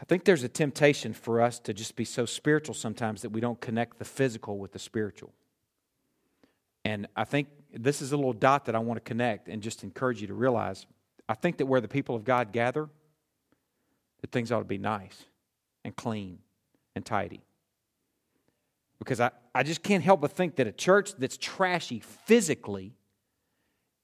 I 0.00 0.04
think 0.04 0.24
there's 0.24 0.42
a 0.42 0.48
temptation 0.48 1.12
for 1.14 1.40
us 1.40 1.58
to 1.60 1.72
just 1.72 1.96
be 1.96 2.04
so 2.04 2.26
spiritual 2.26 2.74
sometimes 2.74 3.22
that 3.22 3.30
we 3.30 3.40
don't 3.40 3.60
connect 3.60 3.98
the 3.98 4.04
physical 4.04 4.58
with 4.58 4.72
the 4.72 4.78
spiritual. 4.78 5.32
And 6.84 7.06
I 7.16 7.24
think 7.24 7.48
this 7.72 8.02
is 8.02 8.12
a 8.12 8.16
little 8.16 8.32
dot 8.32 8.66
that 8.66 8.74
I 8.74 8.78
want 8.78 8.96
to 8.98 9.08
connect 9.08 9.48
and 9.48 9.62
just 9.62 9.82
encourage 9.84 10.20
you 10.20 10.26
to 10.28 10.34
realize. 10.34 10.86
I 11.28 11.34
think 11.34 11.58
that 11.58 11.66
where 11.66 11.80
the 11.80 11.88
people 11.88 12.14
of 12.14 12.24
God 12.24 12.52
gather, 12.52 12.88
that 14.20 14.32
things 14.32 14.50
ought 14.52 14.60
to 14.60 14.64
be 14.64 14.78
nice 14.78 15.24
and 15.84 15.94
clean 15.94 16.38
and 16.94 17.04
tidy. 17.04 17.42
Because 18.98 19.20
I, 19.20 19.30
I 19.54 19.62
just 19.62 19.82
can't 19.82 20.02
help 20.02 20.20
but 20.20 20.32
think 20.32 20.56
that 20.56 20.66
a 20.66 20.72
church 20.72 21.14
that's 21.16 21.36
trashy 21.36 22.00
physically 22.00 22.94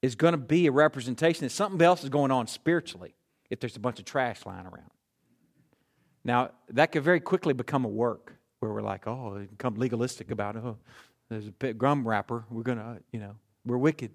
is 0.02 0.14
going 0.14 0.32
to 0.32 0.38
be 0.38 0.66
a 0.66 0.72
representation 0.72 1.44
that 1.44 1.50
something 1.50 1.80
else 1.82 2.02
is 2.04 2.10
going 2.10 2.30
on 2.30 2.46
spiritually 2.46 3.14
if 3.50 3.60
there's 3.60 3.76
a 3.76 3.80
bunch 3.80 3.98
of 3.98 4.04
trash 4.04 4.44
lying 4.46 4.66
around. 4.66 4.90
Now, 6.24 6.50
that 6.70 6.92
could 6.92 7.02
very 7.02 7.20
quickly 7.20 7.54
become 7.54 7.84
a 7.84 7.88
work 7.88 8.34
where 8.60 8.72
we're 8.72 8.82
like, 8.82 9.06
oh, 9.06 9.46
become 9.50 9.76
legalistic 9.76 10.30
about 10.30 10.56
it. 10.56 10.62
Oh, 10.64 10.76
there's 11.30 11.50
a 11.60 11.72
gum 11.74 12.06
wrapper. 12.06 12.44
We're 12.50 12.62
going 12.62 12.78
to, 12.78 12.98
you 13.12 13.20
know, 13.20 13.34
we're 13.66 13.78
wicked. 13.78 14.10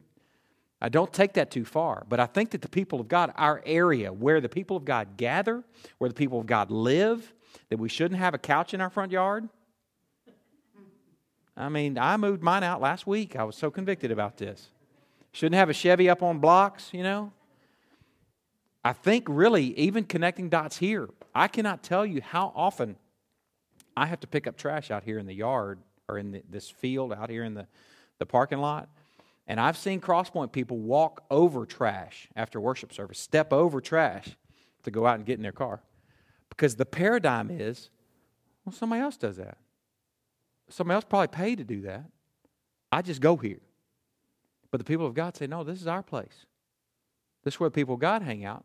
I 0.81 0.89
don't 0.89 1.13
take 1.13 1.33
that 1.33 1.49
too 1.49 1.63
far, 1.63 2.05
but 2.09 2.19
I 2.19 2.25
think 2.25 2.51
that 2.51 2.61
the 2.61 2.67
people 2.67 2.99
of 2.99 3.07
God, 3.07 3.31
our 3.37 3.61
area 3.65 4.11
where 4.11 4.41
the 4.41 4.49
people 4.49 4.75
of 4.75 4.83
God 4.83 5.15
gather, 5.15 5.63
where 5.97 6.09
the 6.09 6.15
people 6.15 6.39
of 6.41 6.45
God 6.45 6.71
live, 6.71 7.33
that 7.69 7.77
we 7.77 7.87
shouldn't 7.87 8.19
have 8.19 8.33
a 8.33 8.37
couch 8.37 8.73
in 8.73 8.81
our 8.81 8.89
front 8.89 9.11
yard. 9.11 9.47
I 11.55 11.69
mean, 11.69 11.97
I 11.97 12.17
moved 12.17 12.41
mine 12.41 12.63
out 12.63 12.81
last 12.81 13.07
week. 13.07 13.35
I 13.35 13.43
was 13.43 13.55
so 13.55 13.71
convicted 13.71 14.11
about 14.11 14.37
this. 14.37 14.69
Shouldn't 15.31 15.55
have 15.55 15.69
a 15.69 15.73
Chevy 15.73 16.09
up 16.09 16.21
on 16.21 16.39
blocks, 16.39 16.89
you 16.91 17.03
know? 17.03 17.31
I 18.83 18.91
think 18.91 19.25
really, 19.29 19.77
even 19.77 20.03
connecting 20.03 20.49
dots 20.49 20.77
here, 20.77 21.09
I 21.33 21.47
cannot 21.47 21.83
tell 21.83 22.05
you 22.05 22.21
how 22.21 22.51
often 22.55 22.97
I 23.95 24.07
have 24.07 24.19
to 24.21 24.27
pick 24.27 24.47
up 24.47 24.57
trash 24.57 24.91
out 24.91 25.03
here 25.03 25.19
in 25.19 25.27
the 25.27 25.33
yard 25.33 25.79
or 26.09 26.17
in 26.17 26.31
the, 26.31 26.43
this 26.49 26.69
field 26.69 27.13
out 27.13 27.29
here 27.29 27.43
in 27.43 27.53
the, 27.53 27.67
the 28.19 28.25
parking 28.25 28.59
lot 28.59 28.89
and 29.47 29.59
I've 29.59 29.77
seen 29.77 29.99
Crosspoint 29.99 30.51
people 30.51 30.77
walk 30.77 31.23
over 31.29 31.65
trash 31.65 32.29
after 32.35 32.59
worship 32.59 32.93
service, 32.93 33.19
step 33.19 33.51
over 33.51 33.81
trash 33.81 34.37
to 34.83 34.91
go 34.91 35.05
out 35.05 35.15
and 35.15 35.25
get 35.25 35.37
in 35.37 35.43
their 35.43 35.51
car. 35.51 35.81
Because 36.49 36.75
the 36.75 36.85
paradigm 36.85 37.49
is, 37.51 37.89
well, 38.63 38.73
somebody 38.73 39.01
else 39.01 39.17
does 39.17 39.37
that. 39.37 39.57
Somebody 40.69 40.95
else 40.95 41.05
probably 41.07 41.27
paid 41.27 41.57
to 41.57 41.63
do 41.63 41.81
that. 41.81 42.05
I 42.91 43.01
just 43.01 43.21
go 43.21 43.35
here. 43.35 43.59
But 44.71 44.77
the 44.77 44.85
people 44.85 45.05
of 45.05 45.13
God 45.13 45.35
say, 45.35 45.47
no, 45.47 45.63
this 45.63 45.81
is 45.81 45.87
our 45.87 46.03
place. 46.03 46.45
This 47.43 47.55
is 47.55 47.59
where 47.59 47.69
people 47.69 47.95
of 47.95 47.99
God 47.99 48.21
hang 48.21 48.45
out. 48.45 48.63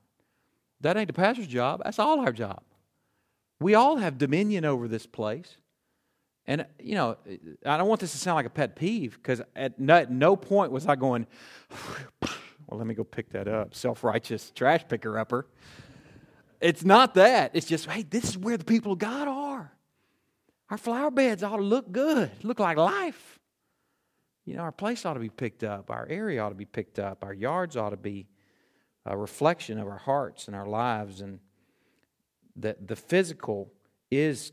That 0.80 0.96
ain't 0.96 1.08
the 1.08 1.12
pastor's 1.12 1.48
job. 1.48 1.82
That's 1.82 1.98
all 1.98 2.20
our 2.20 2.32
job. 2.32 2.62
We 3.60 3.74
all 3.74 3.96
have 3.96 4.16
dominion 4.16 4.64
over 4.64 4.86
this 4.86 5.06
place. 5.06 5.56
And, 6.48 6.64
you 6.80 6.94
know, 6.94 7.18
I 7.66 7.76
don't 7.76 7.88
want 7.88 8.00
this 8.00 8.12
to 8.12 8.18
sound 8.18 8.36
like 8.36 8.46
a 8.46 8.50
pet 8.50 8.74
peeve 8.74 9.18
because 9.22 9.42
at 9.54 9.78
no, 9.78 9.96
at 9.96 10.10
no 10.10 10.34
point 10.34 10.72
was 10.72 10.86
I 10.86 10.96
going, 10.96 11.26
well, 12.22 12.78
let 12.78 12.86
me 12.86 12.94
go 12.94 13.04
pick 13.04 13.28
that 13.32 13.46
up. 13.46 13.74
Self 13.74 14.02
righteous 14.02 14.50
trash 14.52 14.82
picker 14.88 15.18
upper. 15.18 15.46
It's 16.58 16.82
not 16.82 17.14
that. 17.14 17.50
It's 17.52 17.66
just, 17.66 17.84
hey, 17.86 18.02
this 18.02 18.30
is 18.30 18.38
where 18.38 18.56
the 18.56 18.64
people 18.64 18.92
of 18.92 18.98
God 18.98 19.28
are. 19.28 19.72
Our 20.70 20.78
flower 20.78 21.10
beds 21.10 21.42
ought 21.42 21.56
to 21.56 21.62
look 21.62 21.92
good, 21.92 22.30
look 22.42 22.58
like 22.58 22.78
life. 22.78 23.38
You 24.46 24.56
know, 24.56 24.62
our 24.62 24.72
place 24.72 25.04
ought 25.04 25.14
to 25.14 25.20
be 25.20 25.28
picked 25.28 25.62
up, 25.62 25.90
our 25.90 26.06
area 26.08 26.42
ought 26.42 26.48
to 26.48 26.54
be 26.54 26.64
picked 26.64 26.98
up, 26.98 27.24
our 27.24 27.34
yards 27.34 27.76
ought 27.76 27.90
to 27.90 27.98
be 27.98 28.26
a 29.04 29.14
reflection 29.14 29.78
of 29.78 29.86
our 29.86 29.98
hearts 29.98 30.46
and 30.46 30.56
our 30.56 30.66
lives. 30.66 31.20
And 31.20 31.40
that 32.56 32.88
the 32.88 32.96
physical 32.96 33.70
is 34.10 34.52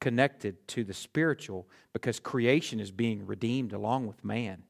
connected 0.00 0.66
to 0.68 0.84
the 0.84 0.94
spiritual 0.94 1.68
because 1.92 2.20
creation 2.20 2.80
is 2.80 2.90
being 2.90 3.26
redeemed 3.26 3.72
along 3.72 4.06
with 4.06 4.24
man. 4.24 4.62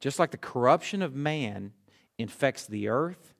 Just 0.00 0.18
like 0.18 0.30
the 0.30 0.36
corruption 0.36 1.02
of 1.02 1.14
man 1.14 1.72
infects 2.18 2.66
the 2.66 2.88
earth, 2.88 3.34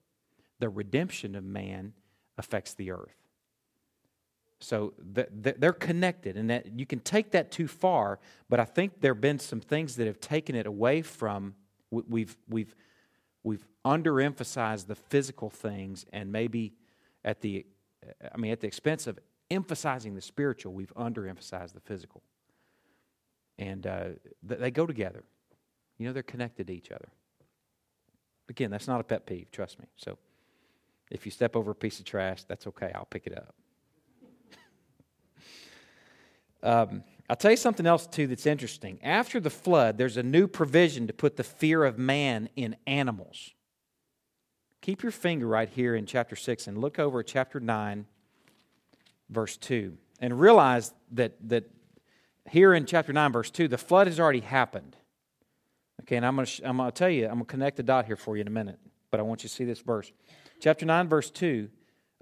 the 0.58 0.68
redemption 0.68 1.34
of 1.34 1.44
man 1.44 1.92
affects 2.38 2.74
the 2.74 2.90
earth. 2.90 3.16
So 4.60 4.94
they're 4.98 5.72
connected, 5.74 6.38
and 6.38 6.48
that 6.48 6.78
you 6.78 6.86
can 6.86 7.00
take 7.00 7.32
that 7.32 7.50
too 7.50 7.68
far. 7.68 8.18
But 8.48 8.60
I 8.60 8.64
think 8.64 9.00
there 9.00 9.12
have 9.12 9.20
been 9.20 9.38
some 9.38 9.60
things 9.60 9.96
that 9.96 10.06
have 10.06 10.20
taken 10.20 10.54
it 10.54 10.66
away 10.66 11.02
from. 11.02 11.54
We've 11.90 12.34
we've 12.48 12.74
we've 13.42 13.66
underemphasized 13.84 14.86
the 14.86 14.94
physical 14.94 15.50
things, 15.50 16.06
and 16.14 16.32
maybe 16.32 16.72
at 17.24 17.42
the, 17.42 17.66
I 18.32 18.38
mean, 18.38 18.52
at 18.52 18.60
the 18.60 18.66
expense 18.66 19.06
of 19.06 19.18
emphasizing 19.54 20.14
the 20.14 20.20
spiritual, 20.20 20.72
we've 20.72 20.94
underemphasized 20.94 21.72
the 21.72 21.80
physical. 21.80 22.22
And 23.58 23.86
uh, 23.86 24.04
they 24.42 24.70
go 24.70 24.86
together. 24.86 25.24
You 25.98 26.06
know, 26.06 26.12
they're 26.12 26.22
connected 26.22 26.66
to 26.66 26.72
each 26.74 26.90
other. 26.90 27.08
Again, 28.48 28.70
that's 28.70 28.88
not 28.88 29.00
a 29.00 29.04
pet 29.04 29.26
peeve, 29.26 29.50
trust 29.52 29.78
me. 29.78 29.86
So 29.96 30.18
if 31.10 31.24
you 31.24 31.30
step 31.30 31.56
over 31.56 31.70
a 31.70 31.74
piece 31.74 31.98
of 31.98 32.04
trash, 32.04 32.44
that's 32.44 32.66
okay. 32.66 32.90
I'll 32.94 33.06
pick 33.06 33.26
it 33.26 33.36
up. 33.36 33.54
um, 36.90 37.04
I'll 37.30 37.36
tell 37.36 37.52
you 37.52 37.56
something 37.56 37.86
else, 37.86 38.06
too, 38.06 38.26
that's 38.26 38.44
interesting. 38.44 38.98
After 39.02 39.40
the 39.40 39.50
flood, 39.50 39.96
there's 39.96 40.16
a 40.16 40.22
new 40.22 40.46
provision 40.46 41.06
to 41.06 41.12
put 41.12 41.36
the 41.36 41.44
fear 41.44 41.84
of 41.84 41.96
man 41.96 42.50
in 42.56 42.76
animals. 42.86 43.54
Keep 44.82 45.02
your 45.02 45.12
finger 45.12 45.46
right 45.46 45.70
here 45.70 45.94
in 45.94 46.04
chapter 46.04 46.36
6 46.36 46.66
and 46.66 46.76
look 46.76 46.98
over 46.98 47.20
at 47.20 47.26
chapter 47.26 47.60
9 47.60 48.04
verse 49.34 49.56
2. 49.56 49.96
And 50.20 50.40
realize 50.40 50.94
that, 51.12 51.32
that 51.48 51.64
here 52.48 52.72
in 52.72 52.86
chapter 52.86 53.12
9, 53.12 53.32
verse 53.32 53.50
2, 53.50 53.68
the 53.68 53.78
flood 53.78 54.06
has 54.06 54.18
already 54.18 54.40
happened. 54.40 54.96
Okay, 56.02 56.16
and 56.16 56.24
I'm 56.24 56.36
going 56.36 56.46
to 56.46 56.68
I'm 56.68 56.78
to 56.78 56.90
tell 56.92 57.08
you, 57.08 57.24
I'm 57.24 57.34
going 57.34 57.44
to 57.44 57.50
connect 57.50 57.76
the 57.76 57.82
dot 57.82 58.06
here 58.06 58.16
for 58.16 58.36
you 58.36 58.42
in 58.42 58.46
a 58.46 58.50
minute, 58.50 58.78
but 59.10 59.20
I 59.20 59.22
want 59.22 59.42
you 59.42 59.48
to 59.48 59.54
see 59.54 59.64
this 59.64 59.80
verse. 59.80 60.12
Chapter 60.60 60.86
9, 60.86 61.08
verse 61.08 61.30
2, 61.30 61.68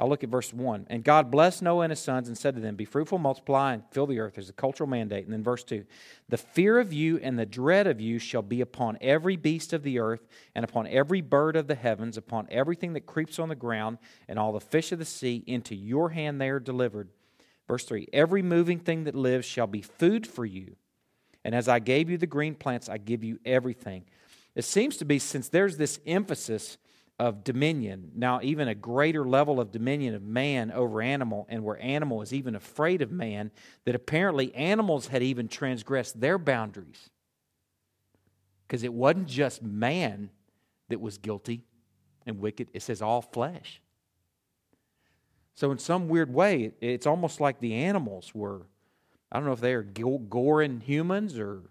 I'll 0.03 0.09
look 0.09 0.24
at 0.24 0.30
verse 0.30 0.53
1. 0.53 0.88
And 0.90 1.05
God 1.05 1.30
blessed 1.30 1.62
Noah 1.62 1.84
and 1.84 1.92
his 1.92 2.00
sons 2.00 2.26
and 2.26 2.36
said 2.36 2.57
to 2.57 2.61
them, 2.61 2.74
Be 2.74 2.84
fruitful, 2.84 3.18
multiply, 3.18 3.74
and 3.74 3.84
fill 3.92 4.09
the 4.09 4.18
earth. 4.18 4.34
There's 4.34 4.48
a 4.48 4.53
cultural 4.53 4.90
mandate. 4.90 5.22
And 5.26 5.32
then 5.32 5.44
verse 5.44 5.62
2 5.62 5.84
The 6.28 6.38
fear 6.38 6.80
of 6.80 6.92
you 6.92 7.18
and 7.18 7.38
the 7.38 7.46
dread 7.46 7.86
of 7.86 8.00
you 8.00 8.18
shall 8.18 8.42
be 8.42 8.61
upon 8.61 8.98
every 9.00 9.36
beast 9.36 9.72
of 9.72 9.84
the 9.84 10.00
earth, 10.00 10.26
and 10.57 10.64
upon 10.64 10.88
every 10.88 11.20
bird 11.20 11.55
of 11.55 11.68
the 11.68 11.76
heavens, 11.76 12.16
upon 12.16 12.48
everything 12.50 12.94
that 12.94 13.07
creeps 13.07 13.38
on 13.38 13.48
the 13.48 13.55
ground, 13.55 13.98
and 14.26 14.40
all 14.40 14.50
the 14.50 14.61
fish 14.61 14.90
of 14.90 14.98
the 14.98 15.05
sea. 15.05 15.44
Into 15.46 15.76
your 15.76 16.11
hand 16.11 16.40
they 16.40 16.48
are 16.48 16.59
delivered. 16.59 17.09
Verse 17.68 17.84
3 17.84 18.09
Every 18.12 18.42
moving 18.42 18.80
thing 18.80 19.05
that 19.05 19.14
lives 19.14 19.46
shall 19.46 19.68
be 19.68 19.82
food 19.82 20.26
for 20.26 20.44
you. 20.44 20.74
And 21.44 21.55
as 21.55 21.68
I 21.68 21.78
gave 21.78 22.11
you 22.11 22.18
the 22.18 22.26
green 22.26 22.57
plants, 22.57 22.88
I 22.88 22.98
give 22.98 23.22
you 23.22 23.38
everything. 23.44 24.07
It 24.57 24.64
seems 24.64 24.96
to 24.96 25.05
be, 25.05 25.20
since 25.20 25.48
there's 25.48 25.76
this 25.76 26.00
emphasis 26.09 26.76
of 27.19 27.45
dominion, 27.45 28.11
now 28.15 28.41
even 28.43 28.69
a 28.69 28.75
greater 28.75 29.25
level 29.25 29.61
of 29.61 29.71
dominion 29.71 30.15
of 30.15 30.23
man 30.23 30.73
over 30.73 31.01
animal, 31.01 31.47
and 31.49 31.63
where 31.63 31.81
animal 31.81 32.23
is 32.23 32.33
even 32.33 32.55
afraid 32.55 33.03
of 33.03 33.13
man, 33.13 33.51
that 33.85 33.95
apparently 33.95 34.55
animals 34.55 35.09
had 35.09 35.23
even 35.23 35.47
transgressed 35.49 36.21
their 36.21 36.39
boundaries. 36.39 37.11
Because 38.67 38.83
it 38.83 38.93
wasn't 38.93 39.29
just 39.29 39.63
man 39.63 40.31
that 40.89 41.01
was 41.01 41.19
guilty 41.19 41.63
and 42.27 42.41
wicked, 42.41 42.69
it 42.73 42.83
says 42.83 43.03
all 43.03 43.23
flesh. 43.23 43.81
So, 45.55 45.71
in 45.71 45.79
some 45.79 46.09
weird 46.09 46.33
way, 46.33 46.73
it's 46.81 47.07
almost 47.07 47.41
like 47.41 47.61
the 47.61 47.75
animals 47.75 48.35
were, 48.35 48.63
I 49.31 49.37
don't 49.37 49.47
know 49.47 49.53
if 49.53 49.61
they 49.61 49.75
are 49.75 49.83
goring 49.83 50.81
humans 50.81 51.39
or 51.39 51.63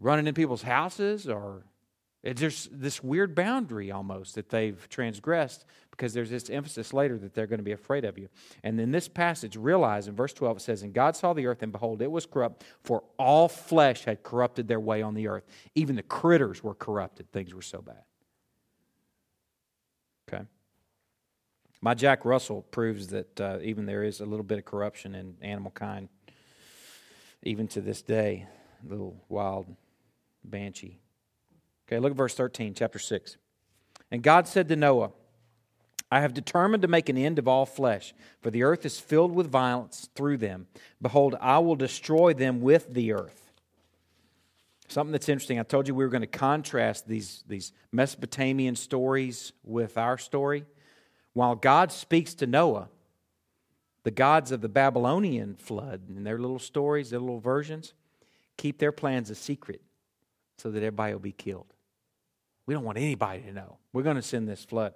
running 0.00 0.26
in 0.26 0.34
people's 0.34 0.62
houses 0.62 1.28
or 1.28 1.64
there's 2.22 2.68
this 2.70 3.02
weird 3.02 3.34
boundary 3.34 3.90
almost 3.90 4.36
that 4.36 4.48
they've 4.48 4.88
transgressed 4.88 5.64
because 5.90 6.14
there's 6.14 6.30
this 6.30 6.48
emphasis 6.50 6.92
later 6.92 7.18
that 7.18 7.34
they're 7.34 7.48
going 7.48 7.58
to 7.58 7.64
be 7.64 7.72
afraid 7.72 8.04
of 8.04 8.16
you. 8.16 8.28
And 8.62 8.80
in 8.80 8.92
this 8.92 9.08
passage, 9.08 9.56
realize 9.56 10.06
in 10.06 10.14
verse 10.14 10.32
12 10.32 10.58
it 10.58 10.60
says, 10.60 10.82
And 10.82 10.94
God 10.94 11.16
saw 11.16 11.32
the 11.32 11.46
earth, 11.46 11.62
and 11.62 11.72
behold, 11.72 12.00
it 12.00 12.10
was 12.10 12.24
corrupt, 12.24 12.64
for 12.84 13.02
all 13.18 13.48
flesh 13.48 14.04
had 14.04 14.22
corrupted 14.22 14.68
their 14.68 14.78
way 14.78 15.02
on 15.02 15.14
the 15.14 15.26
earth. 15.26 15.44
Even 15.74 15.96
the 15.96 16.02
critters 16.02 16.62
were 16.62 16.74
corrupted. 16.74 17.30
Things 17.32 17.52
were 17.52 17.62
so 17.62 17.82
bad. 17.82 18.04
Okay? 20.32 20.44
My 21.80 21.94
Jack 21.94 22.24
Russell 22.24 22.62
proves 22.62 23.08
that 23.08 23.40
uh, 23.40 23.58
even 23.62 23.84
there 23.84 24.04
is 24.04 24.20
a 24.20 24.26
little 24.26 24.44
bit 24.44 24.58
of 24.58 24.64
corruption 24.64 25.16
in 25.16 25.34
animal 25.42 25.72
kind, 25.72 26.08
even 27.42 27.66
to 27.68 27.80
this 27.80 28.00
day. 28.00 28.46
a 28.84 28.88
Little 28.88 29.24
wild 29.28 29.66
banshee. 30.44 31.00
Okay, 31.92 32.00
look 32.00 32.12
at 32.12 32.16
verse 32.16 32.34
13, 32.34 32.72
chapter 32.72 32.98
6. 32.98 33.36
And 34.10 34.22
God 34.22 34.48
said 34.48 34.66
to 34.68 34.76
Noah, 34.76 35.10
I 36.10 36.20
have 36.22 36.32
determined 36.32 36.80
to 36.82 36.88
make 36.88 37.10
an 37.10 37.18
end 37.18 37.38
of 37.38 37.46
all 37.46 37.66
flesh, 37.66 38.14
for 38.40 38.50
the 38.50 38.62
earth 38.62 38.86
is 38.86 38.98
filled 38.98 39.34
with 39.34 39.50
violence 39.50 40.08
through 40.14 40.38
them. 40.38 40.68
Behold, 41.02 41.36
I 41.38 41.58
will 41.58 41.76
destroy 41.76 42.32
them 42.32 42.62
with 42.62 42.94
the 42.94 43.12
earth. 43.12 43.52
Something 44.88 45.12
that's 45.12 45.28
interesting, 45.28 45.60
I 45.60 45.64
told 45.64 45.86
you 45.86 45.94
we 45.94 46.02
were 46.04 46.10
going 46.10 46.22
to 46.22 46.26
contrast 46.26 47.06
these, 47.06 47.44
these 47.46 47.72
Mesopotamian 47.92 48.74
stories 48.74 49.52
with 49.62 49.98
our 49.98 50.16
story. 50.16 50.64
While 51.34 51.56
God 51.56 51.92
speaks 51.92 52.32
to 52.36 52.46
Noah, 52.46 52.88
the 54.04 54.10
gods 54.10 54.50
of 54.50 54.62
the 54.62 54.68
Babylonian 54.70 55.56
flood, 55.56 56.08
and 56.08 56.26
their 56.26 56.38
little 56.38 56.58
stories, 56.58 57.10
their 57.10 57.20
little 57.20 57.40
versions, 57.40 57.92
keep 58.56 58.78
their 58.78 58.92
plans 58.92 59.28
a 59.28 59.34
secret 59.34 59.82
so 60.56 60.70
that 60.70 60.78
everybody 60.78 61.12
will 61.12 61.20
be 61.20 61.32
killed. 61.32 61.71
We 62.66 62.74
don't 62.74 62.84
want 62.84 62.98
anybody 62.98 63.42
to 63.42 63.52
know. 63.52 63.78
We're 63.92 64.02
going 64.02 64.16
to 64.16 64.22
send 64.22 64.48
this 64.48 64.64
flood. 64.64 64.94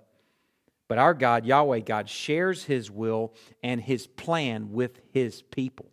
But 0.89 0.99
our 0.99 1.15
God, 1.15 1.45
Yahweh 1.45 1.81
God, 1.81 2.09
shares 2.09 2.65
his 2.65 2.91
will 2.91 3.35
and 3.63 3.81
his 3.81 4.07
plan 4.07 4.73
with 4.73 5.01
his 5.13 5.43
people. 5.43 5.87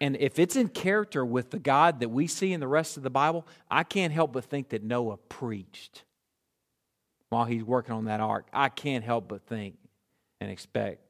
and 0.00 0.16
if 0.16 0.38
it's 0.38 0.56
in 0.56 0.68
character 0.68 1.24
with 1.24 1.50
the 1.50 1.58
God 1.58 2.00
that 2.00 2.10
we 2.10 2.26
see 2.26 2.52
in 2.52 2.60
the 2.60 2.68
rest 2.68 2.96
of 2.96 3.02
the 3.02 3.10
Bible, 3.10 3.46
I 3.70 3.82
can't 3.82 4.12
help 4.12 4.32
but 4.34 4.44
think 4.44 4.68
that 4.68 4.84
Noah 4.84 5.16
preached 5.16 6.04
while 7.30 7.44
he's 7.44 7.64
working 7.64 7.94
on 7.94 8.04
that 8.04 8.20
ark. 8.20 8.46
I 8.52 8.68
can't 8.68 9.04
help 9.04 9.28
but 9.28 9.46
think 9.46 9.76
and 10.40 10.50
expect 10.50 11.00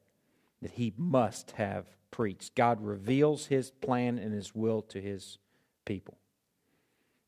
that 0.61 0.71
he 0.71 0.93
must 0.97 1.51
have 1.51 1.85
preached. 2.11 2.55
God 2.55 2.81
reveals 2.81 3.47
his 3.47 3.69
plan 3.69 4.17
and 4.17 4.33
his 4.33 4.55
will 4.55 4.81
to 4.83 5.01
his 5.01 5.37
people. 5.85 6.17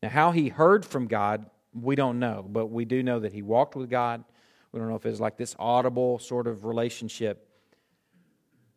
Now, 0.02 0.08
how 0.08 0.30
he 0.32 0.48
heard 0.48 0.84
from 0.84 1.06
God, 1.06 1.48
we 1.72 1.94
don't 1.96 2.18
know, 2.18 2.44
but 2.48 2.66
we 2.66 2.84
do 2.84 3.02
know 3.02 3.20
that 3.20 3.32
he 3.32 3.42
walked 3.42 3.76
with 3.76 3.90
God. 3.90 4.24
We 4.72 4.80
don't 4.80 4.88
know 4.88 4.96
if 4.96 5.06
it's 5.06 5.20
like 5.20 5.36
this 5.36 5.54
audible 5.58 6.18
sort 6.18 6.46
of 6.46 6.64
relationship. 6.64 7.46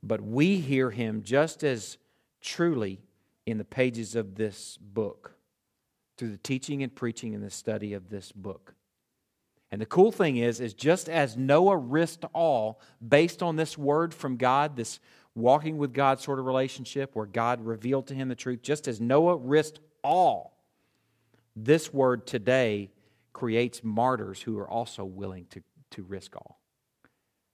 But 0.01 0.21
we 0.21 0.59
hear 0.59 0.89
him 0.91 1.23
just 1.23 1.63
as 1.63 1.97
truly 2.41 3.01
in 3.45 3.57
the 3.57 3.65
pages 3.65 4.15
of 4.15 4.35
this 4.35 4.77
book 4.77 5.33
through 6.17 6.31
the 6.31 6.37
teaching 6.37 6.83
and 6.83 6.93
preaching 6.93 7.33
and 7.33 7.43
the 7.43 7.49
study 7.49 7.93
of 7.93 8.09
this 8.09 8.31
book. 8.31 8.75
And 9.71 9.81
the 9.81 9.87
cool 9.87 10.11
thing 10.11 10.37
is, 10.37 10.59
is 10.59 10.75
just 10.75 11.09
as 11.09 11.35
Noah 11.35 11.77
risked 11.77 12.25
all 12.33 12.79
based 13.05 13.41
on 13.41 13.55
this 13.55 13.77
word 13.77 14.13
from 14.13 14.37
God, 14.37 14.75
this 14.75 14.99
walking 15.35 15.77
with 15.77 15.93
God 15.93 16.19
sort 16.19 16.37
of 16.37 16.45
relationship 16.45 17.15
where 17.15 17.25
God 17.25 17.65
revealed 17.65 18.07
to 18.07 18.13
him 18.13 18.29
the 18.29 18.35
truth, 18.35 18.61
just 18.61 18.87
as 18.87 19.01
Noah 19.01 19.35
risked 19.35 19.79
all, 20.03 20.52
this 21.55 21.93
word 21.93 22.25
today 22.25 22.91
creates 23.31 23.83
martyrs 23.83 24.41
who 24.41 24.57
are 24.57 24.69
also 24.69 25.03
willing 25.03 25.45
to, 25.51 25.61
to 25.91 26.03
risk 26.03 26.35
all. 26.35 26.59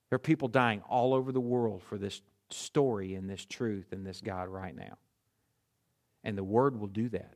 There 0.10 0.16
are 0.16 0.20
people 0.20 0.48
dying 0.48 0.82
all 0.90 1.14
over 1.14 1.32
the 1.32 1.40
world 1.40 1.84
for 1.84 1.98
this 1.98 2.22
story 2.50 3.16
and 3.16 3.30
this 3.30 3.46
truth 3.46 3.92
and 3.92 4.06
this 4.06 4.22
God 4.22 4.50
right 4.50 4.76
now. 4.76 4.98
And 6.24 6.38
the 6.38 6.44
word 6.44 6.80
will 6.80 6.88
do 6.88 7.10
that. 7.10 7.34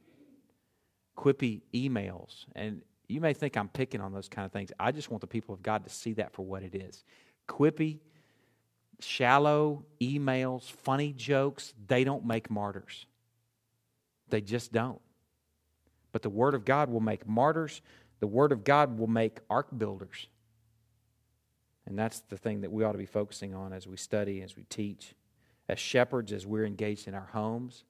Quippy 1.18 1.62
emails, 1.74 2.46
and 2.56 2.82
you 3.08 3.22
may 3.22 3.34
think 3.34 3.56
I'm 3.56 3.70
picking 3.70 4.02
on 4.02 4.12
those 4.12 4.28
kind 4.28 4.46
of 4.46 4.52
things. 4.52 4.72
I 4.80 4.92
just 4.92 5.12
want 5.12 5.22
the 5.22 5.28
people 5.28 5.54
of 5.54 5.62
God 5.62 5.84
to 5.84 5.90
see 5.90 6.14
that 6.14 6.34
for 6.34 6.44
what 6.44 6.64
it 6.64 6.74
is. 6.74 7.04
Quippy, 7.48 8.00
shallow 9.00 9.86
emails, 10.02 10.64
funny 10.64 11.14
jokes, 11.14 11.74
they 11.88 12.04
don't 12.04 12.26
make 12.26 12.50
martyrs. 12.50 13.06
They 14.30 14.42
just 14.42 14.72
don't. 14.72 15.00
But 16.14 16.22
the 16.22 16.30
Word 16.30 16.54
of 16.54 16.64
God 16.64 16.90
will 16.90 17.02
make 17.02 17.28
martyrs. 17.28 17.82
The 18.22 18.28
Word 18.28 18.54
of 18.54 18.64
God 18.64 18.98
will 18.98 19.08
make 19.08 19.40
ark 19.50 19.68
builders. 19.78 20.28
And 21.86 22.00
that's 22.00 22.22
the 22.22 22.38
thing 22.38 22.62
that 22.62 22.72
we 22.72 22.86
ought 22.86 22.94
to 22.94 22.98
be 22.98 23.06
focusing 23.06 23.54
on 23.54 23.74
as 23.74 23.86
we 23.86 23.98
study, 23.98 24.42
as 24.42 24.56
we 24.56 24.64
teach. 24.64 25.16
As 25.68 25.80
shepherds, 25.80 26.32
as 26.32 26.46
we're 26.46 26.66
engaged 26.66 27.08
in 27.08 27.14
our 27.14 27.30
homes, 27.34 27.84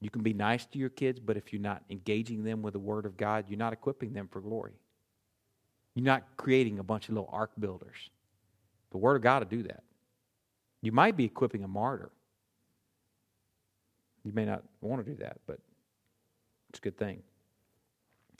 you 0.00 0.10
can 0.10 0.22
be 0.22 0.32
nice 0.32 0.66
to 0.66 0.78
your 0.78 0.90
kids, 0.90 1.20
but 1.20 1.36
if 1.36 1.52
you're 1.52 1.62
not 1.62 1.82
engaging 1.90 2.44
them 2.44 2.62
with 2.62 2.72
the 2.72 2.80
Word 2.80 3.06
of 3.06 3.16
God, 3.16 3.46
you're 3.48 3.58
not 3.58 3.72
equipping 3.72 4.12
them 4.12 4.28
for 4.30 4.40
glory. 4.40 4.74
You're 5.94 6.04
not 6.04 6.24
creating 6.36 6.78
a 6.78 6.82
bunch 6.82 7.08
of 7.08 7.14
little 7.14 7.30
ark 7.32 7.52
builders. 7.58 8.10
The 8.90 8.98
Word 8.98 9.16
of 9.16 9.22
God 9.22 9.42
will 9.42 9.50
do 9.50 9.62
that. 9.64 9.82
You 10.82 10.92
might 10.92 11.16
be 11.16 11.24
equipping 11.24 11.64
a 11.64 11.68
martyr. 11.68 12.10
You 14.24 14.32
may 14.32 14.44
not 14.44 14.62
want 14.80 15.04
to 15.04 15.10
do 15.10 15.16
that, 15.22 15.38
but 15.46 15.58
it's 16.70 16.78
a 16.78 16.82
good 16.82 16.98
thing. 16.98 17.22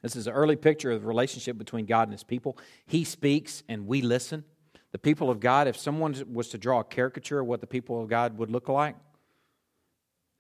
This 0.05 0.17
is 0.17 0.27
an 0.27 0.35
early 0.35 0.55
picture 0.55 0.91
of 0.91 1.01
the 1.01 1.07
relationship 1.07 1.57
between 1.57 1.87
God 1.87 2.03
and 2.03 2.13
His 2.13 2.23
people. 2.23 2.59
He 2.85 3.05
speaks 3.05 3.63
and 3.71 3.87
we 3.87 4.03
listen. 4.03 4.45
The 4.93 4.99
people 4.99 5.31
of 5.31 5.41
God, 5.41 5.67
if 5.67 5.79
someone 5.79 6.15
was 6.31 6.51
to 6.51 6.59
draw 6.59 6.81
a 6.81 6.85
caricature 6.85 7.41
of 7.41 7.47
what 7.47 7.63
the 7.63 7.67
people 7.67 8.03
of 8.03 8.11
God 8.11 8.37
would 8.37 8.51
look 8.51 8.69
like, 8.69 8.97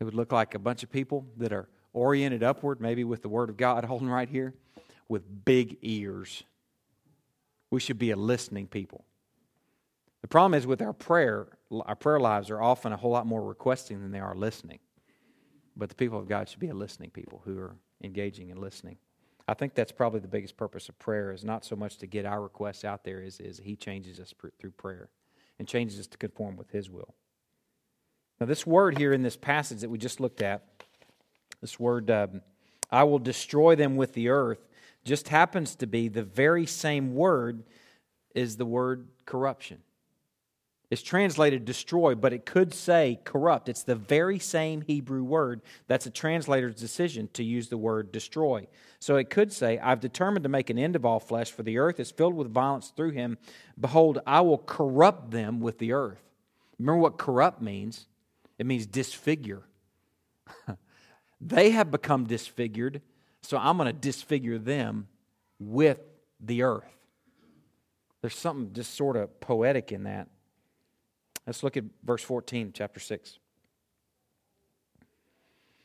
it 0.01 0.05
would 0.05 0.12
look 0.12 0.33
like 0.33 0.55
a 0.55 0.59
bunch 0.59 0.83
of 0.83 0.93
people 0.93 1.27
that 1.39 1.51
are 1.51 1.71
oriented 1.95 2.43
upward, 2.43 2.79
maybe 2.79 3.05
with 3.05 3.23
the 3.23 3.31
Word 3.31 3.49
of 3.49 3.57
God 3.57 3.85
holding 3.87 4.11
right 4.11 4.29
here, 4.29 4.53
with 5.09 5.23
big 5.47 5.79
ears. 5.81 6.43
We 7.71 7.81
should 7.81 7.99
be 7.99 8.11
a 8.11 8.17
listening 8.17 8.67
people. 8.67 9.07
The 10.21 10.29
problem 10.29 10.53
is 10.53 10.67
with 10.67 10.83
our 10.83 10.93
prayer, 10.93 11.49
our 11.87 11.97
prayer 11.97 12.21
lives 12.21 12.51
are 12.51 12.61
often 12.61 12.93
a 12.93 12.99
whole 12.99 13.12
lot 13.12 13.27
more 13.27 13.43
requesting 13.43 14.03
than 14.03 14.12
they 14.12 14.21
are 14.21 14.35
listening. 14.35 14.81
But 15.75 15.89
the 15.89 15.95
people 15.95 16.19
of 16.19 16.29
God 16.29 16.51
should 16.51 16.61
be 16.61 16.69
a 16.69 16.75
listening 16.75 17.09
people 17.09 17.41
who 17.47 17.59
are 17.59 17.77
engaging 18.03 18.51
and 18.51 18.61
listening. 18.61 18.99
I 19.47 19.55
think 19.55 19.74
that's 19.74 19.92
probably 19.92 20.20
the 20.20 20.28
biggest 20.28 20.57
purpose 20.57 20.88
of 20.88 20.99
prayer 20.99 21.30
is 21.30 21.45
not 21.45 21.64
so 21.64 21.76
much 21.76 21.99
to 21.99 22.07
get 22.07 22.24
our 22.24 22.40
requests 22.40 22.84
out 22.84 23.05
there 23.05 23.20
is, 23.20 23.40
is 23.40 23.59
he 23.59 23.76
changes 23.76 24.18
us 24.18 24.32
through 24.59 24.70
prayer 24.72 25.11
and 25.59 25.68
changes 25.68 26.01
us 26.01 26.07
to 26.09 26.18
conform 26.18 26.57
with 26.57 26.70
his 26.70 26.90
will. 26.90 27.14
Now, 28.40 28.47
this 28.47 28.66
word 28.66 28.99
here 28.99 29.12
in 29.12 29.22
this 29.22 29.36
passage 29.36 29.80
that 29.80 29.90
we 29.90 29.99
just 29.99 30.18
looked 30.18 30.42
at, 30.42 30.64
this 31.61 31.78
word, 31.78 32.11
um, 32.11 32.40
I 32.90 33.05
will 33.05 33.18
destroy 33.18 33.76
them 33.76 33.97
with 33.97 34.14
the 34.14 34.28
earth, 34.28 34.66
just 35.05 35.28
happens 35.28 35.74
to 35.76 35.86
be 35.86 36.09
the 36.09 36.22
very 36.22 36.66
same 36.66 37.14
word 37.14 37.64
as 38.34 38.57
the 38.57 38.66
word 38.66 39.09
corruption. 39.26 39.78
It's 40.95 41.03
translated 41.03 41.64
destroy, 41.64 42.14
but 42.14 42.32
it 42.32 42.47
could 42.47 42.72
say 42.72 43.18
corrupt. 43.24 43.68
It's 43.68 43.82
the 43.82 43.97
very 43.97 44.38
same 44.38 44.80
Hebrew 44.82 45.24
word. 45.24 45.61
That's 45.88 46.07
a 46.07 46.11
translator's 46.11 46.76
decision 46.76 47.28
to 47.32 47.42
use 47.42 47.68
the 47.68 47.76
word 47.76 48.12
destroy. 48.12 48.68
So 49.01 49.16
it 49.16 49.28
could 49.28 49.53
say, 49.53 49.80
I've 49.80 49.99
determined 49.99 50.45
to 50.45 50.49
make 50.49 50.70
an 50.70 50.78
end 50.78 50.95
of 50.95 51.05
all 51.05 51.18
flesh, 51.18 51.51
for 51.51 51.64
the 51.64 51.78
earth 51.78 51.99
is 51.99 52.12
filled 52.12 52.34
with 52.34 52.47
violence 52.47 52.92
through 52.95 53.11
him. 53.11 53.38
Behold, 53.76 54.20
I 54.24 54.42
will 54.42 54.59
corrupt 54.59 55.32
them 55.32 55.59
with 55.59 55.78
the 55.78 55.95
earth. 55.95 56.22
Remember 56.78 57.01
what 57.01 57.18
corrupt 57.18 57.61
means? 57.61 58.07
It 58.57 58.64
means 58.64 58.86
disfigure. 58.86 59.64
they 61.40 61.70
have 61.70 61.90
become 61.90 62.24
disfigured, 62.24 63.03
so 63.42 63.59
I'm 63.59 63.78
going 63.78 63.88
to 63.88 63.92
disfigure 63.92 64.59
them 64.59 65.09
with 65.59 65.99
the 66.38 66.62
earth. 66.62 66.84
There's 68.20 68.38
something 68.38 68.72
just 68.72 68.95
sort 68.95 69.16
of 69.16 69.40
poetic 69.40 69.90
in 69.90 70.05
that. 70.05 70.28
Let's 71.47 71.62
look 71.62 71.76
at 71.76 71.84
verse 72.03 72.22
14, 72.22 72.72
chapter 72.72 73.01
6. 73.01 73.38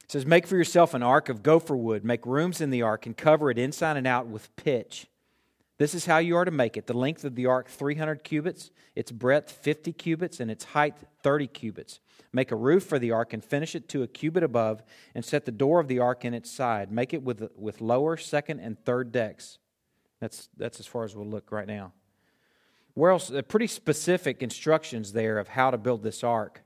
It 0.03 0.11
says, 0.11 0.25
Make 0.25 0.47
for 0.47 0.55
yourself 0.55 0.93
an 0.93 1.03
ark 1.03 1.29
of 1.29 1.43
gopher 1.43 1.75
wood, 1.75 2.05
make 2.05 2.25
rooms 2.25 2.61
in 2.61 2.69
the 2.69 2.81
ark, 2.81 3.05
and 3.05 3.15
cover 3.15 3.51
it 3.51 3.57
inside 3.57 3.97
and 3.97 4.07
out 4.07 4.27
with 4.27 4.55
pitch. 4.55 5.07
This 5.77 5.93
is 5.93 6.05
how 6.05 6.17
you 6.17 6.35
are 6.35 6.45
to 6.45 6.51
make 6.51 6.75
it. 6.75 6.87
The 6.87 6.93
length 6.93 7.23
of 7.23 7.35
the 7.35 7.45
ark, 7.45 7.67
300 7.69 8.23
cubits, 8.23 8.71
its 8.95 9.11
breadth, 9.11 9.51
50 9.51 9.93
cubits, 9.93 10.39
and 10.39 10.51
its 10.51 10.65
height, 10.65 10.95
30 11.23 11.47
cubits. 11.47 11.99
Make 12.33 12.51
a 12.51 12.55
roof 12.55 12.83
for 12.83 12.99
the 12.99 13.11
ark 13.11 13.33
and 13.33 13.43
finish 13.43 13.75
it 13.75 13.87
to 13.89 14.03
a 14.03 14.07
cubit 14.07 14.43
above, 14.43 14.83
and 15.15 15.23
set 15.23 15.45
the 15.45 15.51
door 15.51 15.79
of 15.79 15.87
the 15.87 15.99
ark 15.99 16.25
in 16.25 16.33
its 16.33 16.51
side. 16.51 16.91
Make 16.91 17.13
it 17.13 17.23
with, 17.23 17.49
with 17.55 17.81
lower, 17.81 18.17
second, 18.17 18.59
and 18.59 18.77
third 18.83 19.11
decks. 19.11 19.57
That's, 20.19 20.49
that's 20.57 20.79
as 20.79 20.85
far 20.85 21.05
as 21.05 21.15
we'll 21.15 21.29
look 21.29 21.51
right 21.51 21.67
now. 21.67 21.93
Where 22.93 23.11
else? 23.11 23.31
Uh, 23.31 23.41
pretty 23.41 23.67
specific 23.67 24.41
instructions 24.43 25.13
there 25.13 25.37
of 25.37 25.49
how 25.49 25.71
to 25.71 25.77
build 25.77 26.03
this 26.03 26.23
ark. 26.23 26.63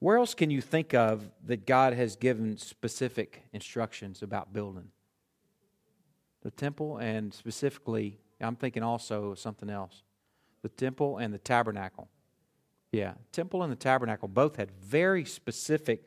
Where 0.00 0.16
else 0.16 0.34
can 0.34 0.50
you 0.50 0.60
think 0.60 0.94
of 0.94 1.30
that 1.46 1.66
God 1.66 1.92
has 1.92 2.14
given 2.14 2.56
specific 2.56 3.44
instructions 3.52 4.22
about 4.22 4.52
building? 4.52 4.88
The 6.42 6.52
temple, 6.52 6.98
and 6.98 7.34
specifically, 7.34 8.18
I'm 8.40 8.54
thinking 8.54 8.82
also 8.82 9.34
something 9.34 9.68
else 9.70 10.02
the 10.62 10.68
temple 10.68 11.18
and 11.18 11.32
the 11.32 11.38
tabernacle. 11.38 12.08
Yeah, 12.90 13.14
temple 13.32 13.62
and 13.62 13.70
the 13.70 13.76
tabernacle 13.76 14.28
both 14.28 14.56
had 14.56 14.70
very 14.70 15.24
specific 15.24 16.04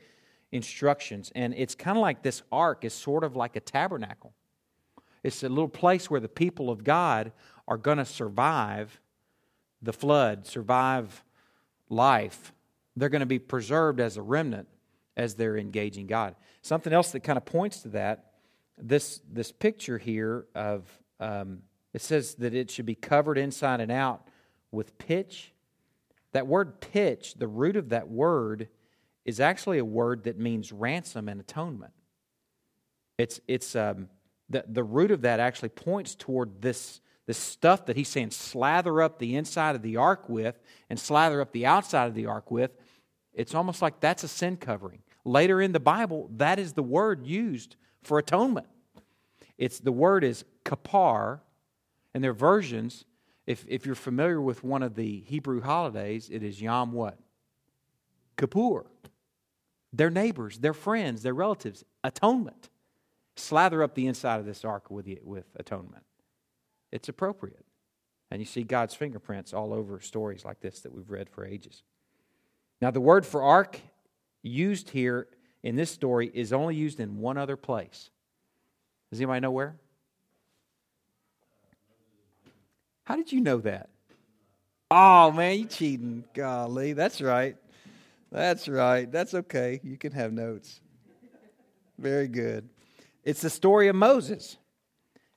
instructions, 0.51 1.31
and 1.35 1.53
it's 1.55 1.75
kind 1.75 1.97
of 1.97 2.01
like 2.01 2.21
this 2.21 2.43
ark 2.51 2.83
is 2.83 2.93
sort 2.93 3.23
of 3.23 3.35
like 3.35 3.55
a 3.55 3.59
tabernacle. 3.59 4.33
It's 5.23 5.43
a 5.43 5.49
little 5.49 5.69
place 5.69 6.09
where 6.09 6.19
the 6.19 6.27
people 6.27 6.69
of 6.69 6.83
God 6.83 7.31
are 7.67 7.77
going 7.77 7.99
to 7.99 8.05
survive 8.05 8.99
the 9.81 9.93
flood, 9.93 10.45
survive 10.45 11.23
life. 11.89 12.53
They're 12.95 13.09
going 13.09 13.21
to 13.21 13.25
be 13.25 13.39
preserved 13.39 13.99
as 13.99 14.17
a 14.17 14.21
remnant 14.21 14.67
as 15.17 15.35
they're 15.35 15.57
engaging 15.57 16.07
God. 16.07 16.35
Something 16.61 16.93
else 16.93 17.11
that 17.11 17.21
kind 17.21 17.37
of 17.37 17.45
points 17.45 17.81
to 17.81 17.89
that 17.89 18.31
this 18.77 19.21
this 19.31 19.51
picture 19.51 19.97
here 19.97 20.45
of 20.55 20.87
um, 21.19 21.59
it 21.93 22.01
says 22.01 22.35
that 22.35 22.53
it 22.53 22.71
should 22.71 22.85
be 22.85 22.95
covered 22.95 23.37
inside 23.37 23.79
and 23.79 23.91
out 23.91 24.27
with 24.71 24.97
pitch 24.97 25.53
that 26.31 26.47
word 26.47 26.79
pitch, 26.79 27.35
the 27.35 27.47
root 27.47 27.75
of 27.75 27.89
that 27.89 28.09
word, 28.09 28.69
is 29.25 29.39
actually 29.39 29.77
a 29.77 29.85
word 29.85 30.23
that 30.23 30.39
means 30.39 30.71
ransom 30.71 31.27
and 31.27 31.39
atonement. 31.39 31.93
It's, 33.17 33.39
it's 33.47 33.75
um, 33.75 34.09
the, 34.49 34.63
the 34.67 34.83
root 34.83 35.11
of 35.11 35.21
that 35.21 35.39
actually 35.39 35.69
points 35.69 36.15
toward 36.15 36.61
this, 36.61 37.01
this 37.31 37.37
stuff 37.37 37.85
that 37.85 37.95
he's 37.95 38.09
saying 38.09 38.29
slather 38.29 39.01
up 39.01 39.17
the 39.17 39.37
inside 39.37 39.73
of 39.73 39.81
the 39.81 39.95
ark 39.95 40.27
with 40.27 40.59
and 40.89 40.99
slather 40.99 41.39
up 41.39 41.53
the 41.53 41.65
outside 41.65 42.07
of 42.07 42.13
the 42.13 42.25
ark 42.25 42.51
with. 42.51 42.71
It's 43.33 43.55
almost 43.55 43.81
like 43.81 44.01
that's 44.01 44.25
a 44.25 44.27
sin 44.27 44.57
covering. 44.57 44.99
Later 45.23 45.61
in 45.61 45.71
the 45.71 45.79
Bible, 45.79 46.29
that 46.35 46.59
is 46.59 46.73
the 46.73 46.83
word 46.83 47.25
used 47.25 47.77
for 48.03 48.19
atonement. 48.19 48.67
It's 49.57 49.79
the 49.79 49.93
word 49.93 50.25
is 50.25 50.43
kapar, 50.65 51.39
and 52.13 52.21
their 52.21 52.33
versions 52.33 53.05
if, 53.47 53.63
if 53.69 53.85
you're 53.85 53.95
familiar 53.95 54.41
with 54.41 54.61
one 54.61 54.83
of 54.83 54.95
the 54.95 55.21
Hebrew 55.21 55.61
holidays, 55.61 56.29
it 56.29 56.43
is 56.43 56.61
Yom 56.61 56.91
what? 56.91 57.17
Kippur. 58.35 58.87
their 59.93 60.09
neighbors, 60.09 60.57
their 60.57 60.73
friends, 60.73 61.23
their 61.23 61.33
relatives. 61.33 61.85
Atonement. 62.03 62.69
Slather 63.37 63.83
up 63.83 63.95
the 63.95 64.07
inside 64.07 64.41
of 64.41 64.45
this 64.45 64.65
ark 64.65 64.91
with, 64.91 65.07
with 65.23 65.45
atonement. 65.55 66.03
It's 66.91 67.09
appropriate. 67.09 67.65
And 68.29 68.41
you 68.41 68.45
see 68.45 68.63
God's 68.63 68.95
fingerprints 68.95 69.53
all 69.53 69.73
over 69.73 69.99
stories 69.99 70.45
like 70.45 70.61
this 70.61 70.81
that 70.81 70.93
we've 70.93 71.09
read 71.09 71.29
for 71.29 71.45
ages. 71.45 71.83
Now, 72.81 72.91
the 72.91 73.01
word 73.01 73.25
for 73.25 73.43
ark 73.43 73.79
used 74.41 74.89
here 74.89 75.27
in 75.63 75.75
this 75.75 75.91
story 75.91 76.31
is 76.33 76.53
only 76.53 76.75
used 76.75 76.99
in 76.99 77.19
one 77.19 77.37
other 77.37 77.57
place. 77.57 78.09
Does 79.11 79.19
anybody 79.19 79.41
know 79.41 79.51
where? 79.51 79.75
How 83.03 83.15
did 83.15 83.31
you 83.31 83.41
know 83.41 83.57
that? 83.59 83.89
Oh, 84.89 85.31
man, 85.31 85.59
you 85.59 85.65
cheating. 85.65 86.23
Golly, 86.33 86.93
that's 86.93 87.21
right. 87.21 87.55
That's 88.31 88.67
right. 88.67 89.11
That's 89.11 89.33
okay. 89.33 89.79
You 89.83 89.97
can 89.97 90.13
have 90.13 90.31
notes. 90.31 90.79
Very 91.99 92.27
good. 92.27 92.69
It's 93.23 93.41
the 93.41 93.49
story 93.49 93.89
of 93.89 93.95
Moses. 93.95 94.57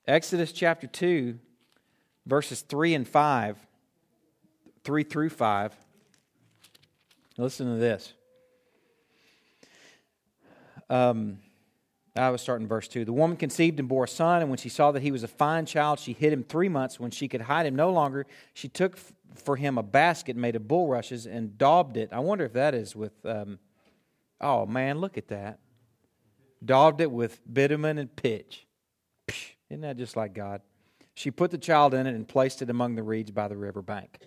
Exodus 0.07 0.53
chapter 0.53 0.87
2, 0.87 1.39
verses 2.27 2.63
3 2.63 2.95
and 2.95 3.09
5, 3.09 3.59
3 4.85 5.03
through 5.05 5.31
5. 5.31 5.77
Listen 7.37 7.67
to 7.67 7.81
this. 7.81 8.13
Um, 10.89 11.39
I 12.17 12.31
was 12.31 12.41
starting 12.41 12.69
verse 12.69 12.87
2. 12.87 13.05
The 13.05 13.13
woman 13.13 13.37
conceived 13.37 13.81
and 13.81 13.89
bore 13.89 14.05
a 14.05 14.09
son, 14.09 14.41
and 14.41 14.49
when 14.49 14.59
she 14.59 14.69
saw 14.69 14.93
that 14.93 15.03
he 15.03 15.11
was 15.11 15.25
a 15.25 15.29
fine 15.29 15.67
child, 15.67 15.99
she 15.99 16.13
hid 16.13 16.33
him 16.33 16.45
three 16.45 16.69
months. 16.69 17.01
When 17.01 17.11
she 17.11 17.27
could 17.27 17.41
hide 17.41 17.67
him 17.67 17.75
no 17.75 17.91
longer, 17.91 18.27
she 18.53 18.69
took 18.69 18.97
for 19.35 19.57
him 19.57 19.79
a 19.79 19.83
basket 19.83 20.37
made 20.37 20.55
of 20.55 20.69
bulrushes 20.69 21.27
and 21.27 21.59
daubed 21.59 21.97
it. 21.97 22.11
I 22.13 22.21
wonder 22.21 22.45
if 22.45 22.53
that 22.53 22.73
is 22.75 22.95
with, 22.95 23.13
um, 23.27 23.59
oh 24.41 24.65
man, 24.65 24.99
look 24.99 25.19
at 25.19 25.29
that. 25.29 25.59
Daubed 26.65 27.01
it 27.01 27.11
with 27.11 27.41
bitumen 27.53 27.99
and 27.99 28.15
pitch. 28.15 28.67
Psh, 29.27 29.55
isn't 29.71 29.81
that 29.81 29.97
just 29.97 30.17
like 30.17 30.35
God? 30.35 30.61
She 31.15 31.31
put 31.31 31.51
the 31.51 31.59
child 31.59 31.95
in 31.95 32.07
it 32.07 32.15
and 32.15 32.27
placed 32.27 32.61
it 32.61 32.71
among 32.71 32.97
the 32.97 33.03
reeds 33.03 33.31
by 33.31 33.49
the 33.49 33.57
river 33.57 33.83
bank. 33.83 34.19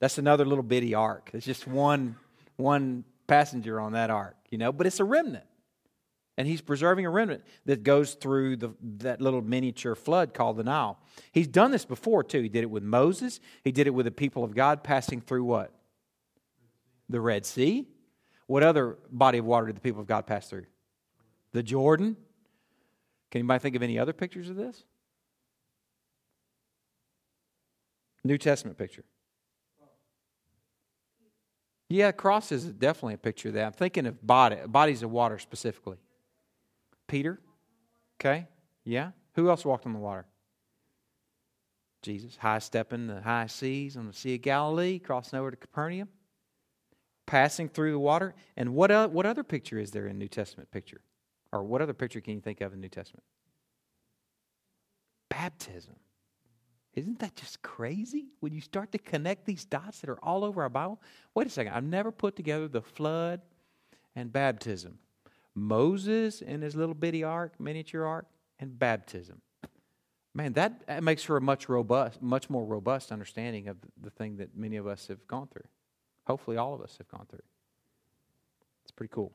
That's 0.00 0.18
another 0.18 0.44
little 0.44 0.64
bitty 0.64 0.94
ark. 0.94 1.30
It's 1.32 1.46
just 1.46 1.66
one, 1.66 2.16
one 2.56 3.04
passenger 3.26 3.80
on 3.80 3.92
that 3.92 4.10
ark, 4.10 4.36
you 4.50 4.58
know, 4.58 4.72
but 4.72 4.86
it's 4.86 5.00
a 5.00 5.04
remnant. 5.04 5.44
And 6.36 6.48
he's 6.48 6.60
preserving 6.60 7.06
a 7.06 7.10
remnant 7.10 7.44
that 7.66 7.84
goes 7.84 8.14
through 8.14 8.56
the, 8.56 8.74
that 8.98 9.20
little 9.20 9.40
miniature 9.40 9.94
flood 9.94 10.34
called 10.34 10.56
the 10.56 10.64
Nile. 10.64 10.98
He's 11.30 11.46
done 11.46 11.70
this 11.70 11.84
before, 11.84 12.24
too. 12.24 12.42
He 12.42 12.48
did 12.48 12.62
it 12.62 12.70
with 12.70 12.82
Moses. 12.82 13.38
He 13.62 13.70
did 13.70 13.86
it 13.86 13.94
with 13.94 14.04
the 14.04 14.10
people 14.10 14.42
of 14.42 14.52
God 14.52 14.82
passing 14.82 15.20
through 15.20 15.44
what? 15.44 15.72
The 17.08 17.20
Red 17.20 17.46
Sea. 17.46 17.86
What 18.48 18.64
other 18.64 18.98
body 19.12 19.38
of 19.38 19.44
water 19.44 19.66
did 19.66 19.76
the 19.76 19.80
people 19.80 20.00
of 20.00 20.08
God 20.08 20.26
pass 20.26 20.50
through? 20.50 20.66
The 21.52 21.62
Jordan. 21.62 22.16
Can 23.30 23.38
anybody 23.38 23.60
think 23.60 23.76
of 23.76 23.82
any 23.84 23.98
other 23.98 24.12
pictures 24.12 24.50
of 24.50 24.56
this? 24.56 24.82
New 28.24 28.38
Testament 28.38 28.78
picture. 28.78 29.04
Yeah, 31.88 32.12
cross 32.12 32.50
is 32.50 32.64
definitely 32.64 33.14
a 33.14 33.18
picture 33.18 33.48
of 33.48 33.54
that. 33.54 33.66
I'm 33.66 33.72
thinking 33.72 34.06
of 34.06 34.26
body, 34.26 34.56
bodies 34.66 35.02
of 35.02 35.10
water 35.10 35.38
specifically. 35.38 35.98
Peter. 37.06 37.38
Okay. 38.18 38.48
Yeah. 38.84 39.10
Who 39.34 39.50
else 39.50 39.64
walked 39.64 39.86
on 39.86 39.92
the 39.92 39.98
water? 39.98 40.26
Jesus. 42.02 42.36
High 42.36 42.58
stepping 42.58 43.06
the 43.06 43.20
high 43.20 43.46
seas 43.46 43.96
on 43.96 44.06
the 44.06 44.12
Sea 44.12 44.36
of 44.36 44.42
Galilee, 44.42 44.98
crossing 44.98 45.38
over 45.38 45.50
to 45.50 45.56
Capernaum, 45.56 46.08
passing 47.26 47.68
through 47.68 47.92
the 47.92 47.98
water. 47.98 48.34
And 48.56 48.74
what, 48.74 49.10
what 49.10 49.26
other 49.26 49.44
picture 49.44 49.78
is 49.78 49.90
there 49.90 50.06
in 50.06 50.18
New 50.18 50.28
Testament 50.28 50.70
picture? 50.70 51.00
Or 51.52 51.62
what 51.62 51.82
other 51.82 51.94
picture 51.94 52.20
can 52.20 52.34
you 52.34 52.40
think 52.40 52.60
of 52.60 52.72
in 52.72 52.80
New 52.80 52.88
Testament? 52.88 53.24
Baptism. 55.28 55.94
Isn't 56.94 57.18
that 57.18 57.34
just 57.34 57.60
crazy? 57.62 58.26
When 58.40 58.52
you 58.52 58.60
start 58.60 58.92
to 58.92 58.98
connect 58.98 59.46
these 59.46 59.64
dots 59.64 60.00
that 60.00 60.10
are 60.10 60.18
all 60.22 60.44
over 60.44 60.62
our 60.62 60.68
Bible? 60.68 61.00
Wait 61.34 61.46
a 61.46 61.50
second. 61.50 61.72
I've 61.72 61.84
never 61.84 62.12
put 62.12 62.36
together 62.36 62.68
the 62.68 62.82
flood 62.82 63.40
and 64.14 64.32
baptism. 64.32 64.98
Moses 65.54 66.40
and 66.40 66.62
his 66.62 66.74
little 66.74 66.94
bitty 66.94 67.24
ark, 67.24 67.54
miniature 67.58 68.04
ark, 68.04 68.26
and 68.58 68.78
baptism. 68.78 69.40
Man, 70.34 70.52
that 70.54 71.02
makes 71.02 71.22
for 71.22 71.36
a 71.36 71.40
much 71.40 71.68
robust, 71.68 72.20
much 72.20 72.50
more 72.50 72.64
robust 72.64 73.12
understanding 73.12 73.68
of 73.68 73.76
the 74.00 74.10
thing 74.10 74.36
that 74.38 74.56
many 74.56 74.76
of 74.76 74.86
us 74.86 75.06
have 75.06 75.24
gone 75.28 75.46
through. 75.46 75.66
Hopefully, 76.26 76.56
all 76.56 76.74
of 76.74 76.80
us 76.80 76.96
have 76.98 77.08
gone 77.08 77.26
through. 77.28 77.42
It's 78.82 78.90
pretty 78.90 79.12
cool. 79.12 79.32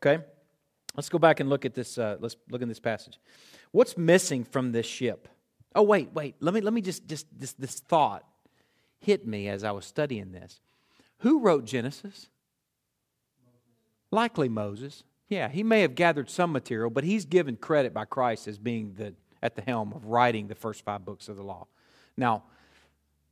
Okay, 0.00 0.22
let's 0.96 1.08
go 1.08 1.18
back 1.18 1.40
and 1.40 1.50
look 1.50 1.64
at 1.64 1.74
this. 1.74 1.98
Uh, 1.98 2.16
let's 2.20 2.36
look 2.48 2.62
in 2.62 2.68
this 2.68 2.78
passage. 2.78 3.18
What's 3.72 3.96
missing 3.96 4.44
from 4.44 4.70
this 4.70 4.86
ship? 4.86 5.28
Oh, 5.74 5.82
wait, 5.82 6.12
wait. 6.12 6.34
Let 6.40 6.54
me 6.54 6.60
let 6.60 6.72
me 6.72 6.80
just 6.80 7.06
just 7.06 7.26
this 7.38 7.52
this 7.52 7.80
thought 7.80 8.24
hit 9.00 9.26
me 9.26 9.48
as 9.48 9.64
I 9.64 9.70
was 9.70 9.86
studying 9.86 10.32
this. 10.32 10.60
Who 11.18 11.40
wrote 11.40 11.64
Genesis? 11.64 12.28
Likely 14.10 14.48
Moses. 14.48 15.04
Yeah, 15.28 15.48
he 15.48 15.62
may 15.62 15.82
have 15.82 15.94
gathered 15.94 16.28
some 16.28 16.50
material, 16.50 16.90
but 16.90 17.04
he's 17.04 17.24
given 17.24 17.56
credit 17.56 17.94
by 17.94 18.04
Christ 18.04 18.48
as 18.48 18.58
being 18.58 18.94
the, 18.94 19.14
at 19.40 19.54
the 19.54 19.62
helm 19.62 19.92
of 19.92 20.06
writing 20.06 20.48
the 20.48 20.56
first 20.56 20.84
five 20.84 21.04
books 21.04 21.28
of 21.28 21.36
the 21.36 21.44
law. 21.44 21.68
Now, 22.16 22.42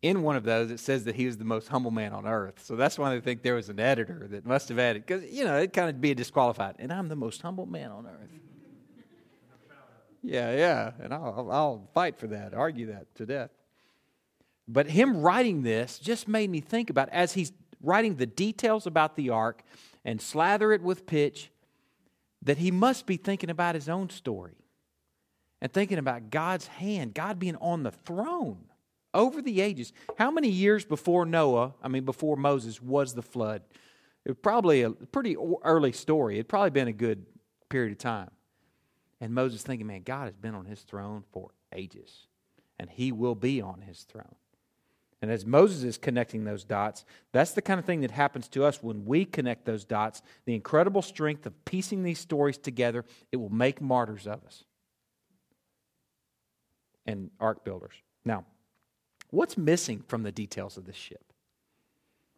in 0.00 0.22
one 0.22 0.36
of 0.36 0.44
those, 0.44 0.70
it 0.70 0.78
says 0.78 1.04
that 1.04 1.16
he 1.16 1.26
was 1.26 1.38
the 1.38 1.44
most 1.44 1.66
humble 1.66 1.90
man 1.90 2.12
on 2.12 2.24
earth. 2.24 2.62
So 2.62 2.76
that's 2.76 2.98
why 2.98 3.12
they 3.12 3.20
think 3.20 3.42
there 3.42 3.56
was 3.56 3.68
an 3.68 3.80
editor 3.80 4.28
that 4.30 4.46
must 4.46 4.68
have 4.68 4.78
added, 4.78 5.04
because, 5.04 5.24
you 5.24 5.44
know, 5.44 5.56
it'd 5.56 5.72
kind 5.72 5.90
of 5.90 6.00
be 6.00 6.14
disqualified. 6.14 6.76
And 6.78 6.92
I'm 6.92 7.08
the 7.08 7.16
most 7.16 7.42
humble 7.42 7.66
man 7.66 7.90
on 7.90 8.06
earth. 8.06 8.30
Yeah, 10.22 10.54
yeah. 10.54 10.92
And 11.00 11.14
I'll, 11.14 11.48
I'll 11.50 11.88
fight 11.94 12.18
for 12.18 12.26
that, 12.28 12.54
argue 12.54 12.86
that 12.86 13.14
to 13.16 13.26
death. 13.26 13.50
But 14.66 14.88
him 14.88 15.22
writing 15.22 15.62
this 15.62 15.98
just 15.98 16.28
made 16.28 16.50
me 16.50 16.60
think 16.60 16.90
about, 16.90 17.08
as 17.10 17.32
he's 17.32 17.52
writing 17.82 18.16
the 18.16 18.26
details 18.26 18.86
about 18.86 19.16
the 19.16 19.30
ark 19.30 19.62
and 20.04 20.20
slather 20.20 20.72
it 20.72 20.82
with 20.82 21.06
pitch 21.06 21.50
that 22.42 22.58
he 22.58 22.70
must 22.70 23.06
be 23.06 23.16
thinking 23.16 23.50
about 23.50 23.74
his 23.74 23.88
own 23.88 24.10
story 24.10 24.56
and 25.60 25.72
thinking 25.72 25.98
about 25.98 26.30
God's 26.30 26.66
hand, 26.66 27.14
God 27.14 27.38
being 27.38 27.56
on 27.56 27.82
the 27.82 27.90
throne 27.90 28.64
over 29.14 29.40
the 29.40 29.60
ages. 29.60 29.92
How 30.18 30.30
many 30.30 30.48
years 30.48 30.84
before 30.84 31.24
Noah, 31.24 31.74
I 31.82 31.88
mean, 31.88 32.04
before 32.04 32.36
Moses, 32.36 32.80
was 32.80 33.14
the 33.14 33.22
flood? 33.22 33.62
It 34.24 34.30
was 34.30 34.38
probably 34.42 34.82
a 34.82 34.90
pretty 34.90 35.36
early 35.62 35.92
story. 35.92 36.34
It'd 36.34 36.48
probably 36.48 36.70
been 36.70 36.88
a 36.88 36.92
good 36.92 37.24
period 37.70 37.92
of 37.92 37.98
time. 37.98 38.30
And 39.20 39.34
Moses 39.34 39.62
thinking, 39.62 39.86
man, 39.86 40.02
God 40.02 40.26
has 40.26 40.36
been 40.36 40.54
on 40.54 40.64
his 40.64 40.80
throne 40.82 41.24
for 41.32 41.50
ages, 41.74 42.26
and 42.78 42.88
he 42.88 43.12
will 43.12 43.34
be 43.34 43.60
on 43.60 43.80
his 43.82 44.02
throne. 44.02 44.36
And 45.20 45.30
as 45.32 45.44
Moses 45.44 45.82
is 45.82 45.98
connecting 45.98 46.44
those 46.44 46.62
dots, 46.62 47.04
that's 47.32 47.50
the 47.52 47.62
kind 47.62 47.80
of 47.80 47.84
thing 47.84 48.02
that 48.02 48.12
happens 48.12 48.46
to 48.50 48.64
us 48.64 48.82
when 48.82 49.04
we 49.04 49.24
connect 49.24 49.64
those 49.64 49.84
dots. 49.84 50.22
The 50.44 50.54
incredible 50.54 51.02
strength 51.02 51.44
of 51.44 51.64
piecing 51.64 52.04
these 52.04 52.20
stories 52.20 52.56
together, 52.56 53.04
it 53.32 53.36
will 53.36 53.50
make 53.50 53.80
martyrs 53.80 54.28
of 54.28 54.44
us 54.44 54.62
and 57.04 57.30
ark 57.40 57.64
builders. 57.64 57.94
Now, 58.24 58.44
what's 59.30 59.58
missing 59.58 60.04
from 60.06 60.22
the 60.22 60.30
details 60.30 60.76
of 60.76 60.84
this 60.84 60.94
ship? 60.94 61.32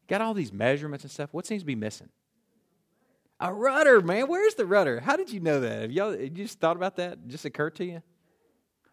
Got 0.08 0.22
all 0.22 0.32
these 0.32 0.52
measurements 0.52 1.04
and 1.04 1.10
stuff. 1.10 1.28
What 1.32 1.46
seems 1.46 1.62
to 1.62 1.66
be 1.66 1.74
missing? 1.74 2.08
A 3.40 3.52
rudder, 3.52 4.02
man. 4.02 4.28
Where's 4.28 4.54
the 4.54 4.66
rudder? 4.66 5.00
How 5.00 5.16
did 5.16 5.32
you 5.32 5.40
know 5.40 5.60
that? 5.60 5.82
Have 5.82 5.92
y'all 5.92 6.14
you 6.14 6.28
just 6.28 6.60
thought 6.60 6.76
about 6.76 6.96
that? 6.96 7.26
Just 7.26 7.46
occurred 7.46 7.74
to 7.76 7.84
you? 7.84 8.02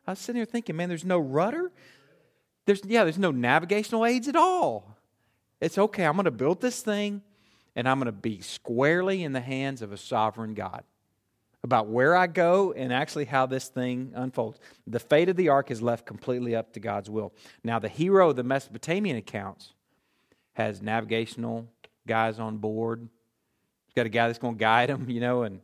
I 0.08 0.12
was 0.12 0.20
sitting 0.20 0.40
here 0.40 0.46
thinking, 0.46 0.78
man, 0.78 0.88
there's 0.88 1.04
no 1.04 1.20
rudder? 1.20 1.72
There's, 2.66 2.82
yeah, 2.86 3.04
there's 3.04 3.18
no 3.18 3.32
navigational 3.32 4.06
aids 4.06 4.30
at 4.30 4.38
all. 4.38 4.98
It's 5.60 5.78
okay, 5.78 6.06
I'm 6.06 6.14
going 6.14 6.26
to 6.26 6.32
build 6.32 6.62
this 6.62 6.82
thing 6.82 7.22
and 7.76 7.90
I'm 7.90 8.00
going 8.00 8.08
to 8.08 8.12
be 8.12 8.42
squarely 8.42 9.24
in 9.24 9.34
the 9.34 9.42
hands 9.42 9.82
of 9.82 9.92
a 9.92 9.98
sovereign 9.98 10.54
God 10.54 10.84
about 11.64 11.88
where 11.88 12.16
I 12.16 12.28
go 12.28 12.72
and 12.72 12.94
actually 12.94 13.26
how 13.26 13.46
this 13.46 13.68
thing 13.68 14.14
unfolds. 14.16 14.60
The 14.86 15.00
fate 15.00 15.28
of 15.30 15.36
the 15.36 15.50
ark 15.50 15.72
is 15.72 15.82
left 15.82 16.06
completely 16.06 16.56
up 16.56 16.74
to 16.74 16.80
God's 16.80 17.10
will. 17.10 17.34
Now, 17.64 17.80
the 17.80 17.90
hero 17.90 18.30
of 18.30 18.36
the 18.36 18.44
Mesopotamian 18.44 19.18
accounts 19.18 19.74
has 20.54 20.82
navigational 20.82 21.68
guys 22.08 22.40
on 22.40 22.58
board. 22.58 23.10
Got 23.98 24.06
a 24.06 24.10
guy 24.10 24.28
that's 24.28 24.38
going 24.38 24.54
to 24.54 24.60
guide 24.60 24.92
him, 24.92 25.10
you 25.10 25.20
know, 25.20 25.42
and 25.42 25.60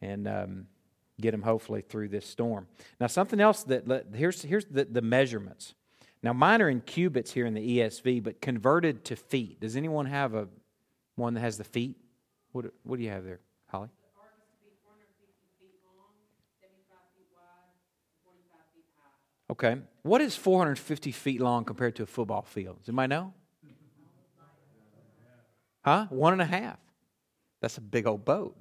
and 0.00 0.26
um, 0.26 0.66
get 1.20 1.32
him 1.32 1.42
hopefully 1.42 1.80
through 1.80 2.08
this 2.08 2.26
storm. 2.26 2.66
Now, 3.00 3.06
something 3.06 3.38
else 3.38 3.62
that 3.62 4.06
here's 4.12 4.42
here's 4.42 4.64
the, 4.64 4.84
the 4.84 5.00
measurements. 5.00 5.74
Now, 6.20 6.32
mine 6.32 6.60
are 6.60 6.68
in 6.68 6.80
cubits 6.80 7.32
here 7.32 7.46
in 7.46 7.54
the 7.54 7.78
ESV, 7.78 8.24
but 8.24 8.40
converted 8.40 9.04
to 9.04 9.14
feet. 9.14 9.60
Does 9.60 9.76
anyone 9.76 10.06
have 10.06 10.34
a 10.34 10.48
one 11.14 11.34
that 11.34 11.40
has 11.40 11.56
the 11.56 11.62
feet? 11.62 11.94
What, 12.50 12.64
what 12.82 12.96
do 12.96 13.04
you 13.04 13.10
have 13.10 13.22
there, 13.22 13.38
Holly? 13.68 13.90
Okay. 19.50 19.76
What 20.02 20.20
is 20.20 20.34
450 20.34 21.12
feet 21.12 21.40
long 21.40 21.64
compared 21.64 21.94
to 21.94 22.02
a 22.02 22.06
football 22.06 22.42
field? 22.42 22.80
Does 22.80 22.88
anybody 22.88 23.10
know? 23.10 23.32
Huh? 25.84 26.06
One 26.10 26.32
and 26.32 26.42
a 26.42 26.46
half. 26.46 26.80
That's 27.60 27.78
a 27.78 27.80
big 27.80 28.06
old 28.06 28.24
boat. 28.24 28.60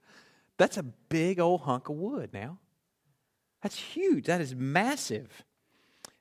That's 0.58 0.76
a 0.76 0.82
big 0.82 1.40
old 1.40 1.62
hunk 1.62 1.88
of 1.88 1.96
wood 1.96 2.30
now. 2.32 2.58
That's 3.62 3.76
huge. 3.76 4.26
That 4.26 4.40
is 4.40 4.54
massive. 4.54 5.44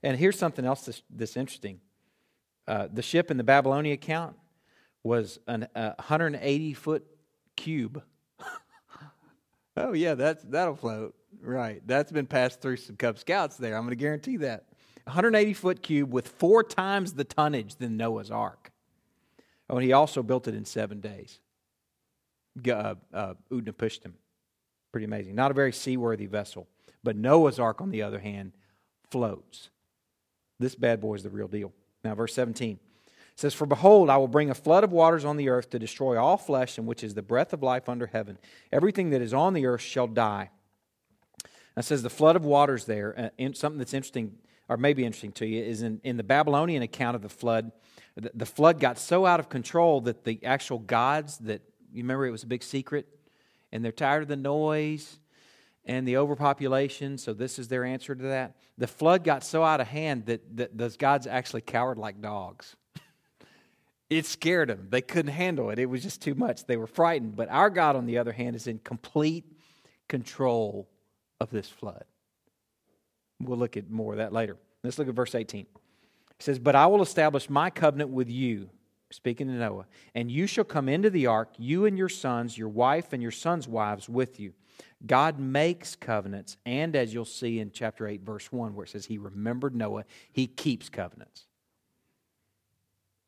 And 0.04 0.18
here's 0.18 0.38
something 0.38 0.66
else 0.66 0.82
that's, 0.86 1.04
that's 1.10 1.38
interesting. 1.38 1.80
Uh, 2.68 2.88
the 2.92 3.02
ship 3.02 3.32
in 3.32 3.38
the 3.38 3.44
Babylonian 3.44 3.94
account 3.94 4.36
was 5.04 5.40
an 5.48 5.68
uh, 5.76 5.94
180 5.98 6.74
foot 6.74 7.06
cube. 7.56 8.04
oh 9.78 9.94
yeah, 9.94 10.16
that's 10.16 10.44
that'll 10.44 10.76
float. 10.76 11.16
Right. 11.42 11.82
That's 11.86 12.12
been 12.12 12.26
passed 12.26 12.62
through 12.62 12.78
some 12.78 12.96
Cub 12.96 13.20
Scouts 13.20 13.58
there. 13.58 13.76
I'm 13.76 13.84
going 13.84 13.92
to 13.92 13.96
guarantee 13.96 14.38
that. 14.38 14.66
180 15.04 15.54
foot 15.54 15.84
cube 15.84 16.12
with 16.12 16.28
four 16.28 16.64
times 16.64 17.14
the 17.14 17.24
tonnage 17.24 17.76
than 17.76 17.98
Noah's 17.98 18.32
Ark. 18.32 18.72
Oh, 19.70 19.76
and 19.76 19.84
he 19.84 19.94
also 19.94 20.24
built 20.24 20.48
it 20.48 20.56
in 20.56 20.66
seven 20.66 21.00
days. 21.00 21.40
Uh, 22.68 22.96
uh, 23.14 23.34
Utnapishtim. 23.52 24.14
Pretty 24.92 25.06
amazing. 25.06 25.36
Not 25.36 25.52
a 25.52 25.54
very 25.54 25.74
seaworthy 25.74 26.26
vessel. 26.26 26.68
But 27.04 27.16
Noah's 27.16 27.60
Ark, 27.60 27.82
on 27.82 27.92
the 27.92 28.02
other 28.02 28.20
hand, 28.20 28.54
floats. 29.12 29.70
This 30.60 30.76
bad 30.76 31.02
boy 31.02 31.16
is 31.16 31.24
the 31.24 31.30
real 31.30 31.48
deal. 31.48 31.74
Now, 32.04 32.16
verse 32.16 32.34
17 32.34 32.80
says, 33.36 33.54
For 33.54 33.66
behold, 33.66 34.10
I 34.10 34.18
will 34.18 34.28
bring 34.28 34.50
a 34.50 34.56
flood 34.56 34.84
of 34.84 34.92
waters 34.92 35.26
on 35.26 35.38
the 35.38 35.50
earth 35.50 35.70
to 35.72 35.80
destroy 35.80 36.18
all 36.18 36.38
flesh, 36.38 36.78
in 36.78 36.86
which 36.86 37.04
is 37.04 37.14
the 37.14 37.22
breath 37.22 37.54
of 37.54 37.62
life 37.62 37.90
under 37.90 38.08
heaven. 38.08 38.38
Everything 38.72 39.10
that 39.10 39.22
is 39.22 39.34
on 39.34 39.54
the 39.54 39.66
earth 39.66 39.82
shall 39.82 40.08
die. 40.08 40.50
It 41.78 41.84
says 41.84 42.04
the 42.04 42.10
flood 42.10 42.38
of 42.38 42.46
waters 42.46 42.86
there, 42.86 43.32
uh, 43.38 43.54
something 43.54 43.78
that's 43.78 43.94
interesting, 43.94 44.38
or 44.70 44.78
maybe 44.78 45.04
interesting 45.04 45.34
to 45.34 45.46
you, 45.46 45.62
is 45.62 45.82
in, 45.82 46.00
in 46.04 46.16
the 46.16 46.24
Babylonian 46.24 46.82
account 46.82 47.16
of 47.16 47.22
the 47.22 47.30
flood, 47.30 47.72
the, 48.16 48.32
the 48.34 48.46
flood 48.46 48.80
got 48.80 48.98
so 48.98 49.26
out 49.26 49.42
of 49.42 49.50
control 49.50 50.00
that 50.02 50.24
the 50.24 50.40
actual 50.46 50.80
gods 50.80 51.38
that, 51.40 51.62
you 51.96 52.04
remember 52.04 52.26
it 52.26 52.32
was 52.32 52.44
a 52.44 52.48
big 52.48 52.64
secret, 52.64 53.08
and 53.72 53.84
they're 53.84 53.92
tired 53.92 54.24
of 54.24 54.28
the 54.28 54.36
noise 54.36 55.20
and 55.86 56.08
the 56.08 56.18
overpopulation, 56.18 57.18
so 57.18 57.34
this 57.34 57.60
is 57.60 57.68
their 57.68 57.86
answer 57.86 58.16
to 58.16 58.24
that. 58.24 58.56
The 58.78 58.88
flood 58.88 59.24
got 59.24 59.44
so 59.44 59.64
out 59.64 59.82
of 59.82 59.88
hand 59.88 60.26
that, 60.26 60.58
that 60.58 60.78
those 60.78 60.98
gods 60.98 61.28
actually 61.28 61.62
cowered 61.62 61.98
like 61.98 62.22
dogs. 62.22 62.76
it 64.10 64.26
scared 64.26 64.70
them. 64.70 64.88
They 64.90 65.02
couldn't 65.02 65.34
handle 65.34 65.70
it. 65.70 65.78
It 65.78 65.86
was 65.86 66.02
just 66.02 66.22
too 66.22 66.34
much. 66.34 66.66
They 66.66 66.78
were 66.78 66.88
frightened. 66.88 67.36
But 67.36 67.50
our 67.50 67.70
God, 67.70 67.96
on 67.96 68.08
the 68.08 68.18
other 68.18 68.32
hand, 68.32 68.56
is 68.56 68.66
in 68.68 68.80
complete 68.80 69.46
control 70.08 70.90
of 71.40 71.52
this 71.52 71.70
flood. 71.70 72.06
We'll 73.40 73.58
look 73.58 73.78
at 73.78 73.90
more 73.90 74.14
of 74.14 74.18
that 74.18 74.34
later. 74.34 74.58
Let's 74.84 74.98
look 74.98 75.08
at 75.08 75.14
verse 75.14 75.36
18. 75.36 75.62
It 75.62 75.68
says, 76.40 76.58
But 76.58 76.76
I 76.76 76.88
will 76.88 77.02
establish 77.02 77.50
my 77.50 77.70
covenant 77.70 78.10
with 78.10 78.30
you, 78.30 78.70
speaking 79.16 79.48
to 79.48 79.54
Noah, 79.54 79.86
and 80.14 80.30
you 80.30 80.46
shall 80.46 80.64
come 80.64 80.90
into 80.90 81.10
the 81.10 81.28
ark, 81.28 81.50
you 81.58 81.86
and 81.86 81.98
your 81.98 82.10
sons, 82.10 82.58
your 82.58 82.70
wife 82.70 83.14
and 83.14 83.22
your 83.22 83.32
sons' 83.32 83.68
wives 83.68 84.08
with 84.08 84.40
you. 84.40 84.54
God 85.06 85.40
makes 85.40 85.96
covenants, 85.96 86.58
and 86.66 86.96
as 86.96 87.14
you'll 87.14 87.26
see 87.26 87.60
in 87.60 87.72
chapter 87.72 88.08
8, 88.08 88.22
verse 88.22 88.52
1, 88.52 88.76
where 88.76 88.86
it 88.86 88.90
says 88.90 89.06
he 89.06 89.18
remembered 89.18 89.76
Noah, 89.76 90.06
he 90.32 90.48
keeps 90.48 90.90
covenants. 90.90 91.46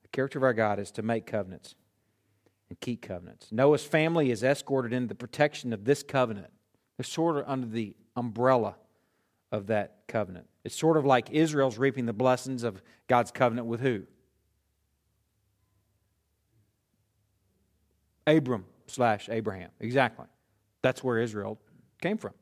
The 0.03 0.09
character 0.09 0.39
of 0.39 0.43
our 0.43 0.53
God 0.53 0.79
is 0.79 0.91
to 0.91 1.01
make 1.01 1.25
covenants 1.25 1.75
and 2.69 2.79
keep 2.79 3.01
covenants. 3.01 3.51
Noah's 3.51 3.83
family 3.83 4.31
is 4.31 4.43
escorted 4.43 4.93
into 4.93 5.07
the 5.07 5.15
protection 5.15 5.73
of 5.73 5.85
this 5.85 6.03
covenant. 6.03 6.51
They're 6.97 7.03
sort 7.03 7.37
of 7.37 7.45
under 7.47 7.67
the 7.67 7.95
umbrella 8.15 8.75
of 9.51 9.67
that 9.67 9.99
covenant. 10.07 10.47
It's 10.63 10.75
sort 10.75 10.97
of 10.97 11.05
like 11.05 11.29
Israel's 11.31 11.77
reaping 11.77 12.05
the 12.05 12.13
blessings 12.13 12.63
of 12.63 12.81
God's 13.07 13.31
covenant 13.31 13.67
with 13.67 13.79
who? 13.79 14.03
Abram 18.27 18.65
slash 18.85 19.29
Abraham. 19.29 19.71
Exactly. 19.79 20.25
That's 20.83 21.03
where 21.03 21.17
Israel 21.17 21.59
came 22.01 22.17
from. 22.17 22.33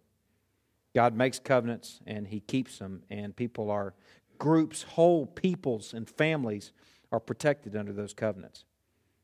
God 0.93 1.15
makes 1.15 1.39
covenants 1.39 1.99
and 2.07 2.27
he 2.27 2.39
keeps 2.39 2.79
them, 2.79 3.03
and 3.09 3.36
people 3.36 3.69
are, 3.69 3.93
groups, 4.38 4.83
whole 4.83 5.25
peoples, 5.25 5.93
and 5.93 6.09
families 6.09 6.71
are 7.11 7.19
protected 7.19 7.75
under 7.75 7.93
those 7.93 8.13
covenants. 8.13 8.65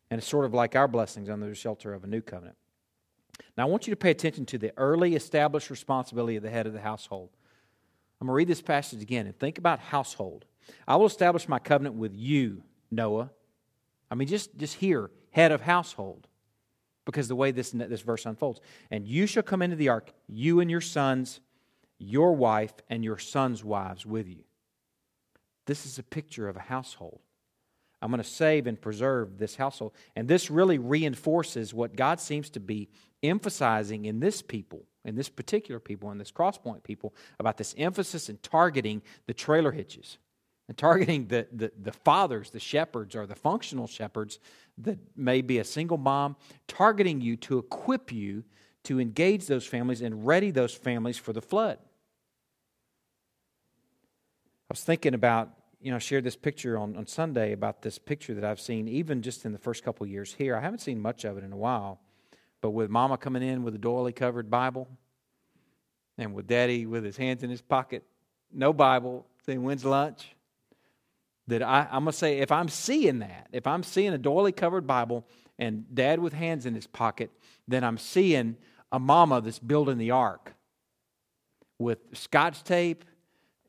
And 0.09 0.19
it's 0.19 0.27
sort 0.27 0.45
of 0.45 0.53
like 0.53 0.75
our 0.75 0.87
blessings 0.87 1.29
under 1.29 1.47
the 1.47 1.55
shelter 1.55 1.93
of 1.93 2.03
a 2.03 2.07
new 2.07 2.21
covenant. 2.21 2.57
Now, 3.57 3.63
I 3.63 3.69
want 3.69 3.87
you 3.87 3.91
to 3.91 3.97
pay 3.97 4.11
attention 4.11 4.45
to 4.47 4.57
the 4.57 4.73
early 4.77 5.15
established 5.15 5.69
responsibility 5.69 6.35
of 6.35 6.43
the 6.43 6.49
head 6.49 6.67
of 6.67 6.73
the 6.73 6.81
household. 6.81 7.29
I'm 8.19 8.27
going 8.27 8.33
to 8.33 8.37
read 8.37 8.47
this 8.47 8.61
passage 8.61 9.01
again 9.01 9.25
and 9.25 9.37
think 9.37 9.57
about 9.57 9.79
household. 9.79 10.45
I 10.87 10.95
will 10.95 11.07
establish 11.07 11.47
my 11.47 11.59
covenant 11.59 11.95
with 11.95 12.13
you, 12.15 12.63
Noah. 12.91 13.31
I 14.11 14.15
mean, 14.15 14.27
just, 14.27 14.55
just 14.57 14.75
here, 14.75 15.09
head 15.31 15.51
of 15.51 15.61
household, 15.61 16.27
because 17.05 17.27
the 17.27 17.35
way 17.35 17.51
this, 17.51 17.71
this 17.71 18.01
verse 18.01 18.25
unfolds. 18.25 18.61
And 18.89 19.07
you 19.07 19.25
shall 19.25 19.43
come 19.43 19.61
into 19.61 19.75
the 19.75 19.89
ark, 19.89 20.11
you 20.27 20.59
and 20.59 20.69
your 20.69 20.81
sons, 20.81 21.39
your 21.97 22.35
wife, 22.35 22.73
and 22.89 23.03
your 23.03 23.17
sons' 23.17 23.63
wives 23.63 24.05
with 24.05 24.27
you. 24.27 24.43
This 25.65 25.85
is 25.85 25.99
a 25.99 26.03
picture 26.03 26.47
of 26.47 26.57
a 26.57 26.61
household. 26.61 27.19
I'm 28.01 28.09
going 28.09 28.21
to 28.21 28.27
save 28.27 28.65
and 28.65 28.81
preserve 28.81 29.37
this 29.37 29.55
household. 29.55 29.93
And 30.15 30.27
this 30.27 30.49
really 30.49 30.79
reinforces 30.79 31.73
what 31.73 31.95
God 31.95 32.19
seems 32.19 32.49
to 32.51 32.59
be 32.59 32.89
emphasizing 33.21 34.05
in 34.05 34.19
this 34.19 34.41
people, 34.41 34.85
in 35.05 35.15
this 35.15 35.29
particular 35.29 35.79
people, 35.79 36.09
in 36.11 36.17
this 36.17 36.31
crosspoint 36.31 36.83
people, 36.83 37.13
about 37.39 37.57
this 37.57 37.75
emphasis 37.77 38.27
in 38.27 38.37
targeting 38.37 39.03
the 39.27 39.33
trailer 39.33 39.71
hitches 39.71 40.17
and 40.71 40.77
targeting 40.77 41.27
the, 41.27 41.45
the, 41.51 41.69
the 41.81 41.91
fathers, 41.91 42.51
the 42.51 42.59
shepherds, 42.59 43.13
or 43.13 43.27
the 43.27 43.35
functional 43.35 43.87
shepherds 43.87 44.39
that 44.77 44.97
may 45.17 45.41
be 45.41 45.59
a 45.59 45.65
single 45.65 45.97
mom, 45.97 46.37
targeting 46.65 47.19
you 47.19 47.35
to 47.35 47.57
equip 47.57 48.09
you 48.09 48.45
to 48.83 48.97
engage 48.97 49.47
those 49.47 49.67
families 49.67 50.01
and 50.01 50.25
ready 50.25 50.49
those 50.49 50.73
families 50.73 51.17
for 51.17 51.33
the 51.33 51.41
flood. 51.41 51.77
I 54.69 54.69
was 54.69 54.81
thinking 54.81 55.13
about 55.13 55.49
you 55.81 55.89
know, 55.89 55.97
I 55.97 55.99
shared 55.99 56.23
this 56.23 56.37
picture 56.37 56.77
on, 56.77 56.95
on 56.95 57.05
Sunday 57.05 57.51
about 57.51 57.81
this 57.81 57.97
picture 57.97 58.33
that 58.35 58.45
I've 58.45 58.61
seen 58.61 58.87
even 58.87 59.21
just 59.21 59.43
in 59.43 59.51
the 59.51 59.57
first 59.57 59.83
couple 59.83 60.07
years 60.07 60.33
here. 60.33 60.55
I 60.55 60.61
haven't 60.61 60.79
seen 60.79 61.01
much 61.01 61.25
of 61.25 61.37
it 61.37 61.43
in 61.43 61.51
a 61.51 61.57
while, 61.57 61.99
but 62.61 62.69
with 62.69 62.89
mama 62.89 63.17
coming 63.17 63.43
in 63.43 63.63
with 63.63 63.75
a 63.75 63.77
doily 63.77 64.13
covered 64.13 64.49
Bible 64.49 64.87
and 66.17 66.33
with 66.33 66.47
daddy 66.47 66.85
with 66.85 67.03
his 67.03 67.17
hands 67.17 67.43
in 67.43 67.49
his 67.49 67.61
pocket, 67.61 68.03
no 68.53 68.71
Bible, 68.71 69.25
saying, 69.45 69.61
When's 69.61 69.83
lunch? 69.83 70.33
That 71.51 71.61
I, 71.61 71.85
I'm 71.91 72.05
going 72.05 72.13
to 72.13 72.17
say, 72.17 72.37
if 72.37 72.49
I'm 72.49 72.69
seeing 72.69 73.19
that, 73.19 73.47
if 73.51 73.67
I'm 73.67 73.83
seeing 73.83 74.13
a 74.13 74.17
doily 74.17 74.53
covered 74.53 74.87
Bible 74.87 75.27
and 75.59 75.83
dad 75.93 76.19
with 76.19 76.31
hands 76.31 76.65
in 76.65 76.73
his 76.73 76.87
pocket, 76.87 77.29
then 77.67 77.83
I'm 77.83 77.97
seeing 77.97 78.55
a 78.89 78.99
mama 78.99 79.41
that's 79.41 79.59
building 79.59 79.97
the 79.97 80.11
ark 80.11 80.53
with 81.77 81.99
scotch 82.13 82.63
tape 82.63 83.03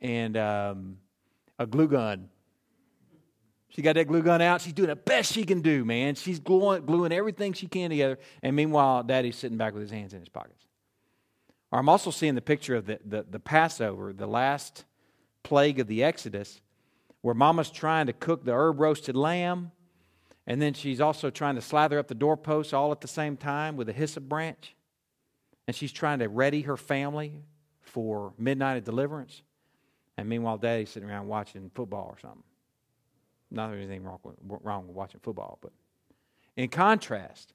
and 0.01 0.37
um, 0.37 0.99
a 1.59 1.67
glue 1.67 1.89
gun. 1.89 2.29
She 3.71 3.83
got 3.83 3.97
that 3.97 4.07
glue 4.07 4.23
gun 4.23 4.41
out. 4.41 4.61
She's 4.61 4.75
doing 4.75 4.91
the 4.91 4.95
best 4.95 5.33
she 5.33 5.43
can 5.43 5.61
do, 5.61 5.85
man. 5.85 6.15
She's 6.15 6.39
gluing, 6.39 6.87
gluing 6.87 7.11
everything 7.11 7.53
she 7.53 7.67
can 7.67 7.91
together. 7.91 8.21
And 8.45 8.55
meanwhile, 8.55 9.03
daddy's 9.03 9.35
sitting 9.35 9.59
back 9.59 9.73
with 9.73 9.83
his 9.83 9.91
hands 9.91 10.15
in 10.15 10.21
his 10.21 10.29
pockets. 10.29 10.65
Or 11.73 11.81
I'm 11.81 11.89
also 11.89 12.13
seeing 12.13 12.37
the 12.37 12.43
picture 12.43 12.77
of 12.77 12.87
the, 12.87 13.01
the, 13.05 13.27
the 13.29 13.41
Passover, 13.41 14.13
the 14.13 14.29
last 14.29 14.85
plague 15.43 15.81
of 15.81 15.89
the 15.89 16.05
Exodus, 16.05 16.61
where 17.23 17.35
mama's 17.35 17.71
trying 17.71 18.07
to 18.07 18.13
cook 18.13 18.45
the 18.45 18.53
herb 18.53 18.81
roasted 18.81 19.17
lamb. 19.17 19.73
And 20.47 20.61
then 20.61 20.75
she's 20.75 21.01
also 21.01 21.31
trying 21.31 21.55
to 21.55 21.61
slather 21.63 21.99
up 21.99 22.09
the 22.09 22.15
doorposts 22.15 22.73
all 22.73 22.93
at 22.93 23.01
the 23.01 23.09
same 23.09 23.37
time 23.37 23.77
with 23.77 23.89
a 23.89 23.93
hyssop 23.93 24.25
branch. 24.25 24.75
And 25.67 25.75
she's 25.75 25.93
trying 25.93 26.19
to 26.19 26.29
ready 26.29 26.63
her 26.63 26.77
family 26.77 27.45
for 27.81 28.33
midnight 28.37 28.77
of 28.77 28.85
deliverance. 28.85 29.43
And 30.17 30.29
meanwhile, 30.29 30.59
daddy's 30.59 30.91
sitting 30.91 31.09
around 31.09 31.29
watching 31.29 31.71
football 31.75 32.09
or 32.11 32.19
something. 32.19 32.43
Not 33.51 33.69
that 33.69 33.77
there's 33.77 33.87
anything 33.87 34.05
wrong 34.05 34.19
with, 34.23 34.37
wrong 34.63 34.87
with 34.87 34.97
watching 34.97 35.21
football, 35.21 35.59
but 35.63 35.73
in 36.57 36.69
contrast, 36.69 37.53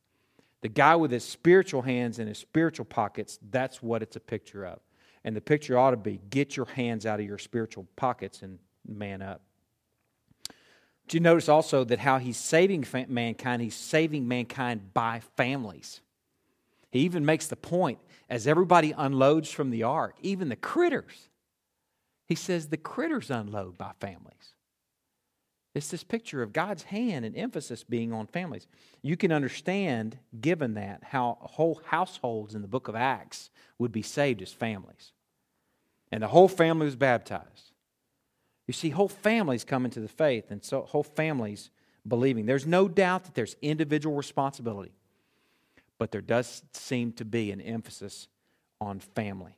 the 0.62 0.70
guy 0.70 0.96
with 0.96 1.12
his 1.12 1.24
spiritual 1.24 1.82
hands 1.82 2.20
in 2.20 2.28
his 2.28 2.38
spiritual 2.38 2.86
pockets, 2.86 3.38
that's 3.52 3.82
what 3.82 4.02
it's 4.02 4.16
a 4.16 4.20
picture 4.20 4.66
of. 4.66 4.80
And 5.24 5.36
the 5.36 5.42
picture 5.42 5.78
ought 5.78 5.92
to 5.92 5.98
be 5.98 6.20
get 6.30 6.56
your 6.56 6.68
hands 6.68 7.06
out 7.06 7.20
of 7.20 7.26
your 7.26 7.38
spiritual 7.38 7.88
pockets 7.96 8.42
and 8.42 8.60
man 8.88 9.22
up. 9.22 9.42
Do 11.08 11.16
you 11.16 11.22
notice 11.22 11.48
also 11.48 11.84
that 11.86 12.00
how 12.00 12.18
he's 12.18 12.38
saving 12.38 12.86
mankind, 13.08 13.62
he's 13.62 13.76
saving 13.76 14.28
mankind 14.28 14.94
by 14.94 15.22
families. 15.38 16.02
He 16.92 17.00
even 17.00 17.26
makes 17.26 17.48
the 17.48 17.56
point 17.56 18.00
as 18.30 18.46
everybody 18.46 18.94
unloads 18.98 19.50
from 19.50 19.70
the 19.70 19.84
ark, 19.84 20.18
even 20.22 20.50
the 20.50 20.56
critters, 20.56 21.30
he 22.28 22.36
says 22.36 22.68
the 22.68 22.78
critters 22.78 23.32
unload 23.32 23.78
by 23.78 23.92
families. 24.02 24.54
It's 25.74 25.90
this 25.90 26.04
picture 26.04 26.42
of 26.42 26.54
God's 26.54 26.84
hand 26.84 27.24
and 27.24 27.38
emphasis 27.38 27.84
being 27.84 28.12
on 28.12 28.28
families. 28.28 28.68
You 29.02 29.16
can 29.16 29.32
understand, 29.32 30.18
given 30.42 30.74
that, 30.74 31.04
how 31.04 31.38
whole 31.40 31.80
households 31.86 32.56
in 32.56 32.64
the 32.64 32.68
book 32.68 32.88
of 32.88 32.96
Acts 32.96 33.50
would 33.78 33.92
be 33.92 34.02
saved 34.02 34.42
as 34.42 34.52
families. 34.52 35.14
And 36.12 36.24
the 36.24 36.30
whole 36.30 36.48
family 36.48 36.86
was 36.86 36.96
baptized. 36.96 37.67
You 38.68 38.74
see, 38.74 38.90
whole 38.90 39.08
families 39.08 39.64
come 39.64 39.86
into 39.86 40.02
the 40.02 40.08
faith, 40.10 40.52
and 40.52 40.64
so 40.64 40.82
whole 40.82 41.04
families 41.04 41.72
believing. 42.08 42.46
There's 42.46 42.68
no 42.68 42.88
doubt 42.88 43.24
that 43.24 43.34
there's 43.34 43.56
individual 43.62 44.16
responsibility. 44.16 44.92
but 45.98 46.12
there 46.12 46.22
does 46.22 46.62
seem 46.74 47.12
to 47.12 47.26
be 47.26 47.52
an 47.52 47.60
emphasis 47.60 48.28
on 48.80 49.00
family. 49.00 49.58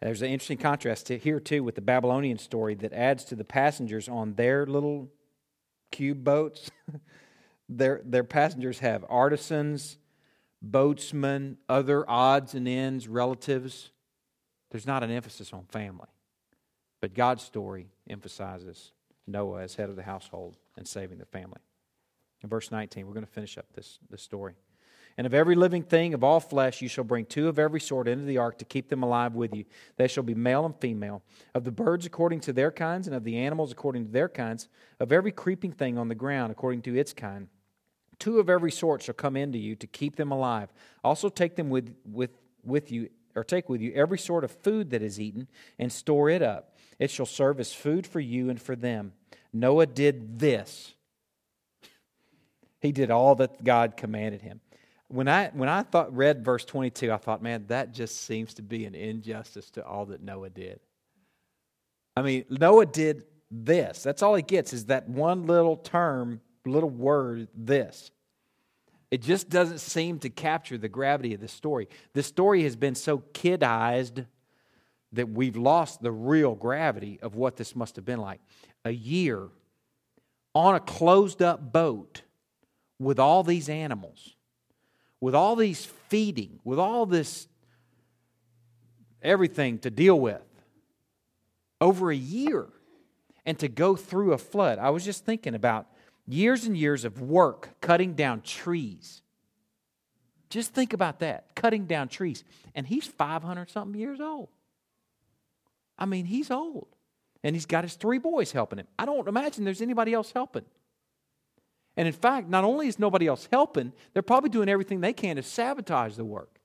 There's 0.00 0.22
an 0.22 0.30
interesting 0.30 0.58
contrast 0.58 1.08
here, 1.08 1.40
too, 1.40 1.64
with 1.64 1.74
the 1.74 1.80
Babylonian 1.80 2.38
story 2.38 2.74
that 2.76 2.92
adds 2.92 3.24
to 3.24 3.34
the 3.34 3.44
passengers 3.44 4.08
on 4.08 4.34
their 4.34 4.66
little 4.66 5.10
cube 5.90 6.24
boats. 6.24 6.70
their, 7.68 8.00
their 8.04 8.24
passengers 8.24 8.78
have 8.78 9.04
artisans, 9.10 9.98
boatsmen, 10.62 11.58
other 11.68 12.08
odds 12.08 12.54
and 12.54 12.66
ends, 12.68 13.08
relatives. 13.08 13.90
There's 14.70 14.86
not 14.86 15.02
an 15.02 15.10
emphasis 15.10 15.52
on 15.52 15.64
family. 15.64 16.08
But 17.00 17.14
God's 17.14 17.42
story 17.42 17.88
emphasizes 18.08 18.92
Noah 19.26 19.62
as 19.62 19.74
head 19.74 19.88
of 19.88 19.96
the 19.96 20.02
household 20.02 20.56
and 20.76 20.86
saving 20.86 21.18
the 21.18 21.24
family. 21.24 21.60
In 22.42 22.48
verse 22.48 22.70
19, 22.70 23.06
we're 23.06 23.14
going 23.14 23.26
to 23.26 23.32
finish 23.32 23.58
up 23.58 23.66
this, 23.74 23.98
this 24.10 24.22
story. 24.22 24.54
And 25.16 25.26
of 25.26 25.34
every 25.34 25.54
living 25.54 25.82
thing 25.82 26.14
of 26.14 26.24
all 26.24 26.40
flesh 26.40 26.80
you 26.80 26.88
shall 26.88 27.04
bring 27.04 27.26
two 27.26 27.48
of 27.48 27.58
every 27.58 27.80
sort 27.80 28.08
into 28.08 28.24
the 28.24 28.38
ark 28.38 28.58
to 28.58 28.64
keep 28.64 28.88
them 28.88 29.02
alive 29.02 29.34
with 29.34 29.54
you. 29.54 29.64
They 29.96 30.08
shall 30.08 30.22
be 30.22 30.34
male 30.34 30.64
and 30.64 30.74
female. 30.76 31.22
Of 31.54 31.64
the 31.64 31.72
birds 31.72 32.06
according 32.06 32.40
to 32.40 32.52
their 32.52 32.70
kinds, 32.70 33.06
and 33.06 33.16
of 33.16 33.24
the 33.24 33.36
animals 33.36 33.72
according 33.72 34.06
to 34.06 34.12
their 34.12 34.28
kinds, 34.28 34.68
of 34.98 35.12
every 35.12 35.32
creeping 35.32 35.72
thing 35.72 35.98
on 35.98 36.08
the 36.08 36.14
ground 36.14 36.52
according 36.52 36.82
to 36.82 36.96
its 36.96 37.12
kind. 37.12 37.48
Two 38.18 38.38
of 38.38 38.48
every 38.48 38.70
sort 38.70 39.02
shall 39.02 39.14
come 39.14 39.36
into 39.36 39.58
you 39.58 39.74
to 39.76 39.86
keep 39.86 40.16
them 40.16 40.30
alive. 40.30 40.72
Also 41.02 41.28
take 41.28 41.56
them 41.56 41.70
with, 41.70 41.94
with, 42.04 42.30
with 42.62 42.92
you, 42.92 43.10
or 43.34 43.44
take 43.44 43.68
with 43.68 43.80
you 43.80 43.92
every 43.94 44.18
sort 44.18 44.44
of 44.44 44.50
food 44.50 44.90
that 44.90 45.02
is 45.02 45.20
eaten, 45.20 45.48
and 45.78 45.92
store 45.92 46.30
it 46.30 46.42
up. 46.42 46.76
It 47.00 47.10
shall 47.10 47.26
serve 47.26 47.58
as 47.58 47.72
food 47.72 48.06
for 48.06 48.20
you 48.20 48.48
and 48.48 48.62
for 48.62 48.76
them. 48.76 49.12
Noah 49.52 49.86
did 49.86 50.38
this. 50.38 50.94
He 52.78 52.92
did 52.92 53.10
all 53.10 53.34
that 53.34 53.64
God 53.64 53.96
commanded 53.96 54.42
him 54.42 54.60
when 55.10 55.26
I 55.26 55.50
when 55.52 55.68
I 55.68 55.82
thought 55.82 56.14
read 56.16 56.44
verse 56.44 56.64
22, 56.64 57.12
I 57.12 57.16
thought, 57.16 57.42
man, 57.42 57.64
that 57.66 57.92
just 57.92 58.24
seems 58.24 58.54
to 58.54 58.62
be 58.62 58.84
an 58.84 58.94
injustice 58.94 59.70
to 59.72 59.84
all 59.84 60.06
that 60.06 60.22
Noah 60.22 60.50
did. 60.50 60.80
I 62.16 62.22
mean, 62.22 62.44
Noah 62.48 62.86
did 62.86 63.24
this. 63.50 64.02
That's 64.02 64.22
all 64.22 64.34
he 64.34 64.42
gets 64.42 64.72
is 64.72 64.86
that 64.86 65.08
one 65.08 65.46
little 65.46 65.76
term, 65.76 66.40
little 66.64 66.90
word, 66.90 67.48
this. 67.54 68.12
It 69.10 69.22
just 69.22 69.48
doesn't 69.48 69.80
seem 69.80 70.20
to 70.20 70.30
capture 70.30 70.78
the 70.78 70.88
gravity 70.88 71.34
of 71.34 71.40
the 71.40 71.48
story. 71.48 71.88
The 72.12 72.22
story 72.22 72.62
has 72.62 72.76
been 72.76 72.94
so 72.94 73.18
kidized 73.32 74.22
that 75.12 75.28
we've 75.28 75.56
lost 75.56 76.02
the 76.02 76.12
real 76.12 76.54
gravity 76.54 77.18
of 77.22 77.34
what 77.34 77.56
this 77.56 77.74
must 77.74 77.96
have 77.96 78.04
been 78.04 78.20
like. 78.20 78.40
A 78.84 78.90
year 78.90 79.48
on 80.54 80.74
a 80.74 80.80
closed 80.80 81.42
up 81.42 81.72
boat 81.72 82.22
with 82.98 83.18
all 83.18 83.42
these 83.42 83.68
animals 83.68 84.34
with 85.20 85.34
all 85.34 85.54
these 85.54 85.84
feeding, 85.84 86.58
with 86.64 86.78
all 86.78 87.06
this 87.06 87.46
everything 89.22 89.78
to 89.78 89.90
deal 89.90 90.18
with 90.18 90.42
over 91.80 92.10
a 92.10 92.16
year 92.16 92.66
and 93.44 93.58
to 93.58 93.68
go 93.68 93.94
through 93.96 94.32
a 94.32 94.38
flood. 94.38 94.78
I 94.78 94.90
was 94.90 95.04
just 95.04 95.26
thinking 95.26 95.54
about 95.54 95.86
years 96.26 96.64
and 96.64 96.76
years 96.76 97.04
of 97.04 97.20
work 97.20 97.68
cutting 97.80 98.14
down 98.14 98.40
trees. 98.40 99.22
Just 100.48 100.72
think 100.72 100.92
about 100.92 101.20
that 101.20 101.54
cutting 101.54 101.84
down 101.84 102.08
trees. 102.08 102.44
And 102.74 102.86
he's 102.86 103.06
500 103.06 103.70
something 103.70 104.00
years 104.00 104.20
old. 104.20 104.48
I 106.00 106.06
mean, 106.06 106.24
he's 106.24 106.50
old. 106.50 106.88
And 107.44 107.54
he's 107.54 107.66
got 107.66 107.84
his 107.84 107.94
three 107.94 108.18
boys 108.18 108.52
helping 108.52 108.78
him. 108.78 108.86
I 108.98 109.06
don't 109.06 109.28
imagine 109.28 109.64
there's 109.64 109.80
anybody 109.80 110.12
else 110.12 110.32
helping. 110.32 110.64
And 111.96 112.06
in 112.06 112.12
fact, 112.12 112.48
not 112.48 112.64
only 112.64 112.86
is 112.86 112.98
nobody 112.98 113.26
else 113.26 113.48
helping, 113.50 113.92
they're 114.12 114.22
probably 114.22 114.50
doing 114.50 114.68
everything 114.68 115.00
they 115.00 115.12
can 115.12 115.36
to 115.36 115.42
sabotage 115.42 116.16
the 116.16 116.24
work. 116.24 116.60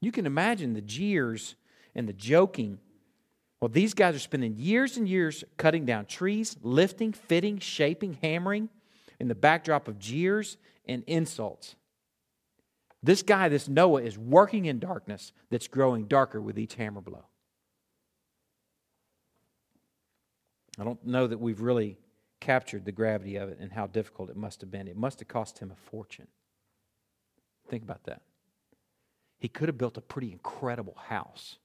You 0.00 0.12
can 0.12 0.26
imagine 0.26 0.74
the 0.74 0.80
jeers 0.80 1.56
and 1.94 2.08
the 2.08 2.12
joking. 2.12 2.78
Well, 3.60 3.68
these 3.68 3.94
guys 3.94 4.14
are 4.14 4.20
spending 4.20 4.56
years 4.56 4.96
and 4.96 5.08
years 5.08 5.44
cutting 5.56 5.84
down 5.84 6.06
trees, 6.06 6.56
lifting, 6.62 7.12
fitting, 7.12 7.58
shaping, 7.58 8.18
hammering 8.22 8.68
in 9.18 9.28
the 9.28 9.34
backdrop 9.34 9.88
of 9.88 9.98
jeers 9.98 10.56
and 10.86 11.02
insults. 11.06 11.76
This 13.02 13.22
guy, 13.22 13.48
this 13.48 13.68
Noah, 13.68 14.02
is 14.02 14.18
working 14.18 14.64
in 14.64 14.78
darkness 14.78 15.32
that's 15.50 15.68
growing 15.68 16.06
darker 16.06 16.40
with 16.40 16.58
each 16.58 16.74
hammer 16.74 17.00
blow. 17.00 17.26
I 20.78 20.84
don't 20.84 21.04
know 21.06 21.26
that 21.26 21.38
we've 21.38 21.60
really 21.60 21.98
captured 22.40 22.84
the 22.84 22.92
gravity 22.92 23.36
of 23.36 23.48
it 23.48 23.58
and 23.60 23.72
how 23.72 23.86
difficult 23.86 24.30
it 24.30 24.36
must 24.36 24.60
have 24.60 24.70
been. 24.70 24.88
It 24.88 24.96
must 24.96 25.20
have 25.20 25.28
cost 25.28 25.58
him 25.58 25.70
a 25.70 25.90
fortune. 25.90 26.26
Think 27.68 27.82
about 27.82 28.04
that. 28.04 28.22
He 29.38 29.48
could 29.48 29.68
have 29.68 29.78
built 29.78 29.96
a 29.96 30.02
pretty 30.02 30.32
incredible 30.32 30.96
house 31.08 31.58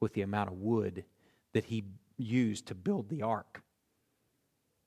with 0.00 0.12
the 0.14 0.22
amount 0.22 0.50
of 0.50 0.56
wood 0.58 1.04
that 1.52 1.64
he 1.64 1.84
used 2.16 2.66
to 2.66 2.74
build 2.74 3.08
the 3.08 3.22
ark. 3.22 3.62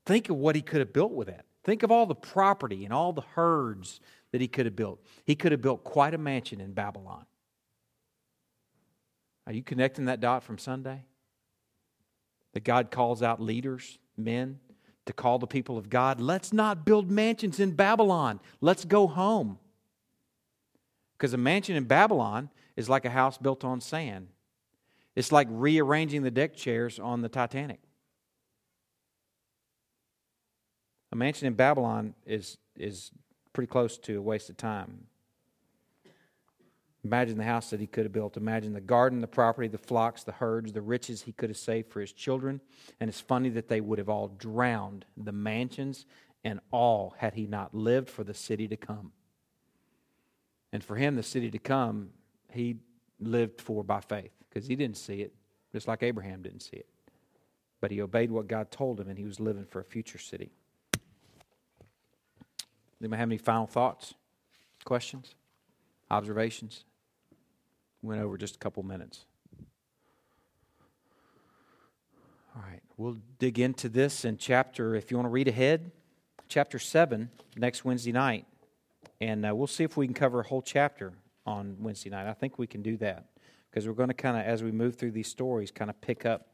Think 0.06 0.30
of 0.30 0.38
what 0.38 0.56
he 0.56 0.62
could 0.62 0.80
have 0.80 0.94
built 0.94 1.12
with 1.12 1.28
that. 1.28 1.46
Think 1.64 1.84
of 1.84 1.92
all 1.92 2.06
the 2.06 2.16
property 2.16 2.86
and 2.86 2.94
all 2.94 3.14
the 3.14 3.22
herds 3.22 4.00
that 4.32 4.42
he 4.42 4.48
could 4.48 4.66
have 4.66 4.76
built. 4.76 5.00
He 5.26 5.36
could 5.36 5.52
have 5.52 5.62
built 5.62 5.84
quite 5.84 6.14
a 6.14 6.18
mansion 6.18 6.62
in 6.62 6.74
Babylon. 6.74 7.26
Are 9.46 9.54
you 9.54 9.64
connecting 9.64 10.06
that 10.06 10.20
dot 10.20 10.44
from 10.44 10.58
Sunday? 10.58 11.06
That 12.60 12.66
God 12.66 12.92
calls 12.92 13.24
out 13.24 13.40
leaders, 13.40 14.00
men, 14.18 14.60
to 15.06 15.14
call 15.14 15.40
the 15.40 15.48
people 15.48 15.78
of 15.78 15.90
God, 15.90 16.20
let's 16.20 16.52
not 16.52 16.84
build 16.84 17.10
mansions 17.10 17.58
in 17.58 17.72
Babylon. 17.72 18.42
Let's 18.60 18.84
go 18.84 19.08
home. 19.08 19.60
Because 21.18 21.34
a 21.34 21.38
mansion 21.38 21.78
in 21.78 21.86
Babylon 21.86 22.50
is 22.76 22.90
like 22.90 23.06
a 23.06 23.10
house 23.10 23.38
built 23.38 23.64
on 23.64 23.80
sand. 23.80 24.28
It's 25.16 25.32
like 25.32 25.48
rearranging 25.50 26.24
the 26.24 26.32
deck 26.32 26.54
chairs 26.54 27.00
on 27.00 27.22
the 27.22 27.30
Titanic. 27.30 27.80
A 31.14 31.16
mansion 31.16 31.48
in 31.48 31.54
Babylon 31.54 32.14
is, 32.26 32.58
is 32.76 33.10
pretty 33.54 33.70
close 33.70 33.98
to 34.00 34.18
a 34.18 34.22
waste 34.22 34.50
of 34.50 34.58
time. 34.58 35.06
Imagine 37.06 37.38
the 37.38 37.46
house 37.46 37.70
that 37.70 37.80
he 37.80 37.88
could 37.88 38.04
have 38.04 38.12
built. 38.12 38.36
Imagine 38.36 38.74
the 38.74 38.82
garden, 38.82 39.22
the 39.22 39.28
property, 39.28 39.70
the 39.70 39.78
flocks, 39.78 40.24
the 40.24 40.34
herds, 40.34 40.74
the 40.74 40.82
riches 40.82 41.22
he 41.22 41.32
could 41.32 41.50
have 41.50 41.58
saved 41.58 41.90
for 41.92 42.02
his 42.02 42.12
children. 42.12 42.60
And 43.00 43.10
it's 43.10 43.22
funny 43.22 43.50
that 43.50 43.70
they 43.70 43.80
would 43.80 44.00
have 44.00 44.10
all 44.10 44.28
drowned, 44.28 45.06
the 45.16 45.32
mansions 45.32 46.06
and 46.44 46.60
all, 46.72 47.16
had 47.18 47.36
he 47.36 47.48
not 47.48 47.74
lived 47.74 48.10
for 48.10 48.26
the 48.26 48.34
city 48.34 48.68
to 48.68 48.76
come. 48.76 49.14
And 50.74 50.84
for 50.84 50.98
him, 50.98 51.16
the 51.16 51.24
city 51.24 51.50
to 51.52 51.60
come, 51.60 52.10
he 52.52 52.78
lived 53.20 53.62
for 53.62 53.84
by 53.84 54.02
faith 54.02 54.32
because 54.50 54.68
he 54.68 54.76
didn't 54.76 54.98
see 54.98 55.22
it, 55.22 55.34
just 55.72 55.88
like 55.88 56.04
Abraham 56.04 56.42
didn't 56.42 56.62
see 56.62 56.78
it. 56.78 56.88
But 57.82 57.92
he 57.92 58.02
obeyed 58.02 58.30
what 58.30 58.48
God 58.48 58.72
told 58.72 59.00
him 59.00 59.08
and 59.08 59.18
he 59.18 59.26
was 59.26 59.40
living 59.40 59.66
for 59.66 59.80
a 59.80 59.86
future 59.86 60.18
city. 60.18 60.52
Anybody 63.02 63.20
have 63.20 63.30
any 63.30 63.38
final 63.38 63.68
thoughts, 63.68 64.14
questions, 64.84 65.36
observations? 66.12 66.84
Went 68.02 68.22
over 68.22 68.38
just 68.38 68.56
a 68.56 68.60
couple 68.60 68.84
minutes. 68.84 69.26
All 72.56 72.64
right, 72.68 72.82
we'll 72.98 73.18
dig 73.38 73.60
into 73.60 73.90
this 73.90 74.26
in 74.26 74.38
chapter, 74.38 74.96
if 74.96 75.12
you 75.12 75.18
want 75.18 75.28
to 75.28 75.32
read 75.32 75.48
ahead, 75.48 75.92
chapter 76.48 76.80
7 76.80 77.30
next 77.56 77.86
Wednesday 77.86 78.12
night. 78.12 78.46
And 79.22 79.46
uh, 79.46 79.54
we'll 79.56 79.68
see 79.68 79.84
if 79.84 79.98
we 79.98 80.08
can 80.08 80.14
cover 80.14 80.40
a 80.40 80.44
whole 80.44 80.62
chapter 80.62 81.14
on 81.46 81.78
Wednesday 81.80 82.10
night. 82.10 82.28
I 82.28 82.34
think 82.34 82.58
we 82.58 82.68
can 82.68 82.82
do 82.82 82.98
that 82.98 83.26
because 83.70 83.88
we're 83.88 83.94
going 83.94 84.10
to 84.10 84.16
kind 84.16 84.38
of, 84.38 84.44
as 84.44 84.64
we 84.64 84.72
move 84.72 84.96
through 84.96 85.12
these 85.12 85.28
stories, 85.28 85.72
kind 85.72 85.90
of 85.90 86.00
pick 86.02 86.26
up 86.26 86.48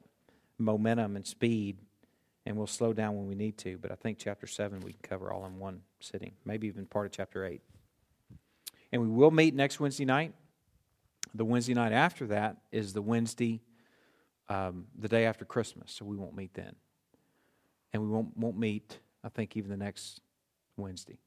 momentum 0.57 1.15
and 1.15 1.25
speed, 1.25 1.77
and 2.45 2.57
we'll 2.57 2.67
slow 2.67 2.93
down 2.93 3.15
when 3.15 3.27
we 3.27 3.35
need 3.35 3.57
to. 3.59 3.77
But 3.77 3.91
I 3.91 3.95
think 3.95 4.17
chapter 4.17 4.47
7 4.47 4.81
we 4.81 4.93
can 4.93 5.01
cover 5.01 5.31
all 5.31 5.45
in 5.45 5.59
one 5.59 5.81
sitting, 5.99 6.33
maybe 6.43 6.67
even 6.67 6.85
part 6.85 7.05
of 7.05 7.11
chapter 7.11 7.45
8. 7.45 7.61
And 8.91 9.01
we 9.01 9.07
will 9.07 9.31
meet 9.31 9.55
next 9.55 9.79
Wednesday 9.79 10.05
night 10.05 10.33
the 11.35 11.45
Wednesday 11.45 11.73
night 11.73 11.91
after 11.91 12.27
that 12.27 12.57
is 12.71 12.93
the 12.93 13.01
Wednesday, 13.01 13.61
um, 14.47 14.85
the 14.97 15.09
day 15.09 15.25
after 15.25 15.43
Christmas, 15.43 15.91
so 15.91 16.05
we 16.05 16.15
won't 16.15 16.35
meet 16.35 16.53
then. 16.53 16.75
And 17.93 18.01
we 18.01 18.07
won't, 18.07 18.35
won't 18.37 18.57
meet, 18.57 18.99
I 19.23 19.29
think, 19.29 19.57
even 19.57 19.69
the 19.69 19.77
next 19.77 20.21
Wednesday. 20.77 21.19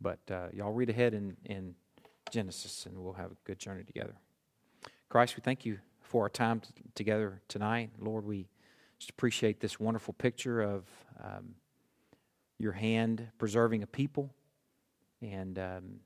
But 0.00 0.20
uh, 0.30 0.48
y'all 0.52 0.72
read 0.72 0.90
ahead 0.90 1.14
in, 1.14 1.36
in 1.44 1.74
Genesis, 2.30 2.86
and 2.86 2.98
we'll 2.98 3.12
have 3.12 3.32
a 3.32 3.36
good 3.44 3.58
journey 3.58 3.84
together. 3.84 4.14
Christ, 5.08 5.36
we 5.36 5.42
thank 5.42 5.66
you 5.66 5.78
for 6.00 6.22
our 6.22 6.28
time 6.30 6.60
t- 6.60 6.68
together 6.94 7.42
tonight. 7.48 7.90
Lord, 7.98 8.24
we 8.24 8.48
just 8.98 9.10
appreciate 9.10 9.60
this 9.60 9.78
wonderful 9.78 10.14
picture 10.14 10.62
of 10.62 10.84
um, 11.22 11.54
your 12.58 12.72
hand 12.72 13.28
preserving 13.38 13.82
a 13.82 13.86
people 13.86 14.34
and. 15.20 15.58
Um, 15.58 16.00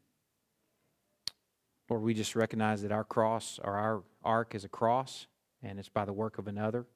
Lord, 1.88 2.02
we 2.02 2.14
just 2.14 2.34
recognize 2.34 2.82
that 2.82 2.92
our 2.92 3.04
cross 3.04 3.60
or 3.62 3.74
our 3.74 4.02
ark 4.24 4.54
is 4.54 4.64
a 4.64 4.68
cross, 4.68 5.26
and 5.62 5.78
it's 5.78 5.88
by 5.88 6.04
the 6.04 6.12
work 6.12 6.38
of 6.38 6.48
another. 6.48 6.86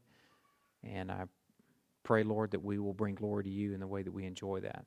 And 0.83 1.11
I 1.11 1.25
pray, 2.03 2.23
Lord, 2.25 2.51
that 2.53 2.65
we 2.65 2.79
will 2.79 2.95
bring 2.95 3.15
glory 3.15 3.45
to 3.45 3.51
you 3.51 3.75
in 3.75 3.81
the 3.81 3.87
way 3.87 4.03
that 4.03 4.13
we 4.13 4.25
enjoy 4.25 4.61
that. 4.61 4.85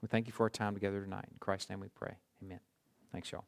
We 0.00 0.08
thank 0.08 0.26
you 0.26 0.32
for 0.32 0.44
our 0.44 0.50
time 0.50 0.74
together 0.74 1.02
tonight. 1.02 1.26
In 1.30 1.38
Christ's 1.40 1.70
name 1.70 1.80
we 1.80 1.88
pray. 1.88 2.14
Amen. 2.42 2.60
Thanks, 3.12 3.30
y'all. 3.32 3.44